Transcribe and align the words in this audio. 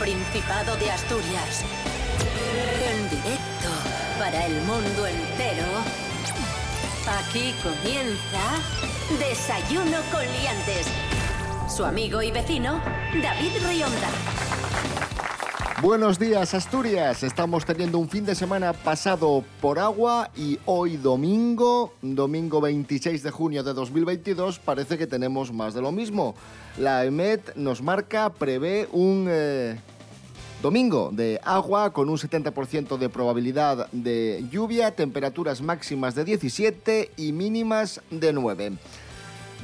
Principado 0.00 0.76
de 0.76 0.90
Asturias. 0.90 1.62
En 2.90 3.10
directo 3.10 3.68
para 4.18 4.46
el 4.46 4.54
mundo 4.62 5.06
entero. 5.06 5.66
Aquí 7.18 7.52
comienza 7.62 9.18
Desayuno 9.18 9.98
con 10.10 10.22
Liantes. 10.22 10.86
Su 11.68 11.84
amigo 11.84 12.22
y 12.22 12.30
vecino, 12.30 12.80
David 13.22 13.52
Rionda. 13.68 14.08
Buenos 15.82 16.18
días 16.18 16.52
Asturias, 16.52 17.22
estamos 17.22 17.64
teniendo 17.64 17.98
un 17.98 18.10
fin 18.10 18.26
de 18.26 18.34
semana 18.34 18.74
pasado 18.74 19.42
por 19.62 19.78
agua 19.78 20.30
y 20.36 20.58
hoy 20.66 20.98
domingo, 20.98 21.94
domingo 22.02 22.60
26 22.60 23.22
de 23.22 23.30
junio 23.30 23.62
de 23.62 23.72
2022, 23.72 24.58
parece 24.58 24.98
que 24.98 25.06
tenemos 25.06 25.54
más 25.54 25.72
de 25.72 25.80
lo 25.80 25.90
mismo. 25.90 26.34
La 26.76 27.06
EMET 27.06 27.56
nos 27.56 27.80
marca, 27.80 28.28
prevé 28.28 28.90
un 28.92 29.26
eh, 29.30 29.80
domingo 30.62 31.10
de 31.12 31.40
agua 31.42 31.92
con 31.92 32.08
un 32.10 32.18
70% 32.18 32.98
de 32.98 33.08
probabilidad 33.08 33.90
de 33.92 34.44
lluvia, 34.50 34.94
temperaturas 34.94 35.62
máximas 35.62 36.14
de 36.14 36.24
17 36.24 37.12
y 37.16 37.32
mínimas 37.32 38.00
de 38.10 38.32
9. 38.32 38.72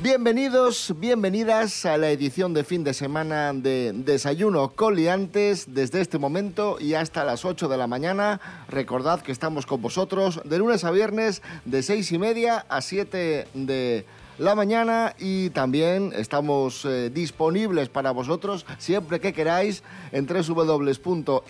Bienvenidos, 0.02 0.94
bienvenidas 0.98 1.86
a 1.86 1.96
la 1.96 2.10
edición 2.10 2.52
de 2.52 2.64
fin 2.64 2.84
de 2.84 2.92
semana 2.92 3.52
de 3.54 3.92
Desayuno 3.94 4.70
Coliantes 4.70 5.74
desde 5.74 6.00
este 6.00 6.18
momento 6.18 6.76
y 6.78 6.94
hasta 6.94 7.24
las 7.24 7.44
8 7.44 7.68
de 7.68 7.76
la 7.76 7.86
mañana. 7.86 8.40
Recordad 8.68 9.20
que 9.20 9.32
estamos 9.32 9.64
con 9.64 9.80
vosotros 9.80 10.40
de 10.44 10.58
lunes 10.58 10.84
a 10.84 10.90
viernes 10.90 11.42
de 11.64 11.82
6 11.82 12.12
y 12.12 12.18
media 12.18 12.66
a 12.68 12.82
7 12.82 13.48
de 13.54 14.04
la 14.38 14.54
mañana 14.54 15.14
y 15.18 15.50
también 15.50 16.12
estamos 16.14 16.84
eh, 16.84 17.10
disponibles 17.10 17.88
para 17.88 18.10
vosotros 18.10 18.66
siempre 18.78 19.20
que 19.20 19.32
queráis 19.32 19.82
en 20.12 20.26
www.rtpa.es 20.26 21.46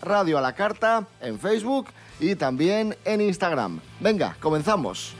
Radio 0.00 0.38
a 0.38 0.40
la 0.40 0.54
Carta, 0.54 1.06
en 1.20 1.38
Facebook 1.38 1.88
y 2.20 2.36
también 2.36 2.96
en 3.04 3.20
Instagram. 3.20 3.80
Venga, 4.00 4.36
comenzamos. 4.40 5.14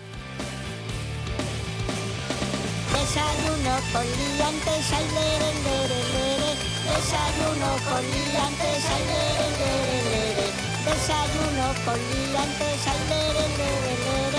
Desayuno 2.93 3.75
con 3.93 4.05
liantes, 4.05 4.93
ay, 4.93 5.07
lere, 5.15 5.51
lere, 5.65 6.01
lere. 6.15 6.51
Desayuno 6.87 7.71
con 7.89 8.03
liantes, 8.03 8.85
ay, 8.91 9.03
lere, 9.11 9.49
lere, 9.59 9.99
lere. 10.11 10.47
Desayuno 10.87 11.67
con 11.85 11.99
liantes, 11.99 12.81
ay, 12.87 13.01
lere, 13.09 13.45
lere. 13.59 14.30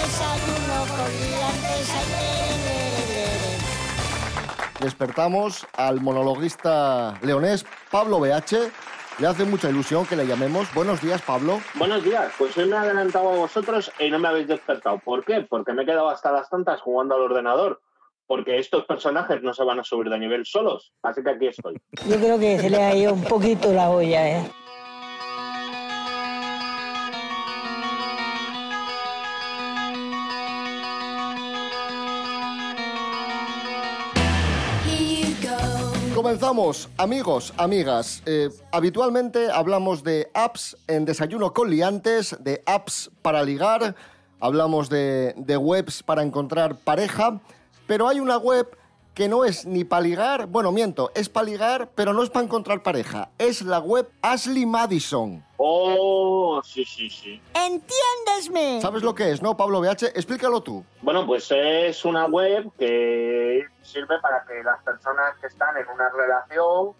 Desayuno 0.00 0.86
con 0.88 1.10
liantes. 1.20 1.90
Despertamos 4.80 5.66
al 5.76 6.00
monologuista 6.00 7.18
leonés 7.20 7.66
Pablo 7.90 8.18
BH. 8.18 8.70
Le 9.18 9.26
hace 9.26 9.44
mucha 9.44 9.68
ilusión 9.68 10.06
que 10.06 10.16
le 10.16 10.26
llamemos. 10.26 10.72
Buenos 10.72 11.02
días, 11.02 11.20
Pablo. 11.20 11.60
Buenos 11.74 12.02
días, 12.02 12.32
pues 12.38 12.56
hoy 12.56 12.64
me 12.64 12.76
he 12.76 12.78
adelantado 12.78 13.28
a 13.28 13.36
vosotros 13.36 13.92
y 13.98 14.08
no 14.08 14.18
me 14.18 14.28
habéis 14.28 14.48
despertado. 14.48 14.98
¿Por 14.98 15.22
qué? 15.22 15.42
Porque 15.42 15.74
me 15.74 15.82
he 15.82 15.86
quedado 15.86 16.08
hasta 16.08 16.32
las 16.32 16.48
tantas 16.48 16.80
jugando 16.80 17.16
al 17.16 17.20
ordenador. 17.20 17.82
Porque 18.26 18.58
estos 18.58 18.86
personajes 18.86 19.42
no 19.42 19.52
se 19.52 19.64
van 19.64 19.80
a 19.80 19.84
subir 19.84 20.08
de 20.08 20.18
nivel 20.18 20.46
solos. 20.46 20.94
Así 21.02 21.22
que 21.22 21.30
aquí 21.30 21.48
estoy. 21.48 21.78
Yo 22.08 22.16
creo 22.16 22.38
que 22.38 22.58
se 22.58 22.70
le 22.70 22.82
ha 22.82 22.94
ido 22.94 23.12
un 23.12 23.24
poquito 23.24 23.72
la 23.74 23.90
olla, 23.90 24.28
¿eh? 24.28 24.50
Comenzamos, 36.30 36.88
amigos, 36.96 37.52
amigas. 37.56 38.22
Eh, 38.24 38.50
habitualmente 38.70 39.50
hablamos 39.50 40.04
de 40.04 40.30
apps 40.32 40.76
en 40.86 41.04
Desayuno 41.04 41.52
con 41.52 41.68
Liantes, 41.68 42.36
de 42.38 42.62
apps 42.66 43.10
para 43.20 43.42
ligar, 43.42 43.96
hablamos 44.38 44.88
de, 44.88 45.34
de 45.36 45.56
webs 45.56 46.04
para 46.04 46.22
encontrar 46.22 46.76
pareja, 46.76 47.40
pero 47.88 48.06
hay 48.06 48.20
una 48.20 48.38
web 48.38 48.68
que 49.14 49.28
no 49.28 49.44
es 49.44 49.66
ni 49.66 49.84
para 49.84 50.02
ligar, 50.02 50.46
bueno, 50.46 50.72
miento, 50.72 51.10
es 51.14 51.28
para 51.28 51.44
ligar, 51.46 51.90
pero 51.94 52.12
no 52.12 52.22
es 52.22 52.30
para 52.30 52.44
encontrar 52.44 52.82
pareja. 52.82 53.28
Es 53.38 53.62
la 53.62 53.78
web 53.80 54.08
Ashley 54.22 54.64
Madison. 54.66 55.44
Oh, 55.56 56.60
sí, 56.64 56.84
sí, 56.84 57.10
sí. 57.10 57.40
Entiéndesme. 57.54 58.80
¿Sabes 58.80 59.02
lo 59.02 59.14
que 59.14 59.30
es, 59.32 59.42
no, 59.42 59.56
Pablo 59.56 59.80
BH? 59.80 60.04
Explícalo 60.14 60.62
tú. 60.62 60.84
Bueno, 61.02 61.26
pues 61.26 61.50
es 61.50 62.04
una 62.04 62.26
web 62.26 62.70
que 62.78 63.64
sirve 63.82 64.18
para 64.20 64.44
que 64.46 64.62
las 64.62 64.82
personas 64.82 65.36
que 65.40 65.48
están 65.48 65.76
en 65.76 65.86
una 65.92 66.08
relación 66.10 66.92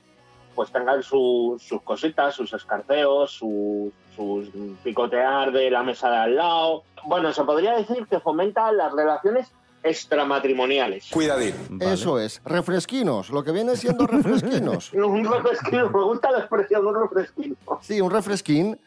pues 0.55 0.71
tengan 0.73 1.03
su- 1.03 1.57
sus 1.61 1.81
cositas, 1.83 2.35
sus 2.35 2.53
escarceos, 2.53 3.31
su- 3.31 3.93
sus 4.17 4.49
picotear 4.83 5.53
de 5.53 5.71
la 5.71 5.83
mesa 5.85 6.11
de 6.11 6.17
al 6.17 6.37
lado. 6.37 6.83
Bueno, 7.07 7.33
se 7.33 7.45
podría 7.45 7.77
decir 7.77 8.07
que 8.09 8.19
fomenta 8.21 8.71
las 8.73 8.93
relaciones 8.93 9.53
extramatrimoniales. 9.83 11.09
Cuidadín. 11.11 11.55
Eso 11.81 12.19
es, 12.19 12.41
refresquinos, 12.45 13.31
lo 13.31 13.43
que 13.43 13.53
viene 13.53 13.77
siendo 13.77 14.07
refresquinos. 14.07 14.93
Un 14.95 15.25
refresquino, 15.25 15.91
me 15.91 16.05
gusta 16.05 16.31
la 16.31 16.41
expresión, 16.41 16.87
un 16.87 16.95
refresquino. 16.95 17.57
Sí, 17.81 18.01
un 18.01 18.11
refresquín, 18.11 18.79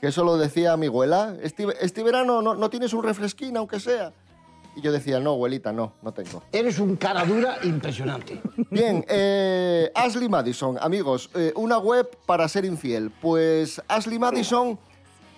que 0.00 0.08
eso 0.08 0.24
lo 0.24 0.36
decía 0.36 0.76
mi 0.76 0.86
abuela. 0.86 1.36
Este, 1.42 1.66
este 1.80 2.02
verano 2.02 2.42
no, 2.42 2.54
no 2.54 2.70
tienes 2.70 2.92
un 2.92 3.02
refresquín, 3.02 3.56
aunque 3.56 3.80
sea. 3.80 4.12
Y 4.76 4.80
yo 4.80 4.92
decía, 4.92 5.18
no, 5.18 5.30
abuelita, 5.30 5.72
no, 5.72 5.94
no 6.02 6.12
tengo. 6.12 6.42
Eres 6.52 6.78
un 6.78 6.94
cara 6.94 7.24
dura 7.24 7.58
impresionante. 7.64 8.40
Bien, 8.70 9.04
eh, 9.08 9.90
Ashley 9.92 10.28
Madison, 10.28 10.78
amigos, 10.80 11.30
eh, 11.34 11.52
una 11.56 11.78
web 11.78 12.08
para 12.26 12.46
ser 12.48 12.64
infiel. 12.64 13.10
Pues 13.10 13.82
Ashley 13.88 14.20
Madison 14.20 14.78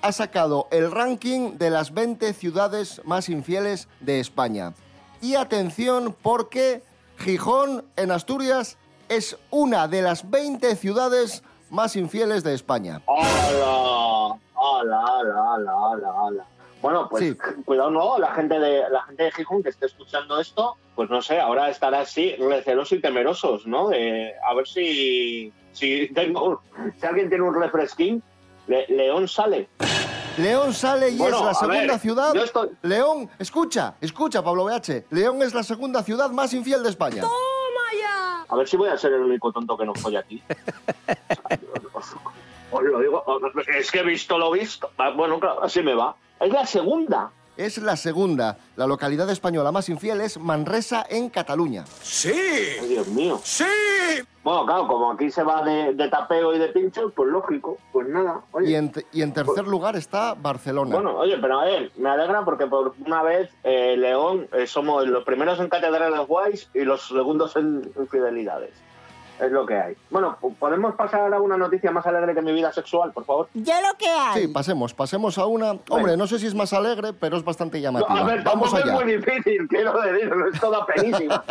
ha 0.03 0.12
sacado 0.12 0.69
el 0.70 0.91
ranking 0.91 1.56
de 1.56 1.70
las 1.70 1.94
20 1.94 2.34
ciudades 2.34 3.00
más 3.04 3.31
infieles 3.31 3.88
de 4.00 4.20
España. 4.20 4.75
Y 5.20 5.34
atención, 5.34 6.16
porque 6.22 6.82
Gijón, 7.19 7.84
en 7.97 8.10
Asturias, 8.10 8.78
es 9.08 9.36
una 9.50 9.88
de 9.88 10.03
las 10.03 10.31
20 10.31 10.76
ciudades 10.76 11.42
más 11.70 11.97
infieles 11.97 12.42
de 12.42 12.54
España. 12.54 13.00
¡Hala! 13.06 14.36
¡Hala, 14.56 15.04
hala, 15.04 15.72
hala, 15.72 16.08
hala! 16.26 16.47
Bueno, 16.82 17.08
pues 17.10 17.25
Sí. 17.25 17.36
cuidado, 17.66 17.91
no, 17.91 18.19
la 18.19 18.32
gente 18.32 18.58
de 18.58 18.88
la 18.91 19.03
gente 19.03 19.25
de 19.25 19.32
Gijón 19.32 19.62
que 19.62 19.69
esté 19.69 19.84
escuchando 19.86 20.41
esto, 20.41 20.76
pues 20.94 21.10
no 21.10 21.20
sé, 21.20 21.38
ahora 21.38 21.69
estará 21.69 22.00
así 22.00 22.34
recelosos 22.37 22.92
y 22.98 23.02
temerosos, 23.02 23.66
¿no? 23.66 23.88
De, 23.88 24.32
a 24.48 24.54
ver 24.54 24.66
si 24.66 25.52
si 25.72 26.08
tengo 26.14 26.62
si 26.98 27.06
alguien 27.06 27.28
tiene 27.28 27.44
un 27.44 27.54
refresquín, 27.54 28.22
Le- 28.66 28.87
León 28.88 29.28
sale. 29.28 29.69
León 30.40 30.72
sale 30.74 31.10
y 31.10 31.16
Bueno, 31.18 31.38
es 31.38 31.44
la 31.44 31.54
segunda 31.54 31.80
ver, 31.92 31.98
ciudad. 32.00 32.34
yo 32.34 32.42
estoy- 32.44 32.70
León, 32.82 33.30
escucha, 33.38 33.94
escucha, 34.00 34.42
Pablo 34.42 34.64
BH. 34.64 35.04
León 35.10 35.42
es 35.42 35.54
la 35.54 35.62
segunda 35.62 36.02
ciudad 36.02 36.30
más 36.30 36.52
infiel 36.54 36.82
de 36.82 36.90
España. 36.90 37.22
A 38.48 38.56
ver 38.56 38.66
si 38.68 38.76
voy 38.76 38.88
a 38.88 38.98
ser 38.98 39.12
el 39.12 39.20
único 39.22 39.52
tonto 39.52 39.76
que 39.76 39.84
no 39.86 39.94
folla 39.94 40.20
aquí. 40.20 40.42
os, 41.92 42.82
lo 42.82 43.00
digo, 43.00 43.24
es 43.78 43.90
que 43.90 44.00
he 44.00 44.02
visto 44.02 44.38
lo 44.38 44.50
visto. 44.50 44.90
Ah, 44.98 45.10
Bueno, 45.10 45.38
claro, 45.38 45.62
así 45.62 45.82
me 45.82 45.94
va. 45.94 46.16
Es 46.40 46.52
la 46.52 46.66
segunda. 46.66 47.30
Es 47.60 47.76
la 47.76 47.94
segunda. 47.94 48.56
La 48.76 48.87
localidad 48.87 49.28
española 49.28 49.71
más 49.71 49.91
infiel 49.91 50.22
es 50.22 50.38
Manresa, 50.38 51.04
en 51.10 51.28
Cataluña. 51.28 51.84
Sí. 52.00 52.32
Ay, 52.32 52.88
Dios 52.88 53.06
mío. 53.08 53.38
Sí. 53.44 53.67
Bueno, 54.43 54.64
claro, 54.64 54.88
como 54.88 55.12
aquí 55.12 55.31
se 55.31 55.43
va 55.43 55.62
de, 55.62 55.93
de 55.93 56.08
tapeo 56.08 56.55
y 56.55 56.58
de 56.58 56.69
pinchos, 56.69 57.12
pues 57.14 57.29
lógico. 57.29 57.76
Pues 57.93 58.08
nada. 58.08 58.40
Oye. 58.52 58.70
Y 58.70 58.75
en, 58.76 58.90
y 59.12 59.20
en 59.20 59.34
tercer 59.34 59.67
lugar 59.67 59.94
está 59.94 60.32
Barcelona. 60.32 60.94
Bueno, 60.94 61.19
oye, 61.19 61.37
pero 61.37 61.61
a 61.61 61.67
ver, 61.67 61.93
me 61.99 62.08
alegra 62.08 62.46
porque 62.46 62.67
por 62.67 62.94
una 63.05 63.23
vez 63.23 63.50
eh, 63.62 63.94
León 63.99 64.49
eh, 64.55 64.67
somos 64.67 65.06
los 65.06 65.25
primeros 65.25 65.61
en 65.61 65.69
catedrales 65.69 66.26
guays 66.26 66.70
y 66.73 66.84
los 66.84 67.08
segundos 67.08 67.56
en 67.56 67.93
infidelidades. 67.99 68.73
Es 69.40 69.50
lo 69.50 69.64
que 69.64 69.75
hay. 69.75 69.96
Bueno, 70.10 70.37
¿podemos 70.58 70.94
pasar 70.94 71.32
a 71.32 71.40
una 71.40 71.56
noticia 71.56 71.90
más 71.90 72.06
alegre 72.06 72.34
que 72.34 72.42
mi 72.42 72.52
vida 72.52 72.72
sexual, 72.72 73.10
por 73.12 73.25
favor? 73.25 73.48
Ya 73.54 73.81
lo 73.81 73.96
que 73.96 74.06
hay. 74.08 74.42
Sí, 74.42 74.48
pasemos, 74.48 74.92
pasemos 74.92 75.38
a 75.38 75.46
una. 75.46 75.78
Hombre, 75.88 76.16
no 76.16 76.26
sé 76.26 76.38
si 76.38 76.46
es 76.46 76.54
más 76.54 76.72
alegre, 76.72 77.12
pero 77.14 77.37
es 77.38 77.44
bastante 77.44 77.78
No, 77.78 77.82
llamativa. 77.84 78.20
a 78.20 78.25
ver, 78.25 78.42
Vamos 78.42 78.70
tampoco 78.70 78.76
allá. 78.76 78.98
es 78.98 79.04
muy 79.04 79.16
difícil, 79.16 79.66
quiero 79.69 80.00
decir, 80.02 80.37
no 80.37 80.46
es 80.48 80.60
toda 80.60 80.84
penísima. 80.87 81.42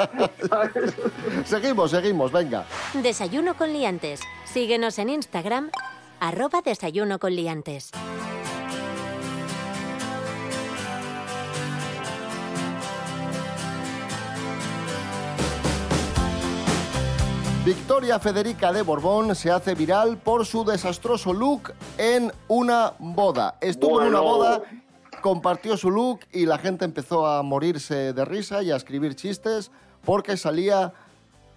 ¿sabes? 0.47 0.71
Seguimos, 1.45 1.91
seguimos, 1.91 2.31
venga. 2.31 2.63
Desayuno 2.93 3.55
con 3.55 3.73
liantes. 3.73 4.21
Síguenos 4.45 4.99
en 4.99 5.09
Instagram, 5.09 5.71
arroba 6.19 6.61
desayuno 6.63 7.17
con 7.19 7.35
liantes. 7.35 7.91
Victoria 17.69 18.17
Federica 18.17 18.73
de 18.73 18.81
Borbón 18.81 19.35
se 19.35 19.51
hace 19.51 19.75
viral 19.75 20.17
por 20.17 20.43
su 20.43 20.65
desastroso 20.65 21.31
look 21.33 21.71
en 21.99 22.31
una 22.47 22.93
boda. 22.97 23.59
Estuvo 23.61 24.01
en 24.01 24.07
una 24.07 24.21
boda, 24.21 24.63
compartió 25.21 25.77
su 25.77 25.91
look 25.91 26.21
y 26.31 26.47
la 26.47 26.57
gente 26.57 26.83
empezó 26.83 27.27
a 27.27 27.43
morirse 27.43 28.11
de 28.11 28.25
risa 28.25 28.63
y 28.63 28.71
a 28.71 28.75
escribir 28.75 29.13
chistes 29.13 29.69
porque 30.03 30.35
salía 30.35 30.93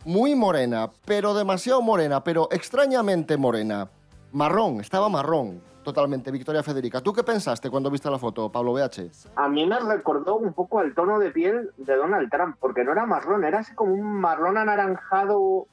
muy 0.04 0.34
morena, 0.34 0.90
pero 1.06 1.32
demasiado 1.32 1.80
morena, 1.80 2.22
pero 2.22 2.46
extrañamente 2.52 3.38
morena. 3.38 3.88
Marrón, 4.32 4.82
estaba 4.82 5.08
marrón, 5.08 5.62
totalmente, 5.82 6.30
Victoria 6.30 6.62
Federica. 6.62 7.00
¿Tú 7.00 7.14
qué 7.14 7.22
pensaste 7.22 7.70
cuando 7.70 7.90
viste 7.90 8.10
la 8.10 8.18
foto, 8.18 8.52
Pablo 8.52 8.74
BH? 8.74 9.30
A 9.36 9.48
mí 9.48 9.64
me 9.64 9.78
recordó 9.78 10.36
un 10.36 10.52
poco 10.52 10.82
el 10.82 10.94
tono 10.94 11.18
de 11.18 11.30
piel 11.30 11.70
de 11.78 11.96
Donald 11.96 12.30
Trump, 12.30 12.56
porque 12.60 12.84
no 12.84 12.92
era 12.92 13.06
marrón, 13.06 13.44
era 13.44 13.60
así 13.60 13.74
como 13.74 13.94
un 13.94 14.20
marrón 14.20 14.58
anaranjado, 14.58 15.68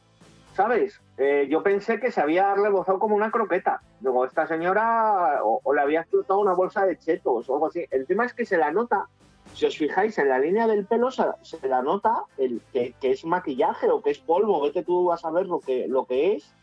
¿sabes? 0.60 1.02
Eh, 1.18 1.48
yo 1.50 1.64
pensé 1.64 2.02
que 2.02 2.12
se 2.12 2.20
había 2.20 2.54
rebozado 2.54 3.00
como 3.00 3.16
una 3.16 3.32
croqueta. 3.32 3.80
Luego, 4.02 4.26
esta 4.26 4.46
señora 4.46 5.40
o, 5.42 5.62
o 5.64 5.74
le 5.74 5.80
había 5.80 6.02
explotado 6.02 6.42
una 6.42 6.54
bolsa 6.54 6.86
de 6.86 7.00
chetos 7.00 7.48
o 7.48 7.54
algo 7.54 7.68
así. 7.68 7.86
El 7.92 8.06
tema 8.06 8.26
es 8.26 8.34
que 8.34 8.46
se 8.46 8.58
la 8.58 8.70
nota, 8.70 9.08
si 9.54 9.66
os 9.66 9.78
fijáis 9.78 10.18
en 10.18 10.28
la 10.28 10.38
línea 10.38 10.68
del 10.68 10.86
pelo, 10.86 11.12
se, 11.12 11.24
la 11.66 11.82
nota 11.82 12.26
que, 12.74 12.94
es 13.02 13.24
maquillaje 13.24 13.90
o 13.90 14.02
que 14.02 14.10
es 14.10 14.20
polvo, 14.20 14.60
vete 14.60 14.84
tú 14.84 15.14
a 15.14 15.18
saber 15.18 15.48
lo 15.48 15.62
que, 15.62 15.88
lo 15.88 16.04
que 16.04 16.34
es. 16.34 16.54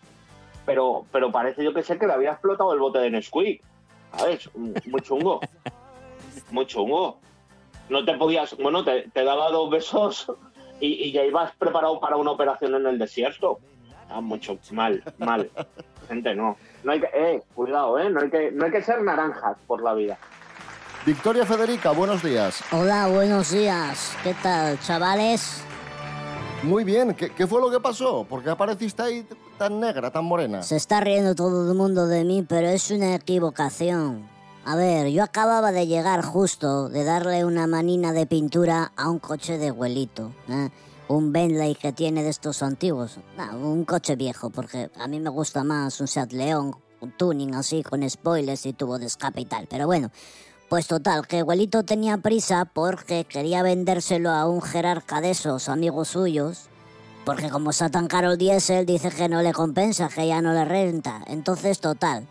Pero, 0.66 1.06
pero 1.10 1.32
parece 1.32 1.64
yo 1.64 1.72
que 1.72 1.82
sé 1.82 1.99
que 1.99 2.06
le 2.06 2.12
había 2.12 2.32
explotado 2.32 2.75
el 2.75 2.81
bote 2.81 2.99
de 2.99 3.10
Nesquik. 3.10 3.64
¿Sabes? 4.14 4.50
Muy 4.54 5.00
chungo. 5.00 5.40
Muy 6.50 6.66
chungo. 6.66 7.16
No 7.88 8.04
te 8.04 8.12
podías, 8.19 8.54
bueno, 8.58 8.84
te, 8.84 9.08
daba 9.14 9.50
dos 9.50 9.70
besos 9.70 10.31
y 10.81 11.10
ya 11.12 11.25
ibas 11.25 11.56
preparado 11.56 11.99
para 11.99 12.19
una 12.19 12.32
operación 12.32 12.75
en 12.75 12.87
el 12.87 12.99
desierto. 12.99 13.58
Ah, 14.08 14.20
mucho 14.20 14.58
mal, 14.73 15.03
mal. 15.19 15.50
Gente, 16.08 16.35
no. 16.35 16.56
No 16.85 16.93
hay 16.93 17.00
que, 17.00 17.08
eh, 17.12 17.43
cuidado, 17.55 17.99
eh. 17.99 18.11
No 18.11 18.20
hay 18.20 18.31
que, 18.31 18.50
no 18.53 18.64
hay 18.64 18.70
que 18.70 18.82
ser 18.82 19.03
naranjas 19.03 19.56
por 19.67 19.82
la 19.82 19.94
vida. 19.94 20.19
Victoria 21.05 21.44
Federica, 21.47 21.91
buenos 21.91 22.23
días. 22.23 22.62
Hola, 22.73 23.08
buenos 23.08 23.50
días. 23.50 24.17
¿Qué 24.23 24.35
tal, 24.43 24.79
chavales? 24.81 25.62
Muy 26.62 26.85
bien, 26.85 27.14
¿qué, 27.14 27.31
qué 27.31 27.47
fue 27.47 27.61
lo 27.61 27.70
que 27.70 27.79
pasó? 27.79 28.25
¿Por 28.25 28.43
qué 28.43 28.50
apareciste 28.50 29.03
ahí 29.03 29.26
tan 29.58 29.79
negra, 29.79 30.11
tan 30.11 30.25
morena? 30.25 30.62
Se 30.62 30.76
está 30.76 31.00
riendo 31.00 31.35
todo 31.35 31.70
el 31.70 31.76
mundo 31.76 32.06
de 32.06 32.25
mí, 32.25 32.44
pero 32.49 32.67
es 32.69 32.91
una 32.91 33.14
equivocación. 33.14 34.26
A 34.64 34.75
ver, 34.75 35.09
yo 35.11 35.23
acababa 35.23 35.70
de 35.70 35.87
llegar 35.87 36.25
justo 36.25 36.88
de 36.88 37.05
darle 37.05 37.44
una 37.44 37.69
manina 37.69 38.12
de 38.12 38.26
pintura 38.26 38.91
a 38.97 39.09
un 39.09 39.20
coche 39.20 39.59
de 39.59 39.69
abuelito. 39.69 40.32
¿eh? 40.49 40.70
Un 41.08 41.32
Bentley 41.32 41.76
que 41.76 41.93
tiene 41.93 42.23
de 42.25 42.31
estos 42.31 42.62
antiguos. 42.62 43.19
No, 43.37 43.56
un 43.58 43.85
coche 43.85 44.17
viejo, 44.17 44.50
porque 44.50 44.91
a 44.99 45.06
mí 45.06 45.20
me 45.20 45.31
gusta 45.31 45.62
más 45.62 46.00
un 46.00 46.08
Seat 46.08 46.32
León, 46.32 46.76
un 47.00 47.12
tuning 47.12 47.55
así, 47.55 47.85
con 47.85 48.08
spoilers 48.08 48.67
y 48.67 48.73
tubo 48.73 48.99
de 48.99 49.06
escape 49.06 49.43
y 49.43 49.44
tal. 49.44 49.69
Pero 49.69 49.87
bueno, 49.87 50.11
pues 50.69 50.88
total, 50.88 51.29
que 51.29 51.41
abuelito 51.41 51.85
tenía 51.85 52.19
prisa 52.19 52.64
porque 52.64 53.25
quería 53.25 53.62
vendérselo 53.62 54.31
a 54.31 54.49
un 54.49 54.61
jerarca 54.61 55.20
de 55.20 55.31
esos 55.31 55.69
amigos 55.69 56.08
suyos. 56.08 56.69
Porque 57.25 57.50
como 57.50 57.70
está 57.70 57.88
tan 57.88 58.09
caro 58.09 58.32
el 58.32 58.38
diésel, 58.38 58.85
dice 58.85 59.11
que 59.11 59.29
no 59.29 59.43
le 59.43 59.52
compensa, 59.52 60.09
que 60.09 60.26
ya 60.26 60.43
no 60.43 60.52
le 60.52 60.64
renta. 60.64 61.23
Entonces, 61.29 61.81
total. 61.81 62.26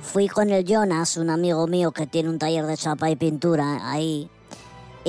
Fui 0.00 0.28
con 0.28 0.48
el 0.50 0.64
Jonas, 0.64 1.18
un 1.18 1.28
amigo 1.28 1.66
mío 1.66 1.92
que 1.92 2.06
tiene 2.06 2.30
un 2.30 2.38
taller 2.38 2.66
de 2.66 2.76
chapa 2.76 3.10
y 3.10 3.16
pintura 3.16 3.90
ahí. 3.90 4.30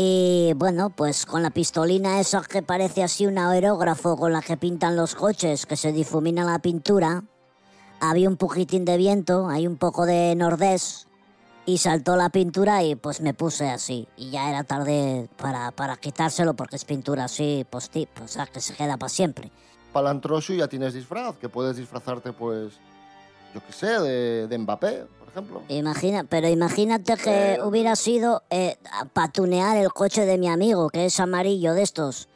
Y 0.01 0.54
bueno, 0.56 0.92
pues 0.92 1.25
con 1.25 1.44
la 1.44 1.50
pistolina 1.50 2.22
esa 2.22 2.42
que 2.42 2.62
parece 2.62 3.04
así 3.04 3.28
un 3.28 3.38
aerógrafo 3.38 4.16
con 4.16 4.31
la 4.31 4.42
que 4.42 4.56
pintan 4.56 4.96
los 4.96 5.13
coches, 5.13 5.66
que 5.66 5.75
se 5.75 5.92
difumina 5.92 6.46
la 6.46 6.60
pintura. 6.60 7.25
Había 8.00 8.30
un 8.30 8.38
poquitín 8.38 8.86
de 8.86 8.96
viento, 8.96 9.50
hay 9.50 9.68
un 9.68 9.75
poco 9.75 10.06
de 10.06 10.34
nordés, 10.38 11.10
y 11.66 11.80
saltó 11.80 12.16
la 12.16 12.30
pintura 12.30 12.81
y 12.81 12.96
pues 12.96 13.19
me 13.19 13.34
puse 13.34 13.69
así. 13.69 14.07
Y 14.16 14.30
ya 14.30 14.50
era 14.50 14.63
tarde 14.63 15.28
para, 15.36 15.72
para 15.72 15.98
quitárselo 15.98 16.54
porque 16.54 16.78
es 16.78 16.86
pintura 16.86 17.25
así, 17.25 17.66
pues 17.69 17.90
tip, 17.90 18.07
o 18.24 18.28
sea, 18.30 18.45
que 18.45 18.62
se 18.62 18.75
queda 18.75 18.95
para 18.95 19.10
siempre. 19.10 19.52
Palantroso 19.92 20.54
ya 20.54 20.69
tienes 20.69 20.94
disfraz, 20.94 21.36
que 21.36 21.50
puedes 21.50 21.75
disfrazarte, 21.75 22.31
pues, 22.31 22.80
yo 23.54 23.62
qué 23.66 23.74
sé, 23.74 23.88
de, 23.88 24.48
de 24.48 24.57
Mbappé, 24.57 25.06
por 25.19 25.28
ejemplo. 25.30 25.62
Imagina, 25.69 26.24
pero 26.24 26.48
imagínate 26.48 27.18
que 27.18 27.54
Eh, 27.54 27.60
hubiera 27.63 27.96
sido 27.96 28.44
eh, 28.50 28.78
patunear 29.13 29.78
el 29.78 29.90
coche 29.92 30.25
de 30.25 30.38
mi 30.38 30.48
amigo, 30.48 30.90
que 30.90 31.06
es 31.06 31.19
amarillo 31.19 31.74
de 31.74 31.84
estos. 31.84 32.28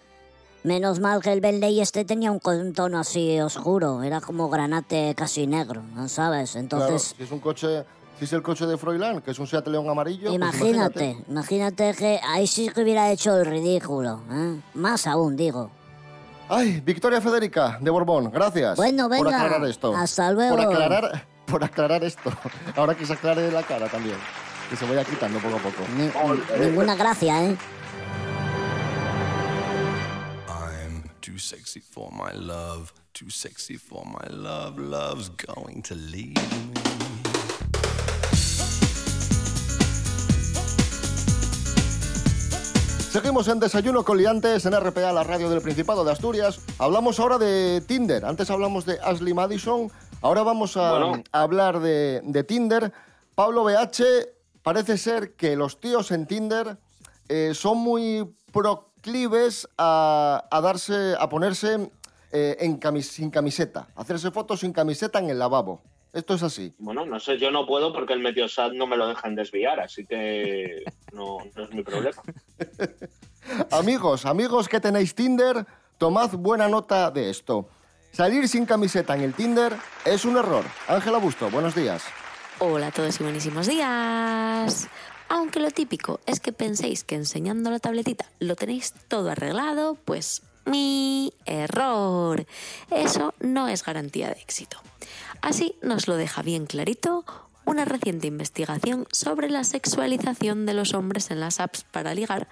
Menos 0.63 0.99
mal 0.99 1.21
que 1.21 1.33
el 1.33 1.41
Bentley 1.41 1.81
este 1.81 2.05
tenía 2.05 2.31
un, 2.31 2.39
tono 2.73 2.97
así 2.97 3.39
oscuro, 3.41 4.01
era 4.01 4.21
como 4.21 4.49
granate 4.49 5.13
casi 5.13 5.45
negro, 5.45 5.81
¿no 5.93 6.07
sabes? 6.07 6.51
Claro, 6.51 6.63
Entonces, 6.63 7.15
si 7.17 7.23
es 7.23 7.31
un 7.31 7.39
coche, 7.39 7.83
si 8.17 8.23
es 8.25 8.31
el 8.33 8.41
coche 8.41 8.65
de 8.65 8.77
Froilán, 8.77 9.21
que 9.21 9.31
es 9.31 9.39
un 9.39 9.45
Seat 9.47 9.67
León 9.67 9.89
amarillo, 9.89 10.27
pues 10.29 10.35
imagínate, 10.35 11.17
imagínate 11.27 11.93
que 11.93 12.17
ahí 12.25 12.47
sí 12.47 12.69
que 12.69 12.81
hubiera 12.81 13.11
hecho 13.11 13.35
el 13.37 13.45
ridículo, 13.45 14.21
¿eh? 14.31 14.61
Más 14.75 15.05
aún, 15.05 15.35
digo. 15.35 15.69
Ay, 16.55 16.81
Victoria 16.85 17.19
Federica, 17.21 17.77
de 17.81 17.89
Borbón, 17.89 18.29
gracias 18.31 18.75
Bueno, 18.77 19.09
por 19.09 19.25
venga, 19.25 19.37
aclarar 19.43 19.67
esto. 19.69 19.95
hasta 19.95 20.31
luego. 20.31 20.55
Por 20.55 20.65
aclarar, 20.65 21.25
por 21.45 21.63
aclarar 21.63 22.03
esto. 22.03 22.31
Ahora 22.75 22.95
que 22.95 23.05
se 23.05 23.13
aclare 23.13 23.51
la 23.51 23.63
cara 23.63 23.87
también. 23.87 24.17
Que 24.69 24.75
se 24.75 24.85
vaya 24.85 25.03
quitando 25.03 25.39
poco 25.39 25.55
a 25.57 25.59
poco. 25.59 25.83
Ni- 25.97 26.65
ninguna 26.65 26.95
gracia, 26.95 27.43
¿eh? 27.43 27.57
I'm 30.47 31.03
too 31.21 31.37
sexy 31.37 31.79
for 31.79 32.11
my 32.11 32.31
love, 32.33 32.93
too 33.13 33.29
sexy 33.29 33.77
for 33.77 34.03
my 34.05 34.27
love. 34.29 34.77
Love's 34.79 35.29
going 35.29 35.81
to 35.83 35.95
leave 35.95 36.35
me. 36.35 37.02
Seguimos 43.13 43.47
en 43.47 43.59
Desayuno 43.59 44.03
con 44.03 44.17
Liantes 44.17 44.65
en 44.65 44.73
RPA, 44.73 45.11
la 45.11 45.23
radio 45.23 45.47
del 45.47 45.61
Principado 45.61 46.03
de 46.03 46.11
Asturias. 46.11 46.59
Hablamos 46.79 47.19
ahora 47.19 47.37
de 47.37 47.83
Tinder. 47.87 48.25
Antes 48.25 48.49
hablamos 48.49 48.87
de 48.87 48.99
Ashley 49.03 49.35
Madison. 49.35 49.91
Ahora 50.21 50.41
vamos 50.41 50.75
a, 50.77 50.89
Bueno. 50.97 51.23
a 51.31 51.41
hablar 51.43 51.79
de, 51.79 52.21
de 52.23 52.43
Tinder. 52.43 52.91
Pablo 53.35 53.63
BH, 53.65 54.03
parece 54.63 54.97
ser 54.97 55.35
que 55.35 55.55
los 55.55 55.79
tíos 55.79 56.09
en 56.09 56.25
Tinder 56.25 56.77
eh, 57.29 57.51
son 57.53 57.77
muy 57.77 58.33
proclives 58.51 59.67
a, 59.77 60.45
a 60.49 60.61
darse, 60.61 61.13
a 61.19 61.29
ponerse 61.29 61.91
eh, 62.31 62.57
en 62.61 62.79
camis- 62.79 63.03
sin 63.11 63.29
camiseta, 63.29 63.89
a 63.95 64.01
hacerse 64.01 64.31
fotos 64.31 64.61
sin 64.61 64.73
camiseta 64.73 65.19
en 65.19 65.29
el 65.29 65.37
lavabo. 65.37 65.83
Esto 66.13 66.35
es 66.35 66.43
así. 66.43 66.75
Bueno, 66.77 67.05
no 67.07 67.19
sé, 67.19 67.39
yo 67.39 67.49
no 67.49 67.65
puedo 67.65 67.91
porque 67.91 68.13
el 68.13 68.19
Meteosat 68.19 68.73
no 68.73 68.85
me 68.85 68.95
lo 68.95 69.07
dejan 69.07 69.33
desviar, 69.33 69.79
así 69.79 70.05
que 70.05 70.83
no, 71.11 71.39
no 71.55 71.63
es 71.63 71.71
mi 71.71 71.83
problema. 71.83 72.21
Amigos, 73.71 74.25
amigos 74.25 74.69
que 74.69 74.79
tenéis 74.79 75.15
Tinder, 75.15 75.65
tomad 75.97 76.31
buena 76.31 76.69
nota 76.69 77.11
de 77.11 77.29
esto. 77.29 77.67
Salir 78.13 78.47
sin 78.47 78.65
camiseta 78.65 79.15
en 79.15 79.21
el 79.21 79.33
Tinder 79.33 79.73
es 80.05 80.23
un 80.23 80.37
error. 80.37 80.63
Ángela 80.87 81.17
Busto, 81.17 81.49
buenos 81.49 81.75
días. 81.75 82.03
Hola 82.59 82.87
a 82.87 82.91
todos 82.91 83.19
y 83.19 83.23
buenísimos 83.23 83.67
días. 83.67 84.87
Aunque 85.27 85.59
lo 85.59 85.71
típico 85.71 86.21
es 86.25 86.39
que 86.39 86.53
penséis 86.53 87.03
que 87.03 87.15
enseñando 87.15 87.69
la 87.69 87.79
tabletita 87.79 88.25
lo 88.39 88.55
tenéis 88.55 88.93
todo 89.09 89.29
arreglado, 89.29 89.97
pues 90.05 90.43
mi 90.65 91.33
error. 91.45 92.45
Eso 92.91 93.33
no 93.39 93.67
es 93.67 93.83
garantía 93.83 94.27
de 94.27 94.39
éxito. 94.41 94.77
Así 95.43 95.75
nos 95.81 96.07
lo 96.07 96.15
deja 96.15 96.41
bien 96.41 96.65
clarito 96.65 97.25
una 97.65 97.83
reciente 97.83 98.27
investigación 98.27 99.07
sobre 99.11 99.49
la 99.49 99.65
sexualización 99.65 100.65
de 100.65 100.73
los 100.73 100.93
hombres 100.93 101.31
en 101.31 101.41
las 101.41 101.59
apps 101.59 101.83
para 101.83 102.15
ligar, 102.15 102.47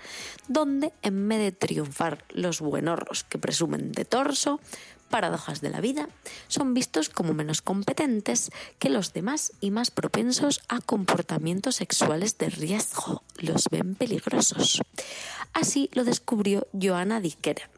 donde 0.49 0.91
en 1.01 1.29
vez 1.29 1.39
de 1.39 1.51
triunfar 1.53 2.25
los 2.31 2.59
buenorros 2.59 3.23
que 3.23 3.37
presumen 3.37 3.93
de 3.93 4.03
torso, 4.03 4.59
paradojas 5.09 5.61
de 5.61 5.69
la 5.69 5.79
vida, 5.79 6.09
son 6.49 6.73
vistos 6.73 7.07
como 7.07 7.33
menos 7.33 7.61
competentes 7.61 8.51
que 8.77 8.89
los 8.89 9.13
demás 9.13 9.53
y 9.61 9.71
más 9.71 9.89
propensos 9.89 10.61
a 10.67 10.81
comportamientos 10.81 11.77
sexuales 11.77 12.37
de 12.39 12.49
riesgo. 12.49 13.23
Los 13.37 13.69
ven 13.69 13.95
peligrosos. 13.95 14.81
Así 15.53 15.89
lo 15.93 16.03
descubrió 16.03 16.67
Joanna 16.73 17.21
Dicker, 17.21 17.69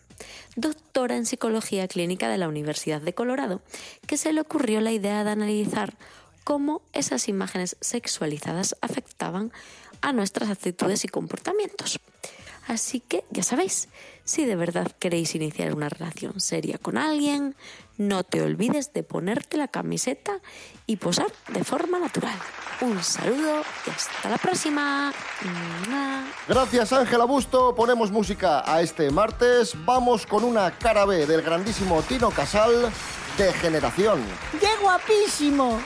doctora 0.55 1.15
en 1.15 1.25
psicología 1.25 1.87
clínica 1.87 2.29
de 2.29 2.37
la 2.37 2.47
Universidad 2.47 3.01
de 3.01 3.13
Colorado, 3.13 3.61
que 4.07 4.17
se 4.17 4.33
le 4.33 4.41
ocurrió 4.41 4.81
la 4.81 4.91
idea 4.91 5.23
de 5.23 5.31
analizar 5.31 5.93
cómo 6.43 6.81
esas 6.93 7.27
imágenes 7.29 7.77
sexualizadas 7.81 8.75
afectaban 8.81 9.51
a 10.01 10.13
nuestras 10.13 10.49
actitudes 10.49 11.05
y 11.05 11.07
comportamientos. 11.07 11.99
Así 12.67 13.01
que 13.01 13.23
ya 13.29 13.43
sabéis, 13.43 13.89
si 14.23 14.45
de 14.45 14.55
verdad 14.55 14.91
queréis 14.97 15.35
iniciar 15.35 15.75
una 15.75 15.89
relación 15.89 16.39
seria 16.39 16.77
con 16.77 16.97
alguien, 16.97 17.55
no 17.97 18.23
te 18.23 18.41
olvides 18.41 18.93
de 18.93 19.03
ponerte 19.03 19.57
la 19.57 19.67
camiseta 19.67 20.39
y 20.85 20.95
posar 20.95 21.27
de 21.49 21.63
forma 21.63 21.99
natural. 21.99 22.37
Un 22.81 23.03
saludo 23.03 23.63
y 23.85 23.89
hasta 23.89 24.29
la 24.29 24.37
próxima. 24.37 25.13
Gracias 26.47 26.93
Ángela 26.93 27.25
Busto, 27.25 27.75
ponemos 27.75 28.11
música 28.11 28.63
a 28.65 28.81
este 28.81 29.11
martes. 29.11 29.73
Vamos 29.85 30.25
con 30.25 30.43
una 30.43 30.71
cara 30.77 31.05
B 31.05 31.25
del 31.25 31.41
grandísimo 31.41 32.01
Tino 32.01 32.31
Casal 32.31 32.91
de 33.37 33.53
Generación. 33.53 34.23
¡Qué 34.59 34.69
guapísimo! 34.81 35.79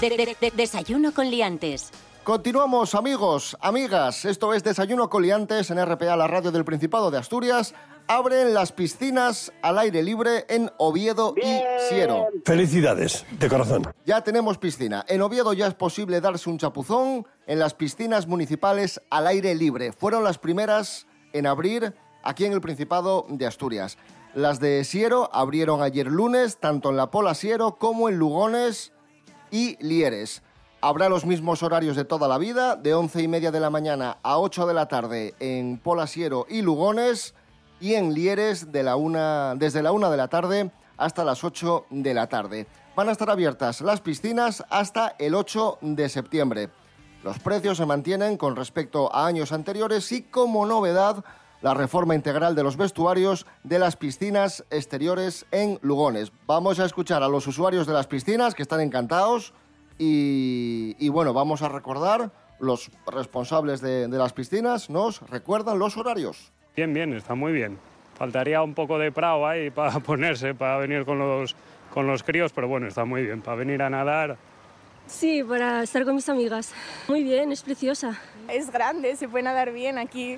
De- 0.00 0.10
de- 0.10 0.36
de- 0.40 0.50
desayuno 0.50 1.12
con 1.12 1.30
liantes. 1.30 1.90
Continuamos, 2.24 2.94
amigos, 2.94 3.56
amigas. 3.60 4.24
Esto 4.24 4.52
es 4.52 4.62
Desayuno 4.64 5.08
Coliantes 5.08 5.70
en 5.70 5.78
RPA, 5.78 6.16
la 6.16 6.26
radio 6.26 6.50
del 6.50 6.64
Principado 6.64 7.10
de 7.10 7.18
Asturias. 7.18 7.72
Abren 8.08 8.52
las 8.54 8.72
piscinas 8.72 9.52
al 9.62 9.78
aire 9.78 10.02
libre 10.02 10.44
en 10.48 10.70
Oviedo 10.78 11.34
y 11.36 11.60
Siero. 11.88 12.26
Felicidades, 12.44 13.24
de 13.38 13.48
corazón. 13.48 13.92
Ya 14.04 14.22
tenemos 14.22 14.58
piscina. 14.58 15.04
En 15.08 15.22
Oviedo 15.22 15.52
ya 15.52 15.66
es 15.66 15.74
posible 15.74 16.20
darse 16.20 16.50
un 16.50 16.58
chapuzón 16.58 17.26
en 17.46 17.58
las 17.58 17.74
piscinas 17.74 18.26
municipales 18.26 19.00
al 19.10 19.26
aire 19.26 19.54
libre. 19.54 19.92
Fueron 19.92 20.22
las 20.24 20.38
primeras 20.38 21.06
en 21.32 21.46
abrir 21.46 21.94
aquí 22.22 22.44
en 22.44 22.52
el 22.52 22.60
Principado 22.60 23.26
de 23.28 23.46
Asturias. 23.46 23.98
Las 24.34 24.60
de 24.60 24.84
Siero 24.84 25.30
abrieron 25.32 25.82
ayer 25.82 26.06
lunes, 26.08 26.58
tanto 26.58 26.90
en 26.90 26.96
la 26.96 27.10
Pola 27.10 27.34
Siero 27.34 27.76
como 27.78 28.08
en 28.08 28.18
Lugones 28.18 28.92
y 29.56 29.78
Lieres. 29.80 30.42
Habrá 30.82 31.08
los 31.08 31.24
mismos 31.24 31.62
horarios 31.62 31.96
de 31.96 32.04
toda 32.04 32.28
la 32.28 32.36
vida, 32.36 32.76
de 32.76 32.92
11 32.92 33.22
y 33.22 33.28
media 33.28 33.50
de 33.50 33.58
la 33.58 33.70
mañana 33.70 34.18
a 34.22 34.38
8 34.38 34.66
de 34.66 34.74
la 34.74 34.86
tarde 34.86 35.34
en 35.40 35.78
Polasiero 35.78 36.44
y 36.50 36.60
Lugones, 36.60 37.34
y 37.80 37.94
en 37.94 38.12
Lieres 38.12 38.70
de 38.70 38.82
la 38.82 38.96
una, 38.96 39.54
desde 39.56 39.82
la 39.82 39.92
1 39.92 40.10
de 40.10 40.16
la 40.18 40.28
tarde 40.28 40.70
hasta 40.98 41.24
las 41.24 41.42
8 41.42 41.86
de 41.88 42.12
la 42.12 42.26
tarde. 42.26 42.66
Van 42.94 43.08
a 43.08 43.12
estar 43.12 43.30
abiertas 43.30 43.80
las 43.80 44.02
piscinas 44.02 44.62
hasta 44.68 45.16
el 45.18 45.34
8 45.34 45.78
de 45.80 46.10
septiembre. 46.10 46.68
Los 47.24 47.38
precios 47.38 47.78
se 47.78 47.86
mantienen 47.86 48.36
con 48.36 48.56
respecto 48.56 49.10
a 49.14 49.26
años 49.26 49.52
anteriores 49.52 50.12
y 50.12 50.20
como 50.20 50.66
novedad 50.66 51.24
la 51.62 51.74
reforma 51.74 52.14
integral 52.14 52.54
de 52.54 52.62
los 52.62 52.76
vestuarios 52.76 53.46
de 53.64 53.78
las 53.78 53.96
piscinas 53.96 54.64
exteriores 54.70 55.46
en 55.50 55.78
Lugones. 55.82 56.32
Vamos 56.46 56.80
a 56.80 56.84
escuchar 56.84 57.22
a 57.22 57.28
los 57.28 57.46
usuarios 57.46 57.86
de 57.86 57.92
las 57.92 58.06
piscinas 58.06 58.54
que 58.54 58.62
están 58.62 58.80
encantados 58.80 59.52
y, 59.98 60.94
y 60.98 61.08
bueno, 61.08 61.32
vamos 61.32 61.62
a 61.62 61.68
recordar 61.68 62.30
los 62.58 62.90
responsables 63.06 63.80
de, 63.80 64.08
de 64.08 64.18
las 64.18 64.32
piscinas 64.32 64.88
nos 64.90 65.20
recuerdan 65.28 65.78
los 65.78 65.96
horarios. 65.96 66.52
Bien, 66.74 66.92
bien, 66.92 67.12
está 67.14 67.34
muy 67.34 67.52
bien. 67.52 67.78
Faltaría 68.16 68.62
un 68.62 68.74
poco 68.74 68.98
de 68.98 69.12
prao 69.12 69.46
ahí 69.46 69.70
para 69.74 70.00
ponerse, 70.00 70.54
para 70.54 70.78
venir 70.78 71.04
con 71.04 71.18
los, 71.18 71.54
con 71.92 72.06
los 72.06 72.22
críos, 72.22 72.52
pero 72.52 72.68
bueno, 72.68 72.86
está 72.86 73.04
muy 73.04 73.24
bien. 73.24 73.42
Para 73.42 73.56
venir 73.56 73.82
a 73.82 73.90
nadar, 73.90 74.36
Sí, 75.06 75.44
para 75.44 75.84
estar 75.84 76.04
con 76.04 76.16
mis 76.16 76.28
amigas. 76.28 76.72
Muy 77.08 77.22
bien, 77.22 77.52
es 77.52 77.62
preciosa. 77.62 78.18
Es 78.48 78.70
grande, 78.72 79.14
se 79.14 79.28
puede 79.28 79.44
nadar 79.44 79.72
bien 79.72 79.98
aquí, 79.98 80.36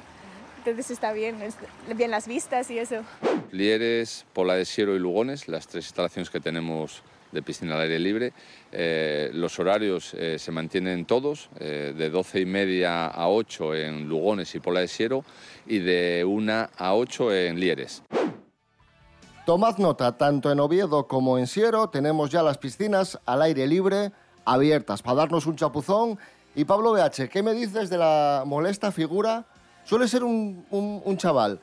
entonces 0.58 0.90
está 0.90 1.12
bien, 1.12 1.40
es 1.42 1.56
bien 1.96 2.10
las 2.10 2.26
vistas 2.26 2.70
y 2.70 2.78
eso. 2.78 3.02
Lieres, 3.50 4.26
Pola 4.32 4.54
de 4.54 4.64
Siero 4.64 4.94
y 4.94 4.98
Lugones, 4.98 5.48
las 5.48 5.66
tres 5.66 5.86
instalaciones 5.86 6.30
que 6.30 6.40
tenemos 6.40 7.02
de 7.32 7.42
piscina 7.42 7.74
al 7.74 7.82
aire 7.82 7.98
libre. 7.98 8.32
Eh, 8.72 9.30
los 9.32 9.58
horarios 9.58 10.14
eh, 10.14 10.38
se 10.38 10.52
mantienen 10.52 11.04
todos, 11.04 11.50
eh, 11.58 11.94
de 11.96 12.10
12 12.10 12.40
y 12.40 12.46
media 12.46 13.06
a 13.06 13.28
8 13.28 13.74
en 13.74 14.08
Lugones 14.08 14.54
y 14.54 14.60
Pola 14.60 14.80
de 14.80 14.88
Siero 14.88 15.24
y 15.66 15.78
de 15.78 16.24
1 16.26 16.52
a 16.76 16.94
8 16.94 17.34
en 17.34 17.60
Lieres. 17.60 18.02
Tomad 19.46 19.78
nota, 19.78 20.16
tanto 20.16 20.52
en 20.52 20.60
Oviedo 20.60 21.06
como 21.06 21.38
en 21.38 21.46
Siero 21.46 21.88
tenemos 21.88 22.30
ya 22.30 22.42
las 22.42 22.58
piscinas 22.58 23.18
al 23.24 23.42
aire 23.42 23.66
libre 23.66 24.12
abiertas 24.44 25.02
para 25.02 25.16
darnos 25.16 25.46
un 25.46 25.56
chapuzón. 25.56 26.18
Y 26.54 26.64
Pablo 26.64 26.92
BH, 26.92 27.28
¿qué 27.30 27.42
me 27.42 27.54
dices 27.54 27.88
de 27.88 27.98
la 27.98 28.42
molesta 28.44 28.90
figura? 28.90 29.46
Suele 29.88 30.06
ser 30.06 30.22
un, 30.22 30.66
un- 30.70 31.00
un 31.02 31.16
chaval. 31.16 31.60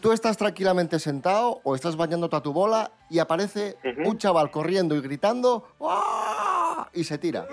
Tú 0.00 0.12
estás 0.12 0.36
tranquilamente 0.36 0.98
sentado 0.98 1.60
o 1.62 1.74
estás 1.74 1.94
bañándote 1.94 2.34
a 2.34 2.40
tu 2.40 2.52
bola 2.52 2.90
y 3.10 3.18
aparece 3.18 3.76
un 4.04 4.16
chaval 4.18 4.50
corriendo 4.50 4.96
y 4.96 5.00
gritando 5.02 5.68
¡Ah! 5.80 6.88
y 6.94 7.04
se 7.04 7.18
tira. 7.18 7.46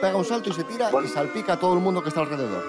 Pega 0.00 0.16
un 0.16 0.24
salto 0.24 0.50
y 0.50 0.52
se 0.54 0.64
tira 0.64 0.90
y 1.04 1.06
salpica 1.08 1.52
a 1.54 1.60
todo 1.60 1.74
el 1.74 1.80
mundo 1.80 2.02
que 2.02 2.08
está 2.08 2.22
alrededor. 2.22 2.64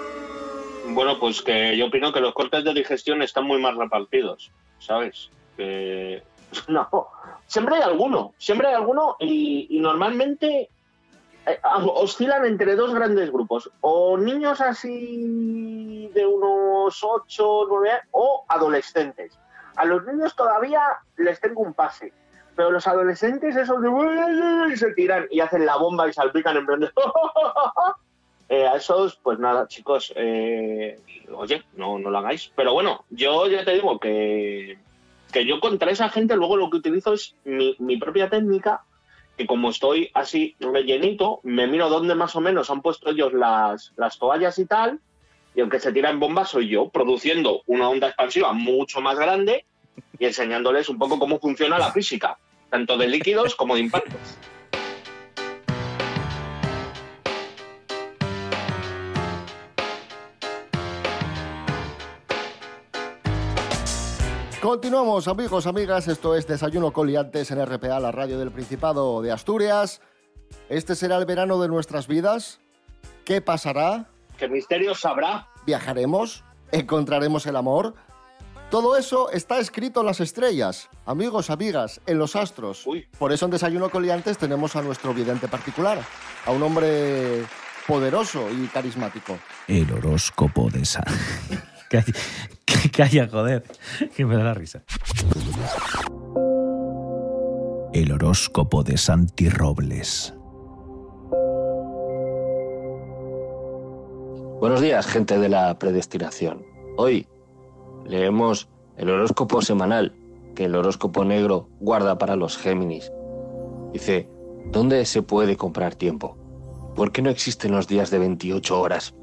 Bueno, 0.90 1.18
pues 1.20 1.42
que 1.42 1.76
yo 1.78 1.88
opino 1.88 2.12
que 2.14 2.20
los 2.20 2.34
cortes 2.34 2.64
de 2.64 2.74
digestión 2.74 3.22
están 3.22 3.46
muy 3.46 3.60
mal 3.62 3.78
repartidos, 3.78 4.52
¿sabes? 4.80 5.30
Que 5.58 6.22
no, 6.68 6.88
siempre 7.48 7.78
hay 7.78 7.82
alguno, 7.82 8.34
siempre 8.38 8.68
hay 8.68 8.76
alguno 8.76 9.16
y, 9.20 9.68
y 9.70 9.80
normalmente 9.80 10.70
oscilan 11.96 12.46
entre 12.46 12.76
dos 12.76 12.94
grandes 12.94 13.32
grupos, 13.32 13.72
o 13.82 14.18
niños 14.18 14.62
así 14.62 16.10
de 16.14 16.26
unos 16.26 17.04
8, 17.04 17.66
9 17.68 17.92
años, 17.92 18.04
o 18.12 18.46
adolescentes. 18.48 19.38
A 19.76 19.86
los 19.86 20.06
niños 20.06 20.36
todavía 20.36 20.82
les 21.18 21.40
tengo 21.40 21.62
un 21.62 21.74
pase, 21.74 22.14
pero 22.56 22.72
los 22.72 22.88
adolescentes 22.88 23.56
esos 23.56 23.82
de 23.82 24.74
y 24.74 24.78
se 24.78 24.94
tiran 24.94 25.28
y 25.30 25.42
hacen 25.42 25.66
la 25.66 25.76
bomba 25.76 26.08
y 26.08 26.14
salpican 26.14 26.58
en 26.58 26.66
plan 26.66 26.80
de 26.80 26.92
Eh, 28.48 28.68
a 28.68 28.76
esos, 28.76 29.16
pues 29.16 29.40
nada, 29.40 29.68
chicos, 29.68 30.14
eh, 30.16 31.00
oye, 31.34 31.64
no, 31.76 31.98
no 31.98 32.12
lo 32.12 32.18
hagáis. 32.20 32.52
Pero 32.56 32.74
bueno, 32.74 33.04
yo 33.10 33.48
ya 33.48 33.66
te 33.66 33.74
digo 33.74 34.00
que, 34.00 34.78
que 35.32 35.46
yo 35.46 35.60
contra 35.60 35.90
esa 35.90 36.10
gente 36.10 36.36
luego 36.36 36.56
lo 36.56 36.70
que 36.70 36.78
utilizo 36.78 37.14
es 37.14 37.36
mi, 37.44 37.76
mi 37.80 37.98
propia 37.98 38.30
técnica, 38.30 38.84
que 39.38 39.46
como 39.46 39.70
estoy 39.70 40.12
así 40.14 40.56
rellenito, 40.60 41.40
me 41.44 41.68
miro 41.68 41.90
dónde 41.90 42.16
más 42.16 42.36
o 42.36 42.42
menos 42.42 42.70
han 42.70 42.82
puesto 42.82 43.10
ellos 43.10 43.34
las, 43.34 43.94
las 43.98 44.18
toallas 44.18 44.58
y 44.60 44.66
tal, 44.66 45.00
y 45.56 45.62
aunque 45.62 45.80
se 45.80 45.92
tira 45.92 46.10
en 46.10 46.20
bomba 46.20 46.46
soy 46.46 46.70
yo, 46.70 46.90
produciendo 46.90 47.62
una 47.66 47.90
onda 47.90 48.08
expansiva 48.08 48.54
mucho 48.54 49.02
más 49.02 49.18
grande 49.18 49.66
y 50.20 50.26
enseñándoles 50.26 50.90
un 50.90 50.98
poco 50.98 51.20
cómo 51.20 51.40
funciona 51.40 51.78
la 51.78 51.92
física, 51.92 52.38
tanto 52.70 52.98
de 52.98 53.08
líquidos 53.08 53.56
como 53.56 53.76
de 53.76 53.82
impactos. 53.82 54.38
Continuamos, 64.76 65.30
amigos, 65.30 65.68
amigas. 65.68 66.10
Esto 66.10 66.36
es 66.36 66.48
Desayuno 66.48 66.92
Coliantes 66.92 67.50
en 67.50 67.66
RPA, 67.66 67.98
la 68.02 68.12
radio 68.12 68.38
del 68.38 68.52
Principado 68.52 69.22
de 69.22 69.32
Asturias. 69.32 70.02
Este 70.68 70.96
será 70.96 71.16
el 71.16 71.26
verano 71.26 71.62
de 71.62 71.70
nuestras 71.70 72.08
vidas. 72.08 72.60
¿Qué 73.24 73.40
pasará? 73.40 74.10
¿Qué 74.38 74.50
misterio 74.50 74.94
sabrá? 74.94 75.48
¿Viajaremos? 75.66 76.44
¿Encontraremos 76.74 77.46
el 77.46 77.56
amor? 77.56 77.96
Todo 78.70 78.98
eso 78.98 79.32
está 79.32 79.60
escrito 79.60 80.02
en 80.02 80.08
las 80.08 80.20
estrellas, 80.20 80.90
amigos, 81.06 81.50
amigas, 81.50 82.02
en 82.06 82.20
los 82.20 82.36
astros. 82.36 82.86
Por 83.18 83.32
eso 83.32 83.46
en 83.46 83.52
Desayuno 83.52 83.90
Coliantes 83.90 84.38
tenemos 84.38 84.76
a 84.76 84.82
nuestro 84.82 85.14
vidente 85.14 85.48
particular, 85.48 86.00
a 86.46 86.52
un 86.52 86.62
hombre 86.62 87.46
poderoso 87.88 88.50
y 88.52 88.68
carismático. 88.68 89.40
El 89.70 89.90
horóscopo 89.94 90.70
de 90.70 90.84
San. 90.84 91.06
Calla, 91.96 92.92
calla, 92.92 93.28
joder, 93.30 93.64
que 94.16 94.26
me 94.26 94.36
da 94.36 94.44
la 94.44 94.54
risa. 94.54 94.84
El 97.94 98.12
horóscopo 98.12 98.84
de 98.84 98.98
Santi 98.98 99.50
Robles. 99.50 100.34
Buenos 104.60 104.82
días, 104.82 105.06
gente 105.08 105.38
de 105.38 105.48
la 105.48 105.78
predestinación. 105.80 106.66
Hoy 106.98 107.28
leemos 108.06 108.68
el 108.98 109.10
horóscopo 109.10 109.62
semanal 109.62 110.14
que 110.56 110.66
el 110.66 110.76
horóscopo 110.76 111.24
negro 111.24 111.70
guarda 111.80 112.18
para 112.18 112.36
los 112.36 112.58
Géminis. 112.58 113.12
Dice, 113.94 114.28
¿dónde 114.72 115.06
se 115.06 115.22
puede 115.22 115.56
comprar 115.56 115.96
tiempo? 115.96 116.38
¿Por 116.96 117.12
qué 117.12 117.22
no 117.22 117.30
existen 117.30 117.72
los 117.72 117.88
días 117.88 118.12
de 118.12 118.20
28 118.20 118.80
horas? 118.80 119.14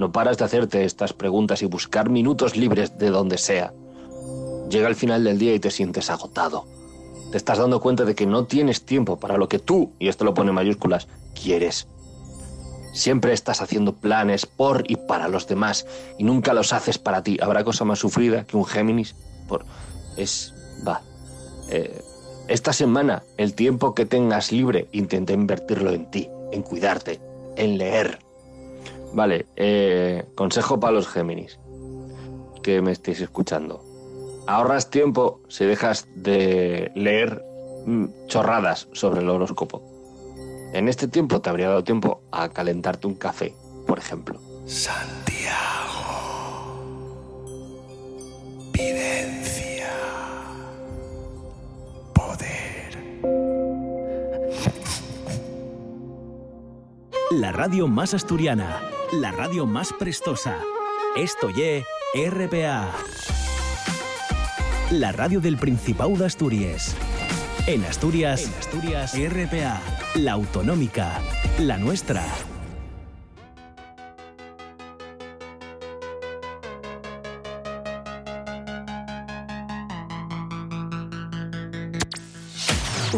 No 0.00 0.12
paras 0.12 0.38
de 0.38 0.46
hacerte 0.46 0.86
estas 0.86 1.12
preguntas 1.12 1.60
y 1.60 1.66
buscar 1.66 2.08
minutos 2.08 2.56
libres 2.56 2.96
de 2.96 3.10
donde 3.10 3.36
sea. 3.36 3.74
Llega 4.70 4.88
el 4.88 4.94
final 4.94 5.24
del 5.24 5.38
día 5.38 5.54
y 5.54 5.60
te 5.60 5.70
sientes 5.70 6.08
agotado. 6.08 6.64
Te 7.30 7.36
estás 7.36 7.58
dando 7.58 7.82
cuenta 7.82 8.06
de 8.06 8.14
que 8.14 8.24
no 8.24 8.46
tienes 8.46 8.86
tiempo 8.86 9.20
para 9.20 9.36
lo 9.36 9.50
que 9.50 9.58
tú, 9.58 9.92
y 9.98 10.08
esto 10.08 10.24
lo 10.24 10.32
pone 10.32 10.48
en 10.48 10.54
mayúsculas, 10.54 11.06
quieres. 11.34 11.86
Siempre 12.94 13.34
estás 13.34 13.60
haciendo 13.60 13.94
planes 13.94 14.46
por 14.46 14.90
y 14.90 14.96
para 14.96 15.28
los 15.28 15.46
demás 15.46 15.86
y 16.16 16.24
nunca 16.24 16.54
los 16.54 16.72
haces 16.72 16.96
para 16.96 17.22
ti. 17.22 17.36
¿Habrá 17.42 17.62
cosa 17.62 17.84
más 17.84 17.98
sufrida 17.98 18.44
que 18.44 18.56
un 18.56 18.64
Géminis? 18.64 19.14
Por, 19.48 19.66
es, 20.16 20.54
va. 20.88 21.02
Eh, 21.68 22.02
esta 22.48 22.72
semana, 22.72 23.22
el 23.36 23.52
tiempo 23.52 23.94
que 23.94 24.06
tengas 24.06 24.50
libre, 24.50 24.88
intenta 24.92 25.34
invertirlo 25.34 25.90
en 25.90 26.10
ti, 26.10 26.26
en 26.52 26.62
cuidarte, 26.62 27.20
en 27.56 27.76
leer. 27.76 28.29
Vale, 29.12 29.46
eh, 29.56 30.24
consejo 30.34 30.78
para 30.78 30.92
los 30.92 31.08
Géminis 31.08 31.58
que 32.62 32.82
me 32.82 32.92
estéis 32.92 33.20
escuchando. 33.20 33.84
Ahorras 34.46 34.90
tiempo 34.90 35.40
si 35.48 35.64
dejas 35.64 36.08
de 36.14 36.90
leer 36.94 37.42
mm, 37.86 38.06
chorradas 38.26 38.88
sobre 38.92 39.20
el 39.20 39.30
horóscopo. 39.30 39.82
En 40.72 40.88
este 40.88 41.08
tiempo 41.08 41.40
te 41.40 41.50
habría 41.50 41.68
dado 41.68 41.84
tiempo 41.84 42.22
a 42.30 42.48
calentarte 42.48 43.06
un 43.06 43.14
café, 43.14 43.54
por 43.86 43.98
ejemplo. 43.98 44.40
Videncia. 48.72 49.88
Poder. 52.14 52.90
La 57.32 57.52
radio 57.52 57.88
más 57.88 58.14
asturiana, 58.14 58.80
la 59.12 59.32
radio 59.32 59.66
más 59.66 59.92
prestosa. 59.92 60.58
Esto 61.16 61.50
ye 61.50 61.84
RPA. 62.14 62.90
La 64.92 65.12
radio 65.12 65.40
del 65.40 65.56
Principado 65.56 66.16
de 66.16 66.26
Asturias. 66.26 66.94
En 67.66 67.84
Asturias, 67.84 68.44
en 68.44 68.54
Asturias, 68.54 69.14
RPA, 69.14 69.80
la 70.14 70.32
autonómica, 70.32 71.20
la 71.58 71.76
nuestra. 71.76 72.24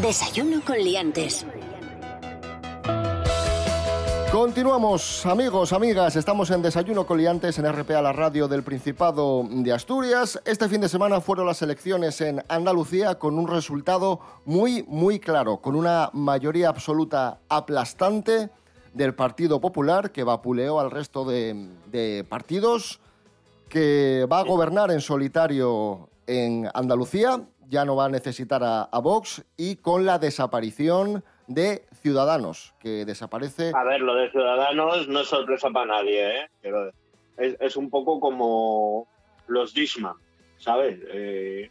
Desayuno 0.01 0.63
con 0.65 0.79
liantes. 0.79 1.47
Continuamos, 4.43 5.25
amigos, 5.25 5.73
amigas. 5.73 6.17
Estamos 6.17 6.51
en 6.51 6.63
Desayuno 6.63 7.07
Coliantes 7.07 7.61
en 7.61 7.73
RPA, 7.73 8.03
la 8.03 8.13
radio 8.13 8.49
del 8.49 8.65
Principado 8.65 9.47
de 9.49 9.73
Asturias. 9.73 10.43
Este 10.45 10.69
fin 10.69 10.81
de 10.81 10.89
semana 10.89 11.21
fueron 11.21 11.47
las 11.47 11.63
elecciones 11.63 12.21
en 12.21 12.43
Andalucía 12.49 13.21
con 13.21 13.39
un 13.39 13.47
resultado 13.47 14.19
muy, 14.45 14.83
muy 14.89 15.21
claro, 15.21 15.59
con 15.59 15.77
una 15.77 16.11
mayoría 16.13 16.71
absoluta 16.71 17.39
aplastante 17.49 18.51
del 18.93 19.15
Partido 19.15 19.61
Popular 19.61 20.11
que 20.11 20.25
vapuleó 20.25 20.81
al 20.81 20.91
resto 20.91 21.25
de, 21.25 22.27
partidos, 22.29 22.99
que 23.69 24.27
va 24.31 24.41
a 24.41 24.45
gobernar 24.45 24.91
en 24.91 25.01
solitario 25.01 26.09
en 26.27 26.69
Andalucía, 26.75 27.41
ya 27.69 27.85
no 27.85 27.95
va 27.95 28.07
a 28.07 28.09
necesitar 28.09 28.65
a, 28.65 28.83
a 28.83 28.99
Vox 28.99 29.45
y 29.57 29.77
con 29.77 30.05
la 30.05 30.19
desaparición 30.19 31.23
de 31.55 31.85
Ciudadanos, 32.01 32.75
que 32.79 33.05
desaparece 33.05 33.73
A 33.75 33.85
ver, 33.85 34.01
lo 34.01 34.15
de 34.15 34.31
Ciudadanos 34.31 35.09
no 35.09 35.21
es 35.21 35.29
sorpresa 35.29 35.71
para 35.71 35.87
nadie, 35.87 36.41
¿eh? 36.41 36.51
Pero 36.61 36.91
es, 37.37 37.57
es 37.61 37.77
un 37.77 37.91
poco 37.91 38.21
como 38.21 39.07
los 39.47 39.75
Disman, 39.75 40.17
¿sabes? 40.59 40.99
Eh, 41.09 41.71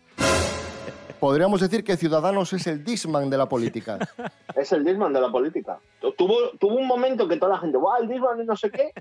Podríamos 1.22 1.62
decir 1.62 1.84
que 1.84 1.98
Ciudadanos 1.98 2.52
es 2.54 2.66
el 2.66 2.84
Disman 2.84 3.30
de 3.30 3.38
la 3.38 3.48
política. 3.48 4.00
es 4.56 4.72
el 4.72 4.84
Disman 4.84 5.14
de 5.14 5.22
la 5.22 5.32
política. 5.32 5.78
Tuvo, 6.18 6.50
tuvo 6.60 6.76
un 6.76 6.88
momento 6.88 7.28
que 7.28 7.38
toda 7.38 7.54
la 7.54 7.60
gente, 7.60 7.78
¡guau, 7.78 8.02
el 8.02 8.08
Disman 8.08 8.42
y 8.42 8.46
no 8.46 8.56
sé 8.56 8.72
qué! 8.72 8.92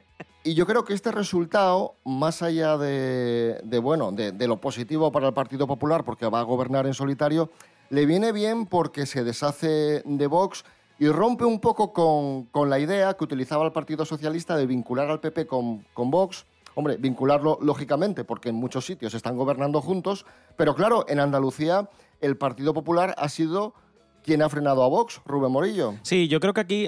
Y 0.44 0.54
yo 0.54 0.66
creo 0.66 0.84
que 0.84 0.92
este 0.92 1.12
resultado, 1.12 1.94
más 2.04 2.42
allá 2.42 2.76
de, 2.76 3.60
de, 3.64 3.78
bueno, 3.78 4.12
de, 4.12 4.32
de 4.32 4.48
lo 4.48 4.58
positivo 4.58 5.10
para 5.10 5.28
el 5.28 5.32
Partido 5.32 5.66
Popular, 5.66 6.04
porque 6.04 6.26
va 6.26 6.40
a 6.40 6.42
gobernar 6.42 6.86
en 6.86 6.92
solitario, 6.92 7.50
le 7.90 8.06
viene 8.06 8.32
bien 8.32 8.66
porque 8.66 9.04
se 9.04 9.24
deshace 9.24 10.02
de 10.04 10.26
Vox 10.26 10.64
y 10.98 11.08
rompe 11.08 11.44
un 11.44 11.60
poco 11.60 11.92
con, 11.92 12.44
con 12.46 12.70
la 12.70 12.78
idea 12.78 13.14
que 13.14 13.24
utilizaba 13.24 13.64
el 13.64 13.72
Partido 13.72 14.04
Socialista 14.04 14.56
de 14.56 14.66
vincular 14.66 15.10
al 15.10 15.20
PP 15.20 15.46
con, 15.46 15.84
con 15.92 16.10
Vox. 16.10 16.46
Hombre, 16.74 16.96
vincularlo 16.98 17.58
lógicamente, 17.60 18.22
porque 18.22 18.50
en 18.50 18.54
muchos 18.54 18.86
sitios 18.86 19.14
están 19.14 19.36
gobernando 19.36 19.80
juntos, 19.80 20.24
pero 20.56 20.74
claro, 20.76 21.04
en 21.08 21.18
Andalucía 21.18 21.90
el 22.20 22.36
Partido 22.36 22.72
Popular 22.72 23.14
ha 23.18 23.28
sido 23.28 23.74
quien 24.22 24.42
ha 24.42 24.48
frenado 24.48 24.84
a 24.84 24.88
Vox, 24.88 25.20
Rubén 25.24 25.50
Morillo. 25.50 25.94
Sí, 26.02 26.28
yo 26.28 26.38
creo 26.38 26.54
que 26.54 26.60
aquí 26.60 26.86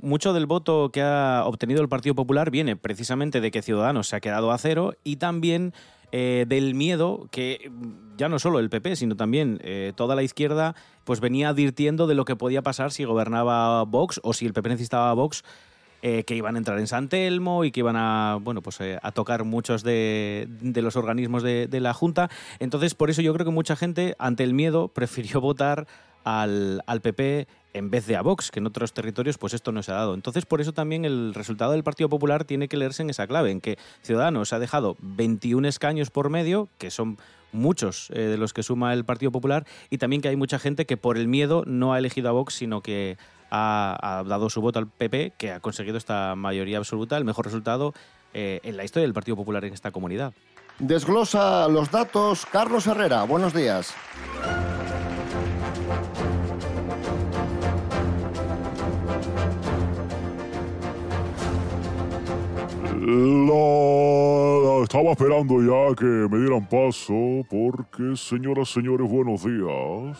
mucho 0.00 0.32
del 0.32 0.46
voto 0.46 0.90
que 0.90 1.02
ha 1.02 1.44
obtenido 1.44 1.82
el 1.82 1.88
Partido 1.88 2.14
Popular 2.14 2.50
viene 2.50 2.76
precisamente 2.76 3.40
de 3.40 3.50
que 3.50 3.62
Ciudadanos 3.62 4.08
se 4.08 4.16
ha 4.16 4.20
quedado 4.20 4.50
a 4.50 4.58
cero 4.58 4.94
y 5.04 5.16
también 5.16 5.72
eh, 6.12 6.44
del 6.48 6.74
miedo 6.74 7.28
que 7.30 7.70
mm, 7.70 8.16
ya 8.16 8.28
no 8.28 8.38
solo 8.38 8.58
el 8.58 8.70
PP, 8.70 8.96
sino 8.96 9.16
también 9.16 9.58
eh, 9.64 9.92
toda 9.96 10.14
la 10.14 10.22
izquierda 10.22 10.74
pues 11.04 11.20
venía 11.20 11.48
advirtiendo 11.48 12.06
de 12.06 12.14
lo 12.14 12.24
que 12.24 12.36
podía 12.36 12.62
pasar 12.62 12.92
si 12.92 13.04
gobernaba 13.04 13.82
Vox 13.84 14.20
o 14.22 14.32
si 14.32 14.46
el 14.46 14.52
PP 14.52 14.68
necesitaba 14.68 15.12
Vox 15.14 15.42
eh, 16.04 16.24
que 16.24 16.34
iban 16.34 16.56
a 16.56 16.58
entrar 16.58 16.80
en 16.80 16.88
San 16.88 17.08
Telmo 17.08 17.64
y 17.64 17.70
que 17.70 17.78
iban 17.78 17.94
a, 17.94 18.36
bueno, 18.40 18.60
pues, 18.60 18.80
eh, 18.80 18.98
a 19.00 19.12
tocar 19.12 19.44
muchos 19.44 19.84
de, 19.84 20.48
de 20.60 20.82
los 20.82 20.96
organismos 20.96 21.44
de, 21.44 21.68
de 21.68 21.78
la 21.78 21.94
Junta. 21.94 22.28
Entonces, 22.58 22.96
por 22.96 23.08
eso 23.08 23.22
yo 23.22 23.32
creo 23.32 23.46
que 23.46 23.52
mucha 23.52 23.76
gente, 23.76 24.16
ante 24.18 24.42
el 24.42 24.52
miedo, 24.52 24.88
prefirió 24.94 25.40
votar 25.40 25.86
al, 26.24 26.82
al 26.88 27.00
PP 27.02 27.46
en 27.74 27.90
vez 27.90 28.06
de 28.06 28.16
a 28.16 28.22
Vox, 28.22 28.50
que 28.50 28.60
en 28.60 28.66
otros 28.66 28.92
territorios 28.92 29.38
pues 29.38 29.54
esto 29.54 29.72
no 29.72 29.82
se 29.82 29.92
ha 29.92 29.96
dado. 29.96 30.14
Entonces, 30.14 30.46
por 30.46 30.60
eso 30.60 30.72
también 30.72 31.04
el 31.04 31.34
resultado 31.34 31.72
del 31.72 31.82
Partido 31.82 32.08
Popular 32.08 32.44
tiene 32.44 32.68
que 32.68 32.76
leerse 32.76 33.02
en 33.02 33.10
esa 33.10 33.26
clave, 33.26 33.50
en 33.50 33.60
que 33.60 33.78
Ciudadanos 34.02 34.52
ha 34.52 34.58
dejado 34.58 34.96
21 35.00 35.66
escaños 35.68 36.10
por 36.10 36.30
medio, 36.30 36.68
que 36.78 36.90
son 36.90 37.18
muchos 37.52 38.10
eh, 38.10 38.20
de 38.20 38.38
los 38.38 38.52
que 38.52 38.62
suma 38.62 38.92
el 38.92 39.04
Partido 39.04 39.32
Popular, 39.32 39.66
y 39.90 39.98
también 39.98 40.22
que 40.22 40.28
hay 40.28 40.36
mucha 40.36 40.58
gente 40.58 40.86
que 40.86 40.96
por 40.96 41.18
el 41.18 41.28
miedo 41.28 41.64
no 41.66 41.92
ha 41.92 41.98
elegido 41.98 42.28
a 42.28 42.32
Vox, 42.32 42.54
sino 42.54 42.80
que 42.80 43.16
ha, 43.50 44.24
dado 44.26 44.48
su 44.48 44.60
voto 44.62 44.78
al 44.78 44.88
PP, 44.88 45.34
que 45.36 45.52
ha 45.52 45.60
conseguido 45.60 45.98
esta 45.98 46.34
mayoría 46.34 46.78
absoluta, 46.78 47.18
el 47.18 47.24
mejor 47.24 47.44
resultado 47.44 47.92
eh, 48.32 48.60
en 48.62 48.76
la 48.76 48.84
historia 48.84 49.04
del 49.04 49.14
Partido 49.14 49.36
Popular 49.36 49.64
en 49.64 49.74
esta 49.74 49.90
comunidad. 49.90 50.32
Desglosa 50.78 51.68
los 51.68 51.90
datos 51.90 52.46
Carlos 52.46 52.86
Herrera. 52.86 53.24
Buenos 53.24 53.52
días. 53.52 53.94
La... 63.04 64.82
Estaba 64.84 65.10
esperando 65.10 65.60
ya 65.60 65.92
que 65.96 66.04
me 66.04 66.38
dieran 66.38 66.68
paso 66.68 67.42
porque, 67.50 68.16
señoras, 68.16 68.68
señores, 68.68 69.10
buenos 69.10 69.42
días. 69.42 70.18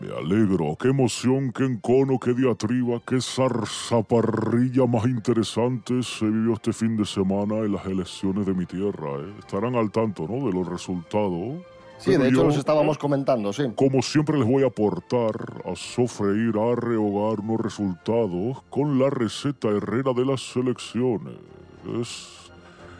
Me 0.00 0.08
alegro, 0.16 0.74
qué 0.80 0.88
emoción, 0.88 1.52
qué 1.52 1.64
encono, 1.64 2.18
qué 2.18 2.32
diatriba, 2.32 3.02
qué 3.06 3.20
zarzaparrilla 3.20 4.86
más 4.86 5.04
interesante 5.04 6.02
se 6.02 6.24
vivió 6.24 6.54
este 6.54 6.72
fin 6.72 6.96
de 6.96 7.04
semana 7.04 7.56
en 7.56 7.72
las 7.72 7.84
elecciones 7.84 8.46
de 8.46 8.54
mi 8.54 8.64
tierra. 8.64 9.18
¿eh? 9.18 9.34
Estarán 9.38 9.74
al 9.74 9.90
tanto, 9.90 10.26
¿no?, 10.26 10.46
de 10.46 10.52
los 10.54 10.66
resultados. 10.66 11.62
Sí, 11.98 12.10
Pero 12.10 12.22
de 12.24 12.28
hecho 12.28 12.36
yo, 12.38 12.44
los 12.44 12.56
estábamos 12.56 12.98
comentando, 12.98 13.52
sí. 13.52 13.64
Como 13.74 14.02
siempre 14.02 14.38
les 14.38 14.46
voy 14.46 14.62
a 14.64 14.66
aportar, 14.66 15.62
a 15.64 15.74
sofreír, 15.74 16.54
a 16.58 16.74
rehogar 16.74 17.40
unos 17.40 17.60
resultados 17.60 18.62
con 18.68 18.98
la 18.98 19.08
receta 19.08 19.68
herrera 19.68 20.12
de 20.12 20.26
las 20.26 20.56
elecciones. 20.56 21.34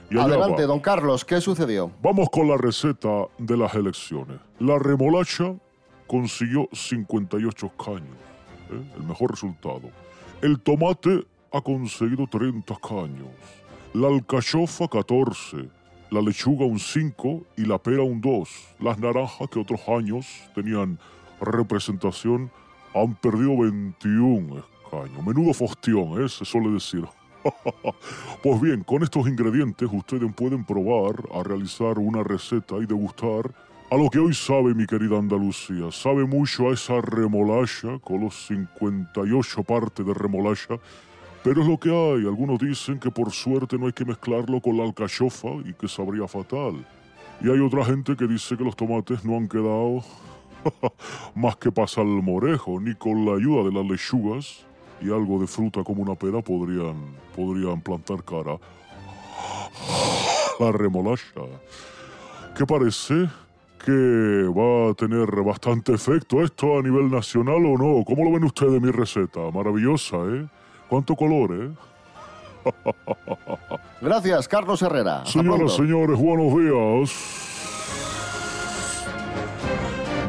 Y 0.09 0.15
allá 0.15 0.25
Adelante, 0.25 0.63
va. 0.63 0.69
don 0.69 0.81
Carlos, 0.81 1.25
¿qué 1.25 1.41
sucedió? 1.41 1.91
Vamos 2.03 2.29
con 2.31 2.49
la 2.49 2.57
receta 2.57 3.27
de 3.39 3.57
las 3.57 3.75
elecciones. 3.75 4.39
La 4.61 4.79
remolacha 4.79 5.55
consiguió 6.07 6.69
58 6.73 7.71
caños, 7.77 8.17
¿eh? 8.71 8.93
el 8.97 9.03
mejor 9.03 9.33
resultado. 9.33 9.91
El 10.41 10.61
tomate 10.61 11.27
ha 11.53 11.61
conseguido 11.61 12.27
30 12.27 12.77
caños. 12.77 13.29
La 13.95 14.09
alcachofa 14.09 14.89
14. 14.89 15.69
La 16.11 16.21
lechuga 16.21 16.64
un 16.64 16.79
5 16.79 17.42
y 17.57 17.64
la 17.64 17.79
pera 17.79 18.03
un 18.03 18.21
2. 18.21 18.49
Las 18.81 18.99
naranjas 18.99 19.49
que 19.51 19.59
otros 19.59 19.81
años 19.88 20.27
tenían 20.55 20.99
representación 21.40 22.51
han 22.95 23.14
perdido 23.16 23.59
21 23.59 24.59
escaños. 24.59 25.27
Menudo 25.27 25.53
fostión, 25.53 26.23
¿eh? 26.23 26.29
se 26.29 26.45
suele 26.45 26.71
decir. 26.71 27.05
pues 28.42 28.61
bien, 28.61 28.83
con 28.85 29.03
estos 29.03 29.27
ingredientes 29.27 29.88
ustedes 29.92 30.33
pueden 30.35 30.64
probar 30.64 31.16
a 31.35 31.42
realizar 31.42 31.99
una 31.99 32.23
receta 32.23 32.77
y 32.77 32.87
degustar 32.87 33.53
a 33.90 33.97
lo 33.97 34.11
que 34.11 34.19
hoy 34.19 34.35
sabe 34.35 34.75
mi 34.75 34.87
querida 34.87 35.19
Andalucía. 35.19 35.92
Sabe 35.92 36.25
mucho 36.25 36.71
a 36.71 36.75
esa 36.75 37.01
remolacha, 37.01 37.99
con 38.01 38.21
los 38.21 38.47
58 38.47 39.62
partes 39.62 40.05
de 40.05 40.12
remolacha, 40.12 40.79
pero 41.47 41.63
es 41.63 41.69
lo 41.69 41.79
que 41.79 41.91
hay. 41.91 42.27
Algunos 42.27 42.59
dicen 42.59 42.99
que 42.99 43.09
por 43.09 43.31
suerte 43.31 43.79
no 43.79 43.87
hay 43.87 43.93
que 43.93 44.05
mezclarlo 44.05 44.61
con 44.61 44.77
la 44.77 44.83
alcachofa 44.83 45.47
y 45.65 45.75
que 45.75 45.87
sabría 45.87 46.27
fatal. 46.27 46.85
Y 47.41 47.49
hay 47.49 47.61
otra 47.61 47.85
gente 47.85 48.17
que 48.17 48.27
dice 48.27 48.57
que 48.57 48.65
los 48.65 48.75
tomates 48.75 49.25
no 49.25 49.37
han 49.37 49.47
quedado 49.47 50.03
más 51.37 51.57
que 51.57 51.71
para 51.71 51.87
salmorejo, 51.87 52.81
ni 52.81 52.97
con 52.97 53.25
la 53.25 53.37
ayuda 53.37 53.63
de 53.63 53.73
las 53.73 53.87
lechugas 53.89 54.67
y 55.01 55.05
algo 55.13 55.39
de 55.39 55.47
fruta 55.47 55.85
como 55.85 56.03
una 56.03 56.17
pera 56.17 56.43
podrían, 56.43 56.97
podrían 57.37 57.81
plantar 57.81 58.25
cara. 58.25 58.59
La 60.59 60.73
remolacha. 60.73 61.43
que 62.59 62.67
parece 62.67 63.29
que 63.85 64.49
va 64.49 64.91
a 64.91 64.95
tener 64.95 65.31
bastante 65.45 65.95
efecto 65.95 66.43
esto 66.43 66.77
a 66.77 66.83
nivel 66.83 67.09
nacional 67.09 67.65
o 67.67 67.79
no. 67.79 68.05
¿Cómo 68.05 68.25
lo 68.25 68.33
ven 68.33 68.43
ustedes 68.43 68.83
mi 68.83 68.91
receta? 68.91 69.49
Maravillosa, 69.53 70.17
¿eh? 70.27 70.49
¿Cuánto 70.88 71.16
color, 71.16 71.51
eh? 71.53 71.70
Gracias, 74.01 74.49
Carlos 74.49 74.81
Herrera. 74.83 75.22
Hasta 75.22 75.33
Señoras, 75.33 75.72
señores, 75.75 76.18
buenos 76.18 76.53
días. 76.57 77.11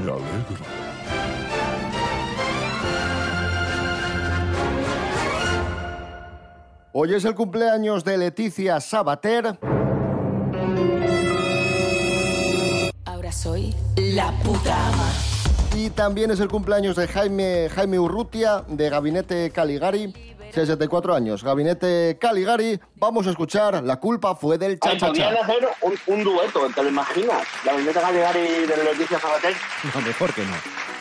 Me 0.04 0.12
alegro. 0.12 0.78
Hoy 6.94 7.14
es 7.14 7.26
el 7.26 7.36
cumpleaños 7.36 8.04
de 8.04 8.18
Leticia 8.18 8.80
Sabater. 8.80 9.60
Ahora 13.06 13.32
soy 13.32 13.76
la 13.96 14.32
puta 14.44 14.88
ama. 14.88 15.12
Y 15.76 15.92
también 15.92 16.32
es 16.32 16.40
el 16.40 16.48
cumpleaños 16.48 16.96
de 16.96 17.08
Jaime, 17.08 17.70
Jaime 17.70 18.00
Urrutia, 18.00 18.64
de 18.68 18.90
Gabinete 18.90 19.52
Caligari. 19.52 20.12
64 20.66 21.16
años. 21.16 21.44
Gabinete 21.44 22.18
Caligari. 22.20 22.80
Vamos 22.96 23.28
a 23.28 23.30
escuchar 23.32 23.84
La 23.84 23.98
culpa 23.98 24.36
fue 24.36 24.58
del 24.58 24.72
Ay, 24.72 24.78
cha-cha-cha. 24.80 25.08
podrían 25.08 25.38
hacer 25.38 25.68
un, 25.82 25.94
un 26.08 26.24
dueto, 26.24 26.68
¿te 26.74 26.84
lo 26.84 26.90
imaginas? 26.90 27.46
Vendetta 27.64 28.02
Caligari 28.02 28.42
de 28.42 28.84
Leticia 28.84 29.20
Sabater. 29.20 29.54
No, 29.94 30.02
mejor 30.02 30.34
que 30.34 30.42
no. 30.42 30.97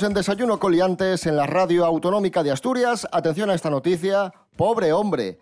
Seguimos 0.00 0.16
en 0.16 0.22
Desayuno 0.22 0.58
Coliantes 0.58 1.26
en 1.26 1.36
la 1.36 1.46
radio 1.46 1.84
autonómica 1.84 2.42
de 2.42 2.50
Asturias. 2.50 3.06
Atención 3.12 3.50
a 3.50 3.54
esta 3.54 3.68
noticia. 3.68 4.32
Pobre 4.56 4.94
hombre. 4.94 5.38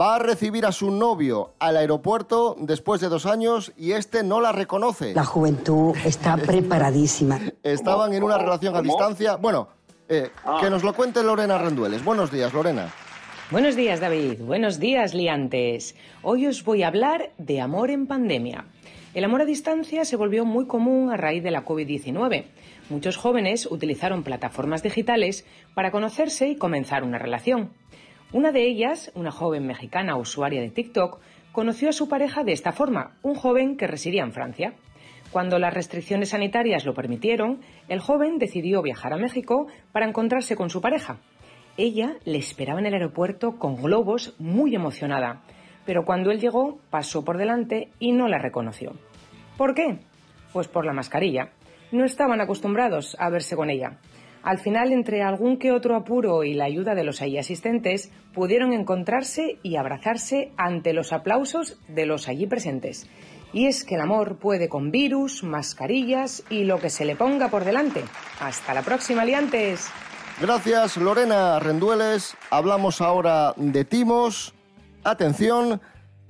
Va 0.00 0.16
a 0.16 0.18
recibir 0.18 0.66
a 0.66 0.72
su 0.72 0.90
novio 0.90 1.52
al 1.60 1.76
aeropuerto 1.76 2.56
después 2.58 3.00
de 3.00 3.08
dos 3.08 3.26
años 3.26 3.72
y 3.76 3.92
este 3.92 4.24
no 4.24 4.40
la 4.40 4.50
reconoce. 4.50 5.14
La 5.14 5.24
juventud 5.24 5.94
está 6.04 6.36
preparadísima. 6.46 7.38
Estaban 7.62 8.12
en 8.12 8.24
una 8.24 8.38
relación 8.38 8.74
a 8.74 8.82
distancia. 8.82 9.36
Bueno, 9.36 9.68
eh, 10.08 10.30
que 10.60 10.68
nos 10.68 10.82
lo 10.82 10.94
cuente 10.94 11.22
Lorena 11.22 11.58
Rendueles. 11.58 12.04
Buenos 12.04 12.32
días, 12.32 12.52
Lorena. 12.52 12.92
Buenos 13.52 13.76
días, 13.76 14.00
David. 14.00 14.40
Buenos 14.40 14.80
días, 14.80 15.14
liantes. 15.14 15.94
Hoy 16.22 16.48
os 16.48 16.64
voy 16.64 16.82
a 16.82 16.88
hablar 16.88 17.30
de 17.38 17.60
amor 17.60 17.90
en 17.90 18.08
pandemia. 18.08 18.64
El 19.14 19.24
amor 19.24 19.42
a 19.42 19.44
distancia 19.44 20.06
se 20.06 20.16
volvió 20.16 20.46
muy 20.46 20.66
común 20.66 21.10
a 21.10 21.18
raíz 21.18 21.42
de 21.42 21.50
la 21.50 21.66
COVID-19. 21.66 22.44
Muchos 22.92 23.16
jóvenes 23.16 23.64
utilizaron 23.70 24.22
plataformas 24.22 24.82
digitales 24.82 25.46
para 25.72 25.90
conocerse 25.90 26.48
y 26.48 26.56
comenzar 26.56 27.04
una 27.04 27.16
relación. 27.16 27.70
Una 28.34 28.52
de 28.52 28.66
ellas, 28.66 29.10
una 29.14 29.30
joven 29.30 29.66
mexicana 29.66 30.18
usuaria 30.18 30.60
de 30.60 30.68
TikTok, 30.68 31.18
conoció 31.52 31.88
a 31.88 31.94
su 31.94 32.10
pareja 32.10 32.44
de 32.44 32.52
esta 32.52 32.72
forma, 32.72 33.16
un 33.22 33.34
joven 33.34 33.78
que 33.78 33.86
residía 33.86 34.22
en 34.24 34.34
Francia. 34.34 34.74
Cuando 35.30 35.58
las 35.58 35.72
restricciones 35.72 36.28
sanitarias 36.28 36.84
lo 36.84 36.92
permitieron, 36.92 37.62
el 37.88 37.98
joven 37.98 38.38
decidió 38.38 38.82
viajar 38.82 39.14
a 39.14 39.16
México 39.16 39.68
para 39.92 40.06
encontrarse 40.06 40.54
con 40.54 40.68
su 40.68 40.82
pareja. 40.82 41.16
Ella 41.78 42.16
le 42.26 42.36
esperaba 42.36 42.78
en 42.78 42.84
el 42.84 42.92
aeropuerto 42.92 43.58
con 43.58 43.80
globos 43.82 44.34
muy 44.38 44.74
emocionada, 44.74 45.40
pero 45.86 46.04
cuando 46.04 46.30
él 46.30 46.40
llegó 46.40 46.78
pasó 46.90 47.24
por 47.24 47.38
delante 47.38 47.88
y 47.98 48.12
no 48.12 48.28
la 48.28 48.36
reconoció. 48.36 48.92
¿Por 49.56 49.74
qué? 49.74 50.00
Pues 50.52 50.68
por 50.68 50.84
la 50.84 50.92
mascarilla. 50.92 51.52
No 51.92 52.04
estaban 52.04 52.40
acostumbrados 52.40 53.16
a 53.18 53.30
verse 53.30 53.54
con 53.54 53.70
ella. 53.70 53.98
Al 54.42 54.58
final, 54.58 54.92
entre 54.92 55.22
algún 55.22 55.56
que 55.56 55.70
otro 55.70 55.94
apuro 55.94 56.42
y 56.42 56.54
la 56.54 56.64
ayuda 56.64 56.96
de 56.96 57.04
los 57.04 57.22
allí 57.22 57.38
asistentes, 57.38 58.10
pudieron 58.34 58.72
encontrarse 58.72 59.58
y 59.62 59.76
abrazarse 59.76 60.50
ante 60.56 60.92
los 60.92 61.12
aplausos 61.12 61.78
de 61.86 62.06
los 62.06 62.28
allí 62.28 62.46
presentes. 62.46 63.08
Y 63.52 63.66
es 63.66 63.84
que 63.84 63.94
el 63.94 64.00
amor 64.00 64.38
puede 64.38 64.68
con 64.68 64.90
virus, 64.90 65.44
mascarillas 65.44 66.42
y 66.50 66.64
lo 66.64 66.80
que 66.80 66.90
se 66.90 67.04
le 67.04 67.14
ponga 67.14 67.48
por 67.48 67.64
delante. 67.64 68.02
Hasta 68.40 68.74
la 68.74 68.82
próxima, 68.82 69.24
liantes. 69.24 69.90
Gracias, 70.40 70.96
Lorena 70.96 71.60
Rendueles. 71.60 72.34
Hablamos 72.50 73.00
ahora 73.00 73.52
de 73.56 73.84
timos. 73.84 74.54
Atención, 75.04 75.80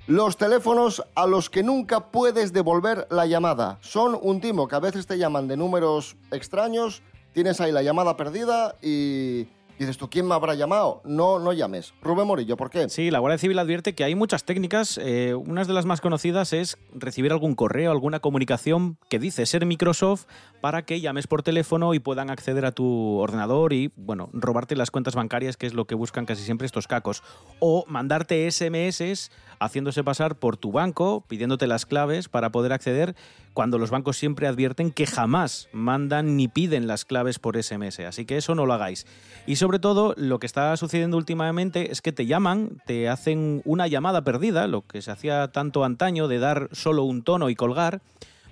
los 0.06 0.36
teléfonos 0.36 1.04
a 1.14 1.26
los 1.26 1.48
que 1.48 1.62
nunca 1.62 2.10
puedes 2.10 2.52
devolver 2.52 3.06
la 3.10 3.26
llamada. 3.26 3.78
Son 3.80 4.18
un 4.20 4.40
timo 4.40 4.66
que 4.66 4.74
a 4.74 4.80
veces 4.80 5.06
te 5.06 5.18
llaman 5.18 5.46
de 5.46 5.56
números 5.56 6.16
extraños, 6.30 7.02
tienes 7.32 7.60
ahí 7.60 7.72
la 7.72 7.82
llamada 7.82 8.16
perdida 8.16 8.74
y 8.82 9.46
dices 9.82 9.98
tú, 9.98 10.08
¿quién 10.08 10.26
me 10.26 10.34
habrá 10.34 10.54
llamado? 10.54 11.02
No, 11.04 11.38
no 11.38 11.52
llames. 11.52 11.92
Rubén 12.02 12.26
Morillo, 12.26 12.56
¿por 12.56 12.70
qué? 12.70 12.88
Sí, 12.88 13.10
la 13.10 13.18
Guardia 13.18 13.38
Civil 13.38 13.58
advierte 13.58 13.94
que 13.94 14.04
hay 14.04 14.14
muchas 14.14 14.44
técnicas. 14.44 14.98
Eh, 15.02 15.34
una 15.34 15.64
de 15.64 15.72
las 15.72 15.86
más 15.86 16.00
conocidas 16.00 16.52
es 16.52 16.78
recibir 16.94 17.32
algún 17.32 17.54
correo, 17.54 17.90
alguna 17.90 18.20
comunicación 18.20 18.96
que 19.08 19.18
dice 19.18 19.46
ser 19.46 19.66
Microsoft 19.66 20.26
para 20.60 20.84
que 20.84 21.00
llames 21.00 21.26
por 21.26 21.42
teléfono 21.42 21.94
y 21.94 21.98
puedan 21.98 22.30
acceder 22.30 22.64
a 22.64 22.72
tu 22.72 23.18
ordenador 23.18 23.72
y, 23.72 23.92
bueno, 23.96 24.30
robarte 24.32 24.76
las 24.76 24.90
cuentas 24.90 25.14
bancarias, 25.14 25.56
que 25.56 25.66
es 25.66 25.74
lo 25.74 25.86
que 25.86 25.94
buscan 25.94 26.26
casi 26.26 26.44
siempre 26.44 26.66
estos 26.66 26.86
cacos. 26.86 27.22
O 27.58 27.84
mandarte 27.88 28.50
SMS 28.50 29.30
haciéndose 29.64 30.04
pasar 30.04 30.36
por 30.36 30.56
tu 30.56 30.72
banco, 30.72 31.24
pidiéndote 31.28 31.66
las 31.66 31.86
claves 31.86 32.28
para 32.28 32.50
poder 32.50 32.72
acceder, 32.72 33.14
cuando 33.54 33.78
los 33.78 33.90
bancos 33.90 34.16
siempre 34.16 34.46
advierten 34.46 34.90
que 34.90 35.06
jamás 35.06 35.68
mandan 35.72 36.36
ni 36.36 36.48
piden 36.48 36.86
las 36.86 37.04
claves 37.04 37.38
por 37.38 37.62
SMS. 37.62 38.00
Así 38.00 38.24
que 38.24 38.36
eso 38.36 38.54
no 38.54 38.66
lo 38.66 38.72
hagáis. 38.72 39.06
Y 39.46 39.56
sobre 39.56 39.78
todo, 39.78 40.14
lo 40.16 40.38
que 40.38 40.46
está 40.46 40.76
sucediendo 40.76 41.16
últimamente 41.16 41.92
es 41.92 42.00
que 42.00 42.12
te 42.12 42.26
llaman, 42.26 42.80
te 42.86 43.08
hacen 43.08 43.62
una 43.64 43.86
llamada 43.86 44.24
perdida, 44.24 44.66
lo 44.66 44.82
que 44.82 45.02
se 45.02 45.10
hacía 45.10 45.48
tanto 45.48 45.84
antaño 45.84 46.28
de 46.28 46.38
dar 46.38 46.68
solo 46.72 47.04
un 47.04 47.22
tono 47.22 47.50
y 47.50 47.54
colgar, 47.54 48.00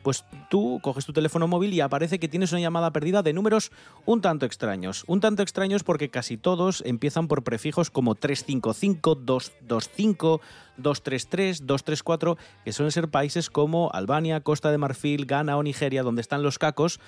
pues 0.02 0.24
tú 0.48 0.80
coges 0.82 1.04
tu 1.04 1.12
teléfono 1.12 1.46
móvil 1.46 1.72
y 1.74 1.80
aparece 1.80 2.18
que 2.18 2.28
tienes 2.28 2.52
una 2.52 2.60
llamada 2.60 2.92
perdida 2.92 3.22
de 3.22 3.32
números 3.32 3.70
un 4.06 4.20
tanto 4.20 4.46
extraños. 4.46 5.04
Un 5.06 5.20
tanto 5.20 5.42
extraños 5.42 5.84
porque 5.84 6.10
casi 6.10 6.36
todos 6.36 6.82
empiezan 6.86 7.28
por 7.28 7.42
prefijos 7.42 7.90
como 7.90 8.14
355, 8.14 9.14
225, 9.14 10.40
233, 10.76 11.66
234, 11.66 12.36
que 12.64 12.72
suelen 12.72 12.92
ser 12.92 13.08
países 13.08 13.50
como 13.50 13.90
Albania, 13.92 14.40
Costa 14.40 14.70
de 14.70 14.78
Marfil, 14.78 15.26
Ghana 15.26 15.56
o 15.56 15.62
Nigeria, 15.62 16.02
donde 16.02 16.22
están 16.22 16.42
los 16.42 16.58
cacos 16.58 17.00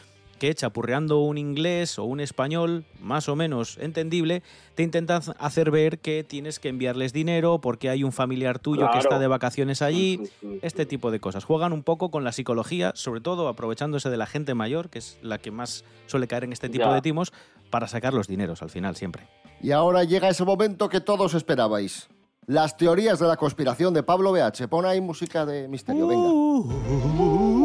que 0.43 0.53
chapurreando 0.57 1.21
un 1.21 1.39
inglés 1.39 2.01
o 2.01 2.05
un 2.05 2.19
español 2.19 2.85
más 3.01 3.29
o 3.29 3.37
menos 3.37 3.79
entendible, 3.79 4.43
te 4.75 4.83
intentan 4.83 5.23
hacer 5.39 5.71
ver 5.71 6.01
que 6.01 6.25
tienes 6.25 6.59
que 6.59 6.69
enviarles 6.69 7.13
dinero 7.13 7.61
porque 7.61 7.89
hay 7.89 8.03
un 8.03 8.11
familiar 8.11 8.59
tuyo 8.59 8.91
que 8.93 8.99
está 8.99 9.21
de 9.21 9.29
vacaciones 9.29 9.83
allí, 9.83 10.21
este 10.63 10.85
tipo 10.85 11.13
de 11.13 11.21
cosas. 11.21 11.45
Juegan 11.45 11.73
un 11.73 11.85
poco 11.85 12.11
con 12.11 12.25
la 12.25 12.33
psicología, 12.33 12.91
sobre 12.97 13.21
todo 13.21 13.47
aprovechándose 13.47 14.11
de 14.11 14.17
la 14.17 14.27
gente 14.27 14.55
mayor, 14.55 14.91
que 14.91 14.99
es 14.99 15.17
la 15.23 15.39
que 15.39 15.53
más 15.53 15.85
suele 16.09 16.27
caer 16.27 16.43
en 16.43 16.53
este 16.53 16.69
tipo 16.69 16.87
Ya. 16.87 16.95
de 16.95 17.03
timos, 17.03 17.33
para 17.71 17.87
sacar 17.87 18.13
los 18.13 18.27
dineros 18.27 18.63
al 18.63 18.71
final 18.71 18.97
siempre. 18.97 19.29
Y 19.63 19.71
ahora 19.71 20.03
llega 20.03 20.29
ese 20.29 20.45
momento 20.45 20.89
que 20.89 21.01
todos 21.01 21.35
esperabais. 21.35 22.09
Las 22.49 22.77
teorías 22.77 23.21
de 23.21 23.29
la 23.29 23.37
conspiración 23.37 23.95
de 23.95 24.03
Pablo 24.03 24.33
BH. 24.33 24.67
Pon 24.69 24.87
ahí 24.87 25.01
música 25.01 25.47
de 25.47 25.69
misterio, 25.69 26.09
venga. 26.09 27.62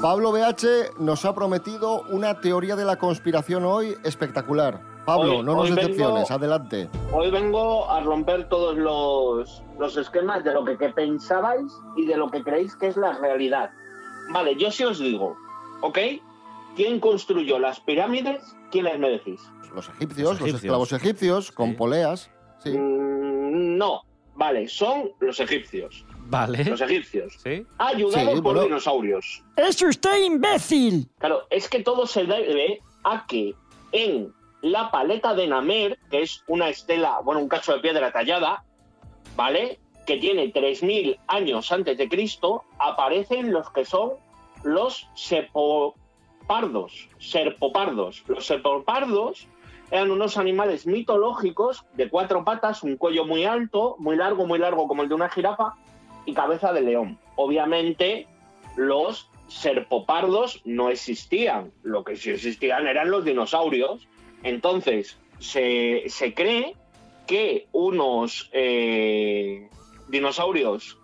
Pablo 0.00 0.30
BH 0.30 0.98
nos 1.00 1.24
ha 1.24 1.34
prometido 1.34 2.02
una 2.10 2.40
teoría 2.40 2.76
de 2.76 2.84
la 2.84 2.96
conspiración 2.96 3.64
hoy 3.64 3.96
espectacular. 4.04 4.80
Pablo, 5.04 5.38
Hoy- 5.38 5.42
no 5.42 5.54
nos 5.56 5.70
vengo- 5.70 5.80
decepciones, 5.80 6.30
adelante. 6.30 6.88
Hoy 7.12 7.30
vengo 7.30 7.90
a 7.90 8.00
romper 8.00 8.48
todos 8.48 8.76
los, 8.76 9.62
los 9.78 9.96
esquemas 9.96 10.44
de 10.44 10.52
lo 10.52 10.64
que, 10.64 10.76
que 10.76 10.90
pensabais 10.90 11.72
y 11.96 12.06
de 12.06 12.16
lo 12.16 12.30
que 12.30 12.42
creéis 12.44 12.76
que 12.76 12.88
es 12.88 12.96
la 12.96 13.12
realidad. 13.18 13.70
Vale, 14.30 14.54
yo 14.56 14.70
sí 14.70 14.84
os 14.84 14.98
digo, 15.00 15.36
¿ok? 15.80 15.98
¿Quién 16.76 17.00
construyó 17.00 17.58
las 17.58 17.80
pirámides? 17.80 18.54
¿Quiénes 18.70 18.98
me 19.00 19.08
decís? 19.10 19.40
Los 19.74 19.88
egipcios, 19.88 20.40
los, 20.40 20.54
esclavos 20.54 20.92
egipcios, 20.92 21.50
con 21.50 21.74
poleas. 21.74 22.30
Sí. 22.58 22.70
Mm, 22.70 23.76
no, 23.78 24.02
vale, 24.36 24.68
son 24.68 25.10
los 25.20 25.40
egipcios. 25.40 26.04
Vale. 26.30 26.62
Los 26.64 26.80
egipcios. 26.82 27.34
Sí. 27.42 27.64
Ayudados 27.78 28.34
Sí, 28.34 28.42
por 28.42 28.42
bueno. 28.42 28.62
dinosaurios. 28.64 29.42
¡Es 29.56 29.80
usted 29.82 30.24
imbécil! 30.24 31.08
Claro, 31.18 31.42
es 31.48 31.68
que 31.68 31.82
todo 31.82 32.06
se 32.06 32.24
debe 32.24 32.80
a 33.04 33.26
que 33.26 33.54
en 33.92 34.32
la 34.60 34.90
paleta 34.90 35.32
de 35.34 35.46
Namer, 35.46 35.98
que 36.10 36.22
es 36.22 36.44
una 36.46 36.68
estela, 36.68 37.20
bueno, 37.24 37.40
un 37.40 37.48
cacho 37.48 37.72
de 37.72 37.80
piedra 37.80 38.12
tallada, 38.12 38.62
¿vale? 39.36 39.78
Que 40.06 40.18
tiene 40.18 40.52
3.000 40.52 41.18
años 41.28 41.72
antes 41.72 41.96
de 41.96 42.08
Cristo, 42.08 42.64
aparecen 42.78 43.50
los 43.52 43.70
que 43.70 43.84
son 43.86 44.12
los 44.64 45.08
sepopardos, 45.14 47.08
serpopardos. 47.18 48.22
Los 48.26 48.46
serpopardos 48.46 49.46
eran 49.90 50.10
unos 50.10 50.36
animales 50.36 50.86
mitológicos 50.86 51.84
de 51.94 52.10
cuatro 52.10 52.44
patas, 52.44 52.82
un 52.82 52.96
cuello 52.96 53.24
muy 53.24 53.44
alto, 53.44 53.96
muy 53.98 54.16
largo, 54.16 54.46
muy 54.46 54.58
largo 54.58 54.86
como 54.88 55.02
el 55.02 55.08
de 55.08 55.14
una 55.14 55.30
jirafa 55.30 55.74
y 56.28 56.34
cabeza 56.34 56.72
de 56.72 56.82
león. 56.82 57.18
Obviamente, 57.36 58.26
los 58.76 59.30
serpopardos 59.48 60.60
no 60.64 60.90
existían. 60.90 61.72
Lo 61.82 62.04
que 62.04 62.16
sí 62.16 62.30
existían 62.30 62.86
eran 62.86 63.10
los 63.10 63.24
dinosaurios. 63.24 64.06
Entonces, 64.42 65.18
se, 65.38 66.04
se 66.08 66.34
cree 66.34 66.74
que 67.26 67.68
unos 67.72 68.50
eh, 68.52 69.68
dinosaurios 70.08 70.98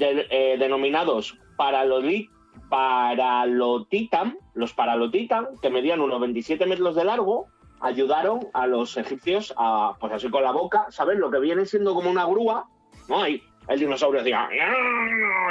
eh, 0.00 0.56
denominados 0.58 1.38
paraloli- 1.56 2.28
paralotitan, 2.68 4.38
los 4.54 4.72
paralotitan, 4.72 5.48
que 5.60 5.70
medían 5.70 6.00
unos 6.00 6.20
27 6.20 6.66
metros 6.66 6.94
de 6.94 7.04
largo, 7.04 7.46
ayudaron 7.80 8.40
a 8.52 8.66
los 8.66 8.96
egipcios 8.96 9.52
a, 9.56 9.96
pues 10.00 10.12
así 10.12 10.30
con 10.30 10.42
la 10.42 10.52
boca, 10.52 10.86
¿sabes? 10.90 11.18
Lo 11.18 11.30
que 11.30 11.40
viene 11.40 11.66
siendo 11.66 11.94
como 11.94 12.10
una 12.10 12.24
grúa, 12.26 12.68
¿no? 13.08 13.20
Ahí 13.22 13.42
el 13.68 13.78
dinosaurio 13.78 14.20
hacía 14.20 14.48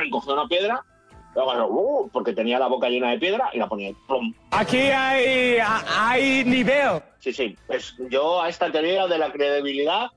y 0.05 0.09
cogía 0.09 0.33
una 0.33 0.47
piedra, 0.47 0.83
luego, 1.35 2.01
uh, 2.01 2.09
porque 2.09 2.33
tenía 2.33 2.59
la 2.59 2.67
boca 2.67 2.89
llena 2.89 3.11
de 3.11 3.19
piedra 3.19 3.49
y 3.53 3.57
la 3.57 3.67
ponía 3.67 3.91
plum. 4.07 4.33
Aquí 4.51 4.77
hay, 4.77 5.57
hay 5.97 6.43
nivel. 6.45 7.01
Sí, 7.19 7.33
sí, 7.33 7.55
pues 7.67 7.95
yo 8.09 8.41
a 8.41 8.49
esta 8.49 8.71
teoría 8.71 9.07
de 9.07 9.17
la 9.17 9.31
credibilidad 9.31 10.07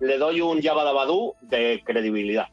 le 0.00 0.18
doy 0.18 0.40
un 0.40 0.60
Yabadabadú 0.60 1.34
de 1.40 1.82
credibilidad. 1.84 2.48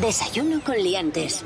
Desayuno 0.00 0.60
con 0.62 0.76
liantes. 0.76 1.42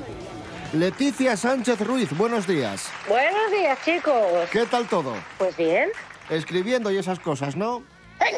Leticia 0.73 1.37
Sánchez 1.37 1.81
Ruiz, 1.81 2.17
buenos 2.17 2.47
días. 2.47 2.89
Buenos 3.09 3.51
días, 3.53 3.79
chicos. 3.85 4.15
¿Qué 4.51 4.67
tal 4.67 4.89
todo? 4.89 5.15
Pues 5.39 5.57
bien. 5.57 5.91
Escribiendo 6.29 6.91
y 6.91 6.99
esas 6.99 7.21
cosas, 7.21 7.55
¿no? 7.55 7.85
¡Ay! 8.19 8.35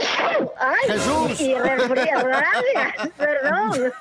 Jesús. 0.87 1.41
Y. 1.41 1.55
Perdón. 3.17 3.93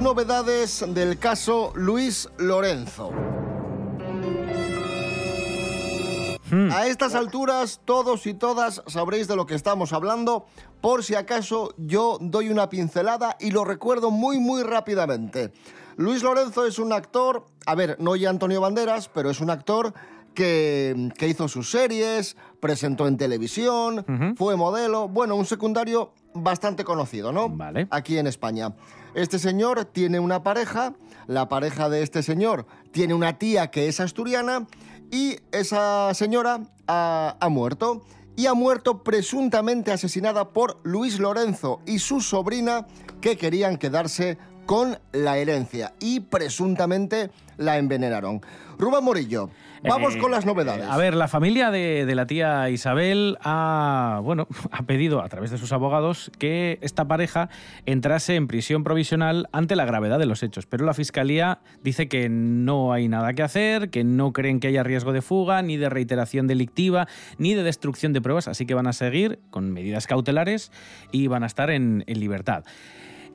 Novedades 0.00 0.84
del 0.88 1.18
caso 1.18 1.72
Luis 1.76 2.28
Lorenzo. 2.38 3.12
A 6.52 6.86
estas 6.86 7.14
alturas, 7.14 7.80
todos 7.84 8.26
y 8.26 8.34
todas 8.34 8.82
sabréis 8.86 9.28
de 9.28 9.36
lo 9.36 9.46
que 9.46 9.54
estamos 9.54 9.92
hablando. 9.92 10.46
Por 10.80 11.04
si 11.04 11.14
acaso, 11.14 11.74
yo 11.76 12.18
doy 12.20 12.48
una 12.48 12.68
pincelada 12.68 13.36
y 13.38 13.50
lo 13.50 13.64
recuerdo 13.64 14.10
muy, 14.10 14.38
muy 14.38 14.62
rápidamente. 14.62 15.52
Luis 15.96 16.22
Lorenzo 16.22 16.66
es 16.66 16.78
un 16.78 16.92
actor, 16.92 17.46
a 17.66 17.74
ver, 17.74 17.96
no 18.00 18.16
ya 18.16 18.30
Antonio 18.30 18.60
Banderas, 18.60 19.08
pero 19.08 19.30
es 19.30 19.40
un 19.40 19.50
actor 19.50 19.92
que, 20.34 21.10
que 21.18 21.28
hizo 21.28 21.48
sus 21.48 21.70
series, 21.70 22.36
presentó 22.60 23.06
en 23.06 23.16
televisión, 23.16 24.34
fue 24.36 24.56
modelo, 24.56 25.08
bueno, 25.08 25.34
un 25.36 25.44
secundario 25.44 26.12
bastante 26.32 26.84
conocido, 26.84 27.32
¿no? 27.32 27.48
Vale. 27.48 27.88
Aquí 27.90 28.18
en 28.18 28.26
España. 28.26 28.72
Este 29.14 29.38
señor 29.38 29.84
tiene 29.86 30.20
una 30.20 30.42
pareja, 30.42 30.94
la 31.26 31.48
pareja 31.48 31.88
de 31.88 32.02
este 32.02 32.22
señor 32.22 32.66
tiene 32.92 33.14
una 33.14 33.38
tía 33.38 33.70
que 33.70 33.88
es 33.88 34.00
asturiana 34.00 34.66
y 35.10 35.38
esa 35.52 36.12
señora 36.14 36.60
ha, 36.86 37.48
muerto. 37.50 38.02
Y 38.36 38.46
ha 38.46 38.54
muerto 38.54 39.02
presuntamente 39.02 39.92
asesinada 39.92 40.50
por 40.50 40.78
Luis 40.82 41.18
Lorenzo 41.18 41.80
y 41.84 41.98
su 41.98 42.20
sobrina 42.20 42.86
que 43.20 43.36
querían 43.36 43.76
quedarse 43.76 44.38
con 44.70 44.96
la 45.10 45.36
herencia 45.36 45.94
y 45.98 46.20
presuntamente 46.20 47.30
la 47.56 47.76
envenenaron. 47.76 48.40
Rubén 48.78 49.02
Morillo, 49.02 49.50
vamos 49.82 50.14
Eh, 50.14 50.18
con 50.18 50.30
las 50.30 50.46
novedades. 50.46 50.86
A 50.88 50.96
ver, 50.96 51.14
la 51.14 51.26
familia 51.26 51.72
de, 51.72 52.06
de 52.06 52.14
la 52.14 52.28
tía 52.28 52.70
Isabel 52.70 53.36
ha, 53.42 54.20
bueno, 54.22 54.46
ha 54.70 54.84
pedido 54.84 55.22
a 55.22 55.28
través 55.28 55.50
de 55.50 55.58
sus 55.58 55.72
abogados 55.72 56.30
que 56.38 56.78
esta 56.82 57.08
pareja 57.08 57.48
entrase 57.84 58.36
en 58.36 58.46
prisión 58.46 58.84
provisional 58.84 59.48
ante 59.50 59.74
la 59.74 59.84
gravedad 59.86 60.20
de 60.20 60.26
los 60.26 60.44
hechos. 60.44 60.66
Pero 60.66 60.84
la 60.84 60.94
fiscalía 60.94 61.58
dice 61.82 62.08
que 62.08 62.28
no 62.28 62.92
hay 62.92 63.08
nada 63.08 63.32
que 63.32 63.42
hacer, 63.42 63.90
que 63.90 64.04
no 64.04 64.32
creen 64.32 64.60
que 64.60 64.68
haya 64.68 64.84
riesgo 64.84 65.12
de 65.12 65.20
fuga, 65.20 65.62
ni 65.62 65.78
de 65.78 65.88
reiteración 65.88 66.46
delictiva, 66.46 67.08
ni 67.38 67.54
de 67.54 67.64
destrucción 67.64 68.12
de 68.12 68.20
pruebas, 68.20 68.46
así 68.46 68.66
que 68.66 68.74
van 68.74 68.86
a 68.86 68.92
seguir 68.92 69.40
con 69.50 69.72
medidas 69.72 70.06
cautelares 70.06 70.70
y 71.10 71.26
van 71.26 71.42
a 71.42 71.46
estar 71.46 71.70
en, 71.70 72.04
en 72.06 72.20
libertad. 72.20 72.62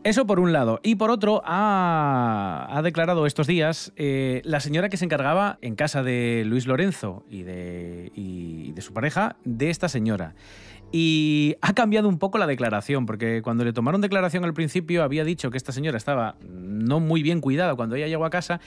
Eso 0.06 0.28
por 0.28 0.40
un 0.40 0.54
lado. 0.54 0.80
Y 0.84 0.98
por 0.98 1.10
otro, 1.10 1.42
ha, 1.46 2.68
ha 2.70 2.82
declarado 2.84 3.26
estos 3.26 3.48
días 3.48 3.92
eh, 3.96 4.44
la 4.46 4.60
señora 4.60 4.88
que 4.88 4.98
se 4.98 5.06
encargaba 5.06 5.58
en 5.64 5.74
casa 5.74 6.04
de 6.04 6.44
Luis 6.46 6.68
Lorenzo 6.68 7.26
y 7.28 7.42
de, 7.42 8.12
y 8.14 8.72
de 8.74 8.82
su 8.84 8.94
pareja 8.94 9.36
de 9.46 9.72
esta 9.72 9.90
señora. 9.90 10.36
Y 10.92 11.56
ha 11.62 11.74
cambiado 11.74 12.08
un 12.08 12.20
poco 12.20 12.38
la 12.38 12.46
declaración, 12.46 13.08
porque 13.08 13.42
cuando 13.42 13.66
le 13.66 13.74
tomaron 13.74 14.00
declaración 14.00 14.44
al 14.44 14.54
principio 14.54 15.02
había 15.02 15.24
dicho 15.24 15.50
que 15.50 15.58
esta 15.58 15.72
señora 15.72 15.98
estaba 15.98 16.36
no 16.48 17.00
muy 17.00 17.24
bien 17.24 17.42
cuidada 17.42 17.74
cuando 17.74 17.96
ella 17.96 18.06
llegó 18.06 18.26
a 18.26 18.30
casa 18.30 18.62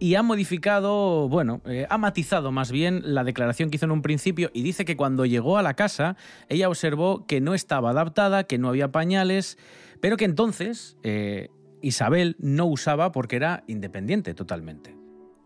y 0.00 0.16
ha 0.16 0.24
modificado, 0.24 1.28
bueno, 1.28 1.60
eh, 1.66 1.86
ha 1.88 1.98
matizado 1.98 2.50
más 2.50 2.72
bien 2.72 3.02
la 3.04 3.22
declaración 3.22 3.70
que 3.70 3.76
hizo 3.76 3.84
en 3.84 3.92
un 3.92 4.02
principio 4.02 4.50
y 4.54 4.62
dice 4.62 4.84
que 4.84 4.96
cuando 4.96 5.24
llegó 5.24 5.56
a 5.56 5.62
la 5.62 5.74
casa 5.74 6.16
ella 6.48 6.68
observó 6.68 7.26
que 7.26 7.40
no 7.40 7.54
estaba 7.54 7.90
adaptada, 7.90 8.44
que 8.44 8.58
no 8.58 8.70
había 8.70 8.90
pañales, 8.90 9.56
pero 10.00 10.16
que 10.16 10.24
entonces 10.24 10.96
eh, 11.02 11.48
Isabel 11.82 12.36
no 12.38 12.66
usaba 12.66 13.12
porque 13.12 13.36
era 13.36 13.64
independiente 13.66 14.34
totalmente. 14.34 15.00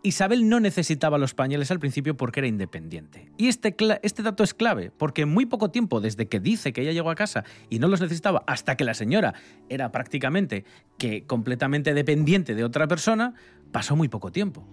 Isabel 0.04 0.50
no 0.50 0.60
necesitaba 0.60 1.16
los 1.16 1.32
pañales 1.32 1.70
al 1.70 1.80
principio 1.80 2.14
porque 2.14 2.40
era 2.40 2.46
independiente. 2.46 3.30
Y 3.38 3.48
este, 3.48 3.74
este 4.02 4.22
dato 4.22 4.44
es 4.44 4.52
clave, 4.52 4.92
porque 4.94 5.22
en 5.22 5.30
muy 5.30 5.46
poco 5.46 5.70
tiempo, 5.70 6.02
desde 6.02 6.28
que 6.28 6.40
dice 6.40 6.74
que 6.74 6.82
ella 6.82 6.92
llegó 6.92 7.10
a 7.10 7.14
casa 7.14 7.44
y 7.70 7.78
no 7.78 7.88
los 7.88 8.02
necesitaba, 8.02 8.44
hasta 8.46 8.76
que 8.76 8.84
la 8.84 8.92
señora 8.92 9.32
era 9.70 9.90
prácticamente 9.92 10.66
que 10.98 11.24
completamente 11.24 11.94
dependiente 11.94 12.54
de 12.54 12.64
otra 12.64 12.86
persona, 12.86 13.32
pasó 13.72 13.96
muy 13.96 14.08
poco 14.08 14.30
tiempo. 14.30 14.68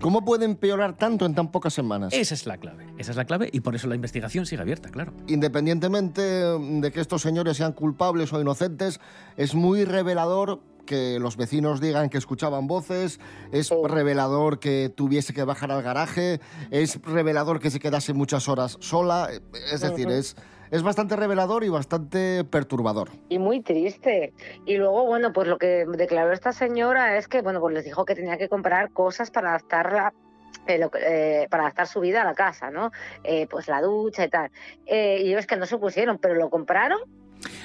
¿Cómo 0.00 0.24
puede 0.24 0.44
empeorar 0.44 0.96
tanto 0.96 1.26
en 1.26 1.34
tan 1.34 1.50
pocas 1.50 1.72
semanas? 1.72 2.12
Esa 2.12 2.34
es 2.34 2.46
la 2.46 2.58
clave. 2.58 2.86
Esa 2.98 3.12
es 3.12 3.16
la 3.16 3.24
clave 3.24 3.48
y 3.52 3.60
por 3.60 3.74
eso 3.74 3.88
la 3.88 3.94
investigación 3.94 4.46
sigue 4.46 4.62
abierta, 4.62 4.90
claro. 4.90 5.12
Independientemente 5.26 6.20
de 6.22 6.92
que 6.92 7.00
estos 7.00 7.22
señores 7.22 7.56
sean 7.56 7.72
culpables 7.72 8.32
o 8.32 8.40
inocentes, 8.40 9.00
es 9.36 9.54
muy 9.54 9.84
revelador 9.84 10.60
que 10.86 11.18
los 11.18 11.36
vecinos 11.36 11.80
digan 11.80 12.08
que 12.08 12.18
escuchaban 12.18 12.66
voces, 12.66 13.20
es 13.52 13.70
revelador 13.70 14.60
que 14.60 14.92
tuviese 14.94 15.34
que 15.34 15.42
bajar 15.42 15.72
al 15.72 15.82
garaje, 15.82 16.40
es 16.70 17.02
revelador 17.02 17.58
que 17.58 17.70
se 17.70 17.80
quedase 17.80 18.12
muchas 18.12 18.48
horas 18.48 18.78
sola, 18.80 19.28
es 19.72 19.80
decir, 19.80 20.08
es, 20.08 20.36
es 20.70 20.82
bastante 20.82 21.16
revelador 21.16 21.64
y 21.64 21.68
bastante 21.68 22.44
perturbador. 22.44 23.10
Y 23.28 23.38
muy 23.38 23.60
triste. 23.62 24.32
Y 24.64 24.76
luego, 24.76 25.04
bueno, 25.06 25.32
pues 25.32 25.48
lo 25.48 25.58
que 25.58 25.84
declaró 25.86 26.32
esta 26.32 26.52
señora 26.52 27.16
es 27.16 27.28
que, 27.28 27.42
bueno, 27.42 27.60
pues 27.60 27.74
les 27.74 27.84
dijo 27.84 28.04
que 28.04 28.14
tenía 28.14 28.36
que 28.38 28.48
comprar 28.48 28.90
cosas 28.92 29.30
para 29.30 29.50
adaptarla. 29.50 30.12
eh, 30.68 30.78
lo 30.78 30.90
que- 30.90 30.98
eh, 31.42 31.48
para 31.48 31.64
adaptar 31.64 31.86
su 31.86 32.00
vida 32.00 32.22
a 32.22 32.24
la 32.24 32.34
casa, 32.34 32.70
¿no? 32.72 32.90
Eh, 33.22 33.46
pues 33.48 33.68
la 33.68 33.80
ducha 33.80 34.24
y 34.24 34.28
tal. 34.28 34.50
Eh, 34.86 35.22
y 35.24 35.28
ellos 35.28 35.46
que 35.46 35.56
no 35.56 35.64
se 35.66 35.78
pusieron, 35.78 36.18
pero 36.18 36.34
lo 36.34 36.50
compraron 36.50 36.98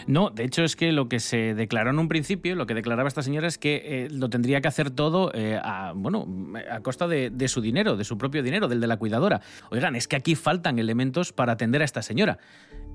No, 0.06 0.30
de 0.30 0.44
hecho 0.44 0.64
es 0.64 0.76
que 0.76 0.92
lo 0.92 1.08
que 1.08 1.20
se 1.20 1.56
declaró 1.56 1.90
en 1.92 1.98
un 2.00 2.08
principio, 2.10 2.56
lo 2.56 2.66
que 2.68 2.74
declaraba 2.74 3.08
esta 3.08 3.24
señora 3.24 3.48
es 3.48 3.58
que 3.58 3.82
eh, 4.06 4.08
lo 4.12 4.30
tendría 4.30 4.62
que 4.62 4.68
hacer 4.68 4.92
todo 4.92 5.32
eh, 5.34 5.60
a, 5.64 5.94
bueno, 5.96 6.28
a 6.70 6.82
costa 6.82 7.08
de, 7.08 7.30
de 7.32 7.48
su 7.48 7.62
dinero, 7.62 7.96
de 7.96 8.04
su 8.04 8.18
propio 8.18 8.44
dinero, 8.44 8.68
del 8.68 8.82
de 8.82 8.88
la 8.88 8.98
cuidadora. 8.98 9.42
Oigan, 9.72 9.96
es 9.96 10.08
que 10.08 10.18
aquí 10.18 10.36
faltan 10.36 10.78
elementos 10.78 11.32
para 11.34 11.54
atender 11.54 11.82
a 11.82 11.86
esta 11.86 12.02
señora. 12.02 12.38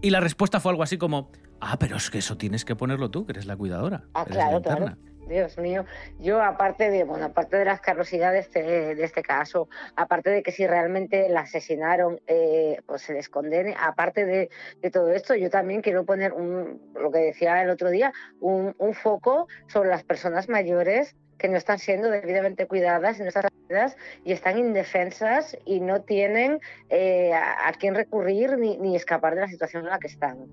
Y 0.01 0.11
la 0.11 0.21
respuesta 0.21 0.61
fue 0.61 0.73
algo 0.73 0.83
así 0.83 0.99
como, 0.99 1.31
ah, 1.61 1.79
pero 1.79 1.97
es 1.97 2.11
que 2.11 2.19
eso 2.19 2.37
tienes 2.37 2.65
que 2.65 2.77
ponerlo 2.77 3.11
tú, 3.11 3.27
que 3.27 3.33
eres 3.33 3.47
la 3.47 3.57
cuidadora. 3.57 4.05
Ah, 4.15 4.25
claro, 4.25 4.61
claro. 4.61 4.87
interna". 4.87 4.99
Dios 5.29 5.59
mío, 5.59 5.85
yo 6.21 6.41
aparte 6.43 6.89
de, 6.89 7.03
bueno, 7.03 7.27
aparte 7.27 7.57
de 7.57 7.65
la 7.65 7.73
asquerosidad 7.73 8.33
de 8.33 8.39
este, 8.39 8.63
de 8.95 9.05
este 9.05 9.23
caso, 9.23 9.69
aparte 9.97 10.31
de 10.31 10.43
que 10.43 10.53
si 10.53 10.67
realmente 10.67 11.29
la 11.29 11.41
asesinaron, 11.41 12.21
eh, 12.29 12.81
pues 12.87 13.03
se 13.03 13.13
les 13.13 13.29
condene, 13.29 13.75
aparte 13.79 14.25
de, 14.25 14.51
de 14.81 14.91
todo 14.91 15.11
esto, 15.11 15.35
yo 15.35 15.51
también 15.51 15.83
quiero 15.83 16.05
poner 16.05 16.33
un, 16.33 16.81
lo 16.95 17.11
que 17.11 17.19
decía 17.19 17.61
el 17.63 17.71
otro 17.71 17.91
día, 17.91 18.13
un, 18.41 18.75
un 18.79 18.95
foco 18.95 19.49
sobre 19.67 19.89
las 19.89 20.05
personas 20.05 20.49
mayores 20.49 21.17
que 21.39 21.49
no 21.49 21.57
están 21.57 21.79
siendo 21.79 22.11
debidamente 22.11 22.67
cuidadas 22.67 23.19
y 23.19 23.23
no 23.23 23.29
están 23.29 23.47
atendidas 23.47 23.97
y 24.25 24.33
están 24.33 24.59
indefensas 24.59 25.57
y 25.65 25.81
no 25.81 26.03
tienen 26.03 26.61
eh, 26.89 27.33
a, 27.33 27.69
a 27.69 27.73
quién 27.73 27.95
recurrir 27.95 28.59
ni, 28.59 28.77
ni 28.79 28.97
escapar 28.97 29.35
de 29.35 29.43
la 29.43 29.49
situación 29.49 29.85
en 29.85 29.91
la 29.91 29.99
que 29.99 30.09
están. 30.09 30.47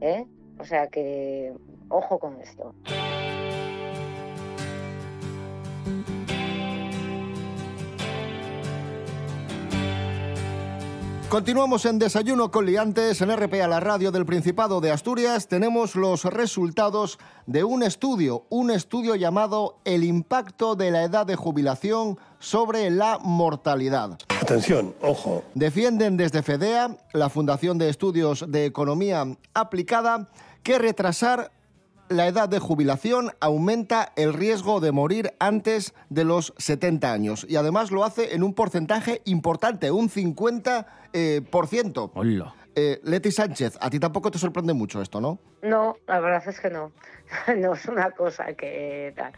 ¿eh? 0.00 0.24
O 0.58 0.64
sea 0.64 0.88
que, 0.88 1.52
ojo 1.88 2.18
con 2.18 2.40
esto. 2.40 2.74
Continuamos 11.28 11.84
en 11.84 11.98
Desayuno 11.98 12.50
con 12.50 12.64
Liantes 12.64 13.20
en 13.20 13.36
RPA, 13.36 13.68
la 13.68 13.80
radio 13.80 14.10
del 14.10 14.24
Principado 14.24 14.80
de 14.80 14.90
Asturias. 14.90 15.46
Tenemos 15.46 15.94
los 15.94 16.24
resultados 16.24 17.18
de 17.44 17.64
un 17.64 17.82
estudio, 17.82 18.46
un 18.48 18.70
estudio 18.70 19.14
llamado 19.14 19.76
El 19.84 20.04
impacto 20.04 20.74
de 20.74 20.90
la 20.90 21.02
edad 21.02 21.26
de 21.26 21.36
jubilación 21.36 22.16
sobre 22.38 22.88
la 22.90 23.18
mortalidad. 23.18 24.18
Atención, 24.40 24.94
ojo. 25.02 25.44
Defienden 25.54 26.16
desde 26.16 26.42
FEDEA, 26.42 26.96
la 27.12 27.28
Fundación 27.28 27.76
de 27.76 27.90
Estudios 27.90 28.46
de 28.48 28.64
Economía 28.64 29.26
Aplicada, 29.52 30.30
que 30.62 30.78
retrasar 30.78 31.52
la 32.08 32.26
edad 32.26 32.48
de 32.48 32.58
jubilación 32.58 33.32
aumenta 33.40 34.12
el 34.16 34.32
riesgo 34.32 34.80
de 34.80 34.92
morir 34.92 35.34
antes 35.38 35.94
de 36.08 36.24
los 36.24 36.54
70 36.58 37.12
años. 37.12 37.46
Y 37.48 37.56
además 37.56 37.90
lo 37.90 38.04
hace 38.04 38.34
en 38.34 38.42
un 38.42 38.54
porcentaje 38.54 39.22
importante, 39.24 39.90
un 39.90 40.08
50%. 40.08 40.86
Eh, 41.14 41.40
por 41.50 41.66
ciento. 41.66 42.12
Hola. 42.14 42.54
Eh, 42.74 43.00
Leti 43.02 43.32
Sánchez, 43.32 43.78
a 43.80 43.88
ti 43.88 43.98
tampoco 43.98 44.30
te 44.30 44.38
sorprende 44.38 44.74
mucho 44.74 45.00
esto, 45.00 45.20
¿no? 45.20 45.38
No, 45.62 45.96
la 46.06 46.20
verdad 46.20 46.42
es 46.46 46.60
que 46.60 46.70
no. 46.70 46.92
No 47.56 47.74
es 47.74 47.86
una 47.86 48.10
cosa 48.10 48.52
que 48.54 49.12
tal. 49.16 49.32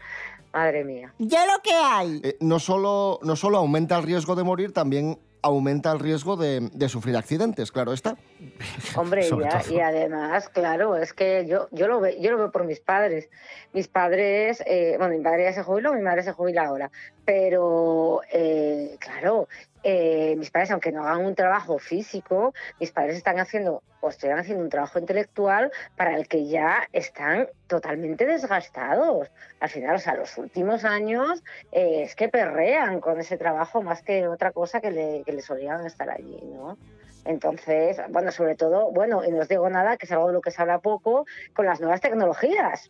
Madre 0.53 0.83
mía. 0.83 1.13
Ya 1.17 1.45
lo 1.45 1.61
que 1.63 1.73
hay. 1.73 2.21
Eh, 2.23 2.37
no, 2.41 2.59
solo, 2.59 3.19
no 3.23 3.35
solo 3.35 3.57
aumenta 3.57 3.97
el 3.97 4.03
riesgo 4.03 4.35
de 4.35 4.43
morir, 4.43 4.73
también 4.73 5.17
aumenta 5.41 5.91
el 5.91 5.99
riesgo 5.99 6.35
de, 6.35 6.69
de 6.73 6.89
sufrir 6.89 7.15
accidentes, 7.17 7.71
claro 7.71 7.93
está. 7.93 8.17
Hombre, 8.95 9.27
ya, 9.27 9.63
y 9.69 9.79
además, 9.79 10.49
claro, 10.49 10.95
es 10.95 11.13
que 11.13 11.45
yo, 11.47 11.67
yo, 11.71 11.87
lo 11.87 11.99
veo, 11.99 12.19
yo 12.19 12.31
lo 12.31 12.37
veo 12.37 12.51
por 12.51 12.65
mis 12.65 12.79
padres. 12.79 13.29
Mis 13.73 13.87
padres, 13.87 14.61
eh, 14.65 14.95
bueno, 14.97 15.15
mi 15.15 15.23
padre 15.23 15.43
ya 15.43 15.53
se 15.53 15.63
jubiló, 15.63 15.93
mi 15.93 16.01
madre 16.01 16.23
se 16.23 16.31
jubila 16.31 16.65
ahora. 16.65 16.91
Pero, 17.25 18.21
eh, 18.31 18.95
claro, 18.99 19.47
eh, 19.83 20.35
mis 20.37 20.51
padres, 20.51 20.71
aunque 20.71 20.91
no 20.91 21.03
hagan 21.03 21.25
un 21.25 21.35
trabajo 21.35 21.79
físico, 21.79 22.53
mis 22.79 22.91
padres 22.91 23.17
están 23.17 23.39
haciendo 23.39 23.81
o 23.99 24.09
están 24.09 24.39
haciendo 24.39 24.63
un 24.63 24.69
trabajo 24.69 24.99
intelectual 24.99 25.71
para 25.95 26.15
el 26.15 26.27
que 26.27 26.47
ya 26.47 26.87
están 26.91 27.47
totalmente 27.67 28.25
desgastados. 28.25 29.29
Al 29.59 29.69
final, 29.69 29.95
o 29.95 29.99
sea, 29.99 30.15
los 30.15 30.37
últimos 30.37 30.85
años 30.85 31.43
eh, 31.71 32.03
es 32.03 32.15
que 32.15 32.29
perrean 32.29 32.99
con 32.99 33.19
ese 33.19 33.37
trabajo 33.37 33.81
más 33.81 34.01
que 34.01 34.27
otra 34.27 34.51
cosa 34.51 34.81
que, 34.81 34.91
le, 34.91 35.23
que 35.23 35.33
les 35.33 35.49
obligan 35.49 35.81
a 35.81 35.87
estar 35.87 36.09
allí, 36.09 36.39
¿no? 36.43 36.77
Entonces, 37.25 38.01
bueno, 38.09 38.31
sobre 38.31 38.55
todo, 38.55 38.91
bueno, 38.91 39.23
y 39.23 39.31
no 39.31 39.41
os 39.41 39.47
digo 39.47 39.69
nada, 39.69 39.97
que 39.97 40.07
es 40.07 40.11
algo 40.11 40.27
de 40.27 40.33
lo 40.33 40.41
que 40.41 40.49
se 40.49 40.61
habla 40.61 40.79
poco, 40.79 41.25
con 41.53 41.67
las 41.67 41.79
nuevas 41.79 42.01
tecnologías 42.01 42.89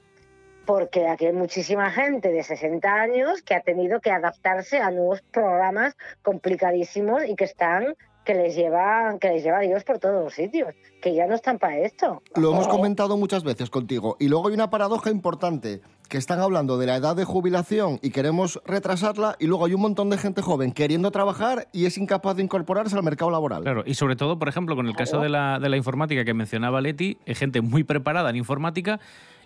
porque 0.65 1.07
aquí 1.07 1.25
hay 1.25 1.33
muchísima 1.33 1.91
gente 1.91 2.31
de 2.31 2.43
60 2.43 2.93
años 2.93 3.41
que 3.41 3.55
ha 3.55 3.61
tenido 3.61 3.99
que 3.99 4.11
adaptarse 4.11 4.79
a 4.79 4.91
nuevos 4.91 5.21
programas 5.31 5.95
complicadísimos 6.21 7.23
y 7.25 7.35
que 7.35 7.45
están 7.45 7.95
que 8.23 8.35
les 8.35 8.55
lleva 8.55 9.17
que 9.19 9.29
les 9.29 9.43
lleva 9.43 9.57
a 9.57 9.61
Dios 9.61 9.83
por 9.83 9.97
todos 9.99 10.23
los 10.23 10.33
sitios, 10.33 10.75
que 11.01 11.15
ya 11.15 11.25
no 11.25 11.35
están 11.35 11.57
para 11.57 11.79
esto. 11.79 12.21
Lo 12.35 12.51
hemos 12.51 12.67
comentado 12.67 13.17
muchas 13.17 13.43
veces 13.43 13.69
contigo. 13.69 14.15
Y 14.19 14.27
luego 14.27 14.47
hay 14.47 14.53
una 14.53 14.69
paradoja 14.69 15.09
importante, 15.09 15.81
que 16.07 16.17
están 16.17 16.41
hablando 16.41 16.77
de 16.77 16.87
la 16.87 16.97
edad 16.97 17.15
de 17.15 17.23
jubilación 17.23 17.97
y 18.01 18.11
queremos 18.11 18.61
retrasarla, 18.65 19.37
y 19.39 19.47
luego 19.47 19.65
hay 19.65 19.73
un 19.73 19.81
montón 19.81 20.09
de 20.09 20.17
gente 20.17 20.41
joven 20.41 20.73
queriendo 20.73 21.09
trabajar 21.09 21.69
y 21.71 21.85
es 21.85 21.97
incapaz 21.97 22.35
de 22.35 22.43
incorporarse 22.43 22.95
al 22.95 23.03
mercado 23.03 23.31
laboral. 23.31 23.63
Claro, 23.63 23.83
y 23.85 23.93
sobre 23.93 24.17
todo, 24.17 24.37
por 24.37 24.49
ejemplo, 24.49 24.75
con 24.75 24.87
el 24.87 24.95
caso 24.95 25.21
de 25.21 25.29
la, 25.29 25.57
de 25.57 25.69
la 25.69 25.77
informática 25.77 26.25
que 26.25 26.33
mencionaba 26.33 26.81
Leti, 26.81 27.17
hay 27.25 27.35
gente 27.35 27.61
muy 27.61 27.83
preparada 27.83 28.29
en 28.29 28.35
informática 28.35 28.99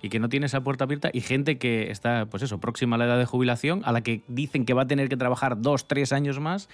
y 0.06 0.10
que 0.10 0.20
no 0.20 0.30
tiene 0.30 0.46
esa 0.46 0.62
puerta 0.62 0.84
abierta 0.84 1.10
y 1.12 1.22
gente 1.22 1.58
que 1.58 1.90
está, 1.90 2.28
pues 2.28 2.44
eso, 2.44 2.60
próxima 2.60 2.96
a 2.96 3.00
la 3.00 3.06
edad 3.06 3.18
de 3.18 3.26
jubilación, 3.26 3.82
a 3.86 3.92
la 3.92 4.02
que 4.02 4.22
dicen 4.28 4.64
que 4.64 4.76
va 4.76 4.84
a 4.84 4.88
tener 4.88 5.10
que 5.10 5.18
trabajar 5.18 5.60
dos, 5.60 5.88
tres 5.88 6.14
años 6.14 6.40
más, 6.40 6.70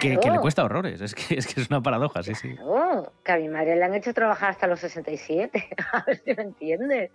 que, 0.00 0.16
que 0.16 0.30
le 0.30 0.38
cuesta 0.38 0.64
horrores. 0.64 1.02
Es 1.02 1.14
que, 1.14 1.34
es 1.36 1.46
que 1.46 1.60
es 1.60 1.68
una 1.68 1.82
paradoja, 1.82 2.22
sí, 2.22 2.34
sí. 2.34 2.54
Claro, 2.54 3.12
que 3.22 3.32
a 3.32 3.36
mi 3.36 3.48
madre 3.48 3.76
le 3.76 3.84
han 3.84 3.94
hecho 3.94 4.14
trabajar 4.14 4.48
hasta 4.48 4.66
los 4.66 4.80
67, 4.80 5.68
a 5.92 6.02
ver 6.06 6.22
si 6.24 6.34
me 6.34 6.42
entiendes. 6.44 7.10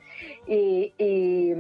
Y, 0.46 0.94
y, 1.00 1.56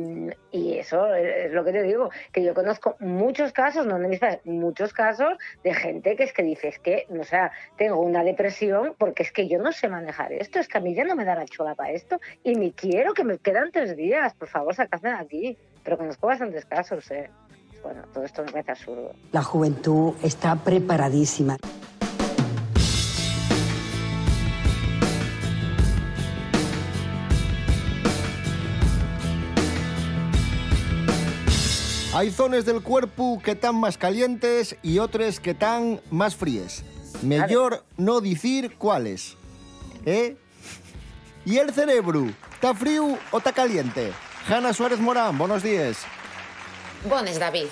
y 0.51 0.77
eso 0.77 1.11
es 1.15 1.51
lo 1.51 1.65
que 1.65 1.71
te 1.71 1.81
digo, 1.81 2.11
que 2.31 2.43
yo 2.43 2.53
conozco 2.53 2.97
muchos 2.99 3.51
casos, 3.51 3.87
no 3.87 3.97
necesitas 3.97 4.45
muchos 4.45 4.93
casos 4.93 5.39
de 5.63 5.73
gente 5.73 6.15
que 6.15 6.23
es 6.23 6.33
que 6.33 6.43
dices 6.43 6.77
que, 6.77 7.07
o 7.09 7.23
sea, 7.23 7.51
tengo 7.77 7.99
una 7.99 8.23
depresión 8.23 8.93
porque 8.95 9.23
es 9.23 9.31
que 9.31 9.47
yo 9.47 9.57
no 9.57 9.71
sé 9.71 9.89
manejar 9.89 10.33
esto, 10.33 10.59
es 10.59 10.67
que 10.67 10.77
a 10.77 10.81
mí 10.81 10.93
ya 10.93 11.03
no 11.03 11.15
me 11.15 11.25
da 11.25 11.33
la 11.33 11.45
chola 11.45 11.73
para 11.73 11.93
esto 11.93 12.19
y 12.43 12.53
ni 12.53 12.73
quiero 12.73 13.15
que 13.15 13.23
me 13.23 13.39
quedan 13.39 13.71
tres 13.71 13.86
días, 13.95 14.33
por 14.33 14.47
favor, 14.47 14.75
sacadme 14.75 15.09
de 15.09 15.15
aquí. 15.15 15.57
Pero 15.83 15.97
conozco 15.97 16.27
bastantes 16.27 16.65
casos, 16.65 17.09
¿eh? 17.11 17.29
Bueno, 17.83 18.01
todo 18.13 18.25
esto 18.25 18.43
me 18.43 18.51
parece 18.51 18.71
absurdo. 18.71 19.13
La 19.31 19.43
juventud 19.43 20.13
está 20.23 20.55
preparadísima. 20.55 21.57
Hay 32.13 32.31
zonas 32.31 32.65
del 32.65 32.81
cuerpo 32.81 33.39
que 33.43 33.51
están 33.51 33.75
más 33.75 33.95
calientes 33.95 34.75
y 34.81 34.97
otras 34.97 35.39
que 35.39 35.51
están 35.51 36.01
más 36.09 36.35
fríes. 36.35 36.83
Mejor 37.21 37.83
no 37.95 38.21
decir 38.21 38.75
cuáles. 38.75 39.37
¿Eh? 40.03 40.35
¿Y 41.47 41.59
el 41.59 41.71
cerebro? 41.71 42.25
¿Está 42.55 42.75
frío 42.75 43.17
o 43.31 43.37
está 43.37 43.53
caliente? 43.53 44.11
Hanna 44.49 44.73
Suárez 44.73 44.99
Morán, 44.99 45.37
buenos 45.37 45.63
días. 45.63 45.99
Bones, 47.05 47.39
David. 47.39 47.67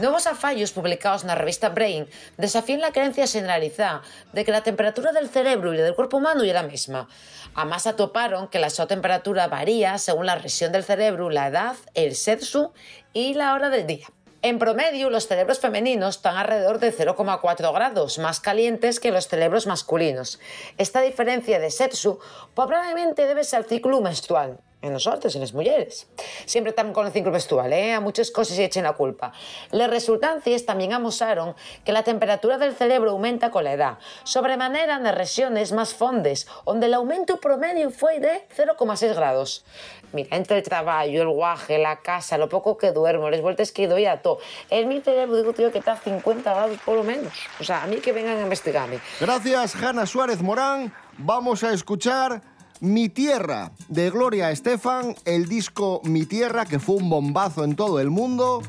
Nuevos 0.00 0.26
afallos 0.26 0.72
publicados 0.72 1.22
na 1.22 1.38
revista 1.38 1.70
Brain 1.70 2.10
desafían 2.42 2.82
la 2.82 2.90
creencia 2.90 3.30
generalizada 3.30 4.02
de 4.34 4.42
que 4.42 4.50
la 4.50 4.66
temperatura 4.66 5.12
del 5.12 5.30
cerebro 5.30 5.72
y 5.72 5.76
del 5.76 5.94
cuerpo 5.94 6.16
humano 6.16 6.42
era 6.42 6.62
la 6.62 6.66
misma. 6.66 7.06
Además, 7.54 7.86
atoparon 7.86 8.48
que 8.48 8.58
la 8.58 8.68
su 8.68 8.84
temperatura 8.88 9.46
varía 9.46 9.96
según 9.98 10.26
la 10.26 10.34
región 10.34 10.72
del 10.72 10.82
cerebro, 10.82 11.30
la 11.30 11.46
edad, 11.46 11.76
el 11.94 12.16
sexo 12.16 12.74
y 13.12 13.34
la 13.34 13.54
hora 13.54 13.70
del 13.70 13.86
día. 13.86 14.08
En 14.44 14.58
promedio, 14.58 15.08
los 15.08 15.28
cerebros 15.28 15.60
femeninos 15.60 16.16
están 16.16 16.36
alrededor 16.36 16.80
de 16.80 16.92
0,4 16.92 17.72
grados 17.72 18.18
más 18.18 18.40
calientes 18.40 18.98
que 18.98 19.12
los 19.12 19.28
cerebros 19.28 19.68
masculinos. 19.68 20.40
Esta 20.78 21.00
diferencia 21.00 21.60
de 21.60 21.70
sexo 21.70 22.18
probablemente 22.56 23.24
debe 23.26 23.44
ser 23.44 23.60
al 23.60 23.66
ciclo 23.66 24.00
menstrual, 24.00 24.58
en 24.82 24.92
nosotros, 24.92 25.34
en 25.34 25.40
las 25.40 25.54
mujeres. 25.54 26.08
Siempre 26.44 26.70
están 26.70 26.92
con 26.92 27.06
el 27.06 27.12
ciclo 27.12 27.30
menstrual, 27.30 27.72
¿eh? 27.72 27.94
a 27.94 28.00
muchas 28.00 28.30
cosas 28.30 28.56
se 28.56 28.64
echen 28.64 28.82
la 28.84 28.92
culpa. 28.92 29.32
Las 29.70 29.88
resultancias 29.88 30.66
también 30.66 30.92
amosaron 30.92 31.54
que 31.84 31.92
la 31.92 32.02
temperatura 32.02 32.58
del 32.58 32.74
cerebro 32.74 33.12
aumenta 33.12 33.50
con 33.50 33.64
la 33.64 33.72
edad, 33.72 33.98
sobremanera 34.24 34.96
en 34.96 35.04
las 35.04 35.14
regiones 35.14 35.72
más 35.72 35.94
fondes, 35.94 36.46
donde 36.66 36.86
el 36.86 36.94
aumento 36.94 37.38
promedio 37.38 37.90
fue 37.90 38.20
de 38.20 38.46
0,6 38.56 39.14
grados. 39.14 39.64
Mira, 40.12 40.36
entre 40.36 40.58
el 40.58 40.62
trabajo, 40.62 41.08
el 41.08 41.28
guaje, 41.28 41.78
la 41.78 42.00
casa, 42.00 42.36
lo 42.36 42.48
poco 42.48 42.76
que 42.76 42.92
duermo, 42.92 43.30
las 43.30 43.40
vueltas 43.40 43.72
que 43.72 43.88
doy 43.88 44.04
a 44.06 44.20
todo, 44.20 44.38
en 44.68 44.88
mi 44.88 45.00
cerebro 45.00 45.36
digo 45.36 45.52
tío 45.52 45.72
que 45.72 45.78
está 45.78 45.92
a 45.92 45.96
50 45.96 46.52
grados 46.52 46.78
por 46.84 46.96
lo 46.96 47.04
menos. 47.04 47.32
O 47.60 47.64
sea, 47.64 47.82
a 47.82 47.86
mí 47.86 47.96
que 47.96 48.12
vengan 48.12 48.36
a 48.36 48.42
investigarme. 48.42 48.98
Gracias, 49.20 49.74
Hanna 49.76 50.04
Suárez 50.06 50.42
Morán. 50.42 50.92
Vamos 51.18 51.62
a 51.62 51.72
escuchar 51.72 52.42
Mi 52.82 53.08
Tierra 53.08 53.70
de 53.86 54.10
Gloria 54.10 54.50
Estefan, 54.50 55.14
el 55.24 55.46
disco 55.48 56.00
Mi 56.02 56.26
Tierra, 56.26 56.66
que 56.66 56.80
fue 56.80 56.96
un 56.96 57.08
bombazo 57.08 57.62
en 57.62 57.76
todo 57.76 58.00
el 58.00 58.10
mundo. 58.10 58.60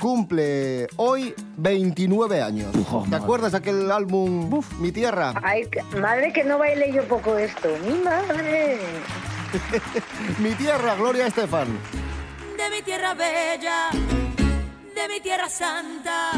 Cumple 0.00 0.86
hoy 0.96 1.34
29 1.58 2.40
años. 2.40 2.72
¿Te 3.10 3.16
acuerdas 3.16 3.52
de 3.52 3.58
aquel 3.58 3.90
álbum 3.90 4.48
Mi 4.78 4.92
Tierra? 4.92 5.34
Ay, 5.42 5.68
madre 6.00 6.32
que 6.32 6.42
no 6.42 6.56
baile 6.56 6.90
yo 6.90 7.06
poco 7.06 7.36
esto. 7.36 7.68
Mi 7.86 7.98
madre. 8.02 8.78
Mi 10.38 10.52
Tierra, 10.52 10.94
Gloria 10.94 11.26
Estefan. 11.26 11.68
de 12.56 12.70
mi 12.70 12.82
tierra 12.82 13.12
bella, 13.12 13.90
de 13.92 15.08
mi 15.08 15.20
tierra 15.20 15.50
santa. 15.50 16.30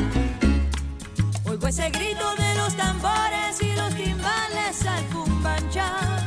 Oigo 1.48 1.68
ese 1.68 1.88
grito 1.90 2.34
de 2.36 2.54
los 2.56 2.76
tambores 2.76 3.60
y 3.62 3.72
los 3.76 3.94
timbales 3.94 4.86
al 4.86 5.04
cumbancha. 5.06 6.21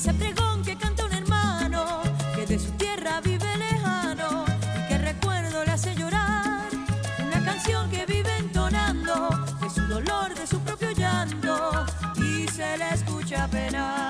Ese 0.00 0.14
pregón 0.14 0.62
que 0.62 0.78
canta 0.78 1.04
un 1.04 1.12
hermano 1.12 2.00
que 2.34 2.46
de 2.46 2.58
su 2.58 2.70
tierra 2.78 3.20
vive 3.20 3.54
lejano 3.58 4.46
y 4.48 4.88
que 4.88 4.96
recuerdo 4.96 5.62
le 5.62 5.72
hace 5.72 5.94
llorar. 5.94 6.70
Una 7.18 7.44
canción 7.44 7.90
que 7.90 8.06
vive 8.06 8.34
entonando 8.38 9.28
de 9.60 9.68
su 9.68 9.82
dolor, 9.82 10.34
de 10.34 10.46
su 10.46 10.58
propio 10.60 10.90
llanto 10.92 11.84
y 12.16 12.48
se 12.48 12.78
le 12.78 12.94
escucha 12.94 13.46
penar. 13.48 14.09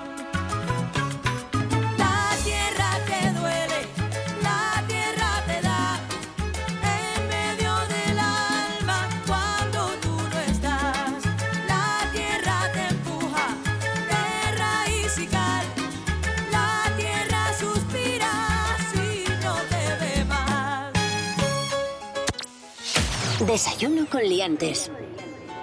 Desayuno 23.51 24.07
con 24.09 24.23
liantes. 24.23 24.89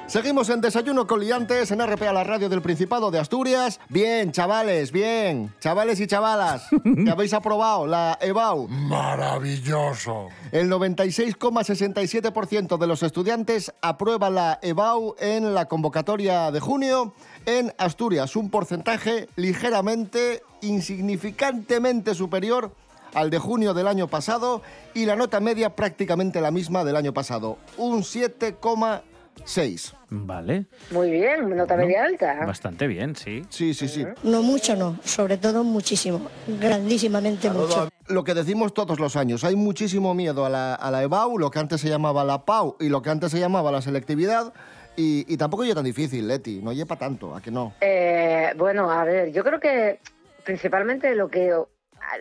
Seguimos 0.08 0.50
en 0.50 0.60
Desayuno 0.60 1.06
con 1.06 1.20
Liantes 1.20 1.70
en 1.70 1.80
RPA, 1.80 2.12
la 2.12 2.22
radio 2.22 2.50
del 2.50 2.60
Principado 2.60 3.10
de 3.10 3.18
Asturias. 3.18 3.80
Bien, 3.88 4.30
chavales, 4.30 4.92
bien. 4.92 5.54
Chavales 5.58 5.98
y 5.98 6.06
chavalas, 6.06 6.68
que 7.04 7.10
habéis 7.10 7.32
aprobado 7.32 7.86
la 7.86 8.18
EBAU. 8.20 8.68
Maravilloso. 8.68 10.26
El 10.52 10.70
96,67% 10.70 12.76
de 12.76 12.86
los 12.86 13.02
estudiantes 13.02 13.72
aprueba 13.80 14.28
la 14.28 14.58
EBAU 14.60 15.16
en 15.18 15.54
la 15.54 15.64
convocatoria 15.64 16.50
de 16.50 16.60
junio 16.60 17.14
en 17.46 17.72
Asturias, 17.78 18.36
un 18.36 18.50
porcentaje 18.50 19.30
ligeramente, 19.36 20.42
insignificantemente 20.60 22.14
superior 22.14 22.70
al 23.14 23.30
de 23.30 23.38
junio 23.38 23.74
del 23.74 23.86
año 23.88 24.08
pasado 24.08 24.62
y 24.94 25.04
la 25.06 25.16
nota 25.16 25.40
media 25.40 25.74
prácticamente 25.76 26.40
la 26.40 26.50
misma 26.50 26.84
del 26.84 26.96
año 26.96 27.12
pasado, 27.14 27.58
un 27.76 28.02
7,6. 28.02 29.94
Vale, 30.10 30.66
Muy 30.90 31.10
bien, 31.10 31.54
nota 31.56 31.76
media 31.76 32.04
alta. 32.04 32.44
bastante 32.46 32.86
bien, 32.86 33.14
sí. 33.14 33.42
Sí, 33.50 33.74
sí, 33.74 33.88
sí. 33.88 34.04
No 34.22 34.42
mucho, 34.42 34.74
no. 34.74 34.98
Sobre 35.04 35.36
todo 35.36 35.64
muchísimo. 35.64 36.20
Grandísimamente 36.60 37.50
mucho. 37.50 37.88
Lo 38.08 38.24
que 38.24 38.32
decimos 38.34 38.72
todos 38.72 38.98
los 38.98 39.16
años, 39.16 39.44
hay 39.44 39.54
muchísimo 39.54 40.14
miedo 40.14 40.46
a 40.46 40.48
la, 40.50 40.74
a 40.74 40.90
la 40.90 41.02
EBAU, 41.02 41.38
lo 41.38 41.50
que 41.50 41.58
antes 41.58 41.80
se 41.80 41.88
llamaba 41.88 42.24
la 42.24 42.44
PAU 42.44 42.76
y 42.80 42.88
lo 42.88 43.02
que 43.02 43.10
antes 43.10 43.30
se 43.30 43.38
llamaba 43.38 43.70
la 43.70 43.82
selectividad, 43.82 44.52
y, 44.96 45.32
y 45.32 45.36
tampoco 45.36 45.62
es 45.62 45.74
tan 45.74 45.84
difícil, 45.84 46.26
Leti, 46.26 46.60
no 46.62 46.72
lleva 46.72 46.96
tanto, 46.96 47.36
¿a 47.36 47.40
que 47.42 47.50
no? 47.50 47.74
Eh, 47.82 48.52
bueno, 48.56 48.90
a 48.90 49.04
ver, 49.04 49.30
yo 49.30 49.44
creo 49.44 49.60
que 49.60 50.00
principalmente 50.44 51.14
lo 51.14 51.28
que 51.28 51.52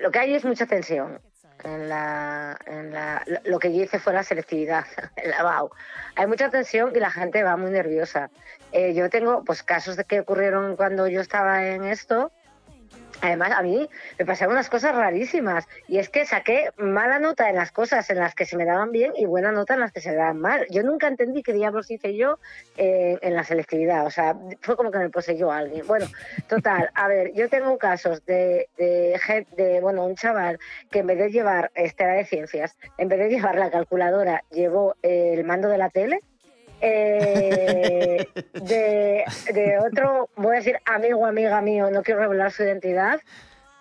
lo 0.02 0.12
que 0.12 0.20
hay 0.20 0.36
es 0.36 0.46
mucha 0.46 0.66
tensión. 0.66 1.20
En 1.64 1.90
la, 1.90 2.56
en 2.68 2.94
la, 2.94 3.24
lo- 3.46 3.58
que 3.58 3.76
yo 3.76 3.82
hice 3.84 3.98
fue 3.98 4.14
la 4.14 4.22
selectividad, 4.24 4.86
en 5.16 5.32
la 5.32 5.42
BAU. 5.42 5.72
Hay 6.16 6.28
mucha 6.28 6.50
tensión 6.50 6.92
y 6.96 7.00
la 7.00 7.10
gente 7.10 7.42
va 7.42 7.58
muy 7.58 7.72
nerviosa. 7.72 8.30
Eh, 8.72 8.94
yo 8.94 9.10
tengo 9.10 9.44
pues 9.44 9.64
casos 9.64 9.96
de 9.96 10.04
que 10.04 10.20
ocurrieron 10.20 10.76
cuando 10.76 11.08
yo 11.08 11.20
estaba 11.20 11.66
en 11.66 11.84
esto. 11.84 12.32
Además, 13.22 13.52
a 13.52 13.64
mí 13.64 13.90
me 14.20 14.26
pasaron 14.26 14.54
unas 14.54 14.70
cosas 14.70 14.96
rarísimas 14.96 15.68
y 15.88 15.98
es 15.98 16.10
que 16.10 16.26
saqué 16.26 16.72
mala 16.78 17.20
nota 17.20 17.50
en 17.50 17.56
las 17.56 17.72
cosas 17.72 18.10
en 18.10 18.20
las 18.20 18.36
que 18.36 18.46
se 18.46 18.58
me 18.58 18.66
daban 18.66 18.92
bien 18.92 19.14
y 19.16 19.26
buena 19.26 19.52
nota 19.52 19.74
en 19.74 19.80
las 19.80 19.92
que 19.92 20.02
se 20.02 20.12
me 20.12 20.16
daban 20.16 20.40
mal. 20.40 20.66
Yo 20.70 20.84
nunca 20.84 21.08
entendí 21.08 21.42
qué 21.42 21.54
diablos 21.54 21.90
hice 21.90 22.16
yo 22.16 22.40
eh, 22.78 23.18
en 23.22 23.36
la 23.36 23.44
selectividad, 23.44 24.06
o 24.06 24.12
sea, 24.12 24.36
fue 24.62 24.76
como 24.76 24.92
que 24.92 25.00
me 25.00 25.10
poseyó 25.10 25.52
alguien. 25.52 25.86
Bueno, 25.88 26.06
total, 26.48 26.90
a 26.94 27.08
ver, 27.08 27.34
yo 27.34 27.50
tengo 27.50 27.78
casos 27.78 28.26
de, 28.26 28.70
de, 28.78 29.46
de, 29.56 29.82
bueno, 29.82 30.06
un 30.06 30.16
chaval 30.16 30.60
que 30.92 31.00
en 31.00 31.08
vez 31.08 31.18
de 31.18 31.32
llevar, 31.32 31.72
este 31.76 32.04
era 32.04 32.14
de 32.14 32.26
ciencias, 32.26 32.78
en 32.98 33.08
vez 33.08 33.20
de 33.20 33.30
llevar 33.30 33.56
la 33.56 33.72
calculadora, 33.72 34.44
llevó 34.52 34.96
el 35.02 35.44
mando 35.44 35.70
de 35.70 35.78
la 35.78 35.90
tele. 35.90 36.22
Eh, 36.82 38.28
de, 38.54 39.26
de 39.54 39.80
otro, 39.80 40.30
voy 40.36 40.56
a 40.56 40.60
decir 40.60 40.78
amigo, 40.86 41.26
amiga 41.26 41.62
mío, 41.62 41.90
no 41.92 42.04
quiero 42.04 42.22
revelar 42.22 42.52
su 42.52 42.64
identidad, 42.64 43.20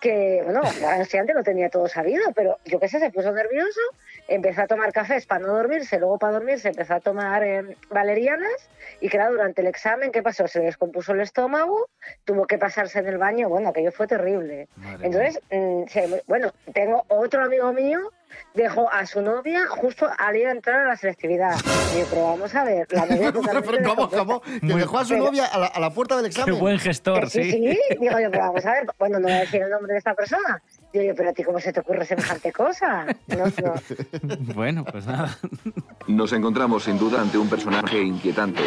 que, 0.01 0.43
bueno, 0.45 0.61
el 0.95 1.01
estudiante 1.01 1.33
lo 1.35 1.43
tenía 1.43 1.71
todo 1.71 1.89
sabido, 1.89 2.23
pero 2.35 2.59
yo 2.67 2.79
qué 2.79 2.89
sé, 2.89 2.99
se 3.01 3.11
puso 3.11 3.33
nervioso, 3.33 3.81
empezó 4.29 4.63
a 4.63 4.67
tomar 4.67 4.93
cafés 4.93 5.27
para 5.27 5.41
no 5.47 5.55
dormirse, 5.55 5.99
luego 5.99 6.19
para 6.19 6.35
dormirse 6.35 6.69
empezó 6.69 6.95
a 6.95 7.01
tomar 7.01 7.43
eh, 7.43 7.77
valerianas 7.91 8.69
y 9.01 9.09
claro, 9.09 9.33
durante 9.33 9.63
el 9.63 9.69
examen, 9.69 10.13
¿qué 10.13 10.23
pasó? 10.23 10.47
Se 10.49 10.59
le 10.59 10.67
descompuso 10.67 11.13
el 11.13 11.21
estómago, 11.21 11.89
tuvo 12.25 12.47
que 12.47 12.59
pasarse 12.59 12.99
en 12.99 13.07
el 13.07 13.19
baño, 13.19 13.49
bueno, 13.49 13.71
aquello 13.71 13.91
fue 13.91 14.07
terrible. 14.07 14.69
Entonces, 15.03 15.41
mm, 15.51 15.85
se- 15.89 16.23
bueno, 16.27 16.53
tengo 16.75 17.05
otro 17.09 17.43
amigo 17.43 17.73
mío, 17.73 18.13
dejó 18.55 18.91
a 18.93 19.07
su 19.07 19.21
novia 19.23 19.67
justo 19.69 20.09
al 20.19 20.37
ir 20.37 20.47
a 20.47 20.53
entrar 20.53 20.81
a 20.83 20.89
la 20.89 20.97
selectividad. 20.97 21.55
Y 21.95 22.01
yo, 22.01 22.07
pero 22.11 22.23
vamos 22.25 22.55
a 22.55 22.65
ver, 22.65 22.87
la 22.91 23.07
novia 23.07 23.33
totalmente 23.33 23.73
Pero 23.79 23.95
¿cómo, 23.95 24.11
cómo? 24.11 24.41
Que 24.41 24.67
dejó 24.75 24.99
a 24.99 25.05
su 25.05 25.11
Pero- 25.15 25.25
novia 25.27 25.47
a 25.47 25.59
la, 25.59 25.67
a 25.67 25.81
la 25.81 25.91
puerta 25.91 26.17
del 26.17 26.27
examen. 26.27 26.55
Que 26.55 26.61
sí, 27.43 27.51
sí, 27.53 27.79
digo 28.01 28.19
yo, 28.21 28.31
pero 28.31 28.45
vamos 28.45 28.65
a 28.67 28.73
ver, 28.73 28.87
bueno, 28.99 29.19
no 29.19 29.29
voy 29.29 29.37
a 29.37 29.41
decir 29.41 29.63
el 29.63 29.71
nombre 29.71 29.93
de 29.93 29.99
esta 29.99 30.15
persona. 30.15 30.63
Digo 30.93 31.05
yo, 31.05 31.15
pero 31.15 31.31
a 31.31 31.33
ti, 31.33 31.43
¿cómo 31.45 31.61
se 31.61 31.73
te 31.73 31.81
ocurre 31.81 32.05
semejante 32.07 32.53
cosa? 32.53 33.07
No, 33.27 33.47
no. 33.47 33.75
Bueno, 34.55 34.85
pues 34.85 35.07
nada. 35.07 35.37
Nos 36.07 36.33
encontramos 36.33 36.85
sin 36.85 36.99
duda 36.99 37.21
ante 37.21 37.39
un 37.39 37.49
personaje 37.49 38.01
inquietante. 38.01 38.63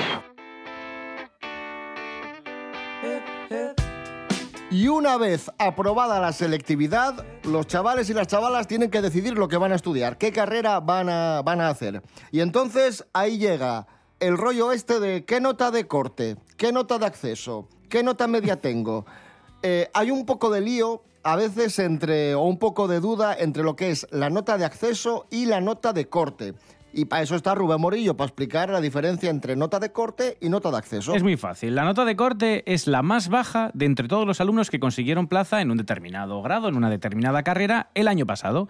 Y 4.72 4.88
una 4.88 5.18
vez 5.18 5.50
aprobada 5.58 6.20
la 6.20 6.32
selectividad, 6.32 7.26
los 7.44 7.66
chavales 7.66 8.08
y 8.12 8.14
las 8.14 8.28
chavalas 8.28 8.68
tienen 8.68 8.92
que 8.92 9.02
decidir 9.02 9.36
lo 9.36 9.48
que 9.48 9.58
van 9.58 9.72
a 9.72 9.76
estudiar, 9.76 10.20
qué 10.20 10.32
carrera 10.32 10.80
van 10.80 11.10
a, 11.10 11.42
van 11.42 11.60
a 11.60 11.70
hacer. 11.70 12.04
Y 12.32 12.42
entonces 12.42 13.04
ahí 13.12 13.40
llega 13.40 13.88
el 14.20 14.38
rollo 14.38 14.72
este 14.72 15.00
de 15.00 15.26
qué 15.26 15.42
nota 15.42 15.72
de 15.72 15.88
corte, 15.88 16.38
qué 16.56 16.72
nota 16.72 17.00
de 17.00 17.08
acceso, 17.08 17.68
qué 17.90 18.04
nota 18.04 18.28
media 18.28 18.60
tengo. 18.62 19.06
Eh, 19.62 19.90
hay 19.94 20.10
un 20.10 20.26
poco 20.26 20.50
de 20.52 20.62
lío 20.62 21.04
a 21.22 21.36
veces 21.36 21.80
entre, 21.80 22.34
o 22.34 22.44
un 22.44 22.58
poco 22.60 22.88
de 22.88 23.02
duda 23.02 23.36
entre 23.38 23.62
lo 23.62 23.76
que 23.76 23.92
es 23.92 24.08
la 24.10 24.30
nota 24.30 24.58
de 24.58 24.64
acceso 24.64 25.28
y 25.30 25.48
la 25.48 25.60
nota 25.60 25.92
de 25.92 26.08
corte. 26.08 26.54
Y 27.00 27.06
para 27.06 27.22
eso 27.22 27.38
está 27.38 27.56
Rubén 27.56 27.80
Morillo, 27.80 28.18
para 28.18 28.28
explicar 28.28 28.70
la 28.70 28.82
diferencia 28.82 29.30
entre 29.30 29.56
nota 29.56 29.80
de 29.80 29.93
corte 29.93 30.38
y 30.41 30.50
nota 30.50 30.70
de 30.70 30.78
acceso. 30.80 31.16
Es 31.16 31.24
muy 31.24 31.38
fácil. 31.38 31.74
La 31.74 31.86
nota 31.86 32.04
de 32.04 32.18
corte 32.18 32.62
es 32.66 32.88
la 32.88 33.02
más 33.02 33.30
baja 33.30 33.72
de 33.74 33.86
entre 33.86 34.10
todos 34.10 34.28
los 34.28 34.41
alumnos 34.41 34.70
que 34.70 34.82
consiguieron 34.82 35.30
plaza 35.30 35.62
en 35.62 35.72
un 35.72 35.78
determinado 35.78 36.41
grado, 36.41 36.68
en 36.68 36.76
una 36.76 36.89
determinada 36.89 37.41
carrera, 37.43 37.89
el 37.95 38.10
año 38.10 38.26
pasado. 38.26 38.68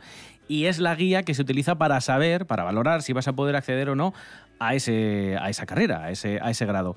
Y 0.48 0.66
es 0.66 0.78
la 0.78 0.94
guía 0.94 1.24
que 1.24 1.34
se 1.34 1.42
utiliza 1.42 1.80
para 1.80 2.00
saber, 2.02 2.46
para 2.46 2.64
valorar 2.64 3.02
si 3.02 3.14
vas 3.14 3.28
a 3.28 3.34
poder 3.34 3.56
acceder 3.56 3.90
o 3.90 3.96
no 3.96 4.14
a, 4.60 4.76
ese, 4.76 5.36
a 5.42 5.50
esa 5.50 5.66
carrera, 5.66 6.04
a 6.04 6.12
ese, 6.12 6.40
a 6.40 6.52
ese 6.52 6.68
grado. 6.68 6.96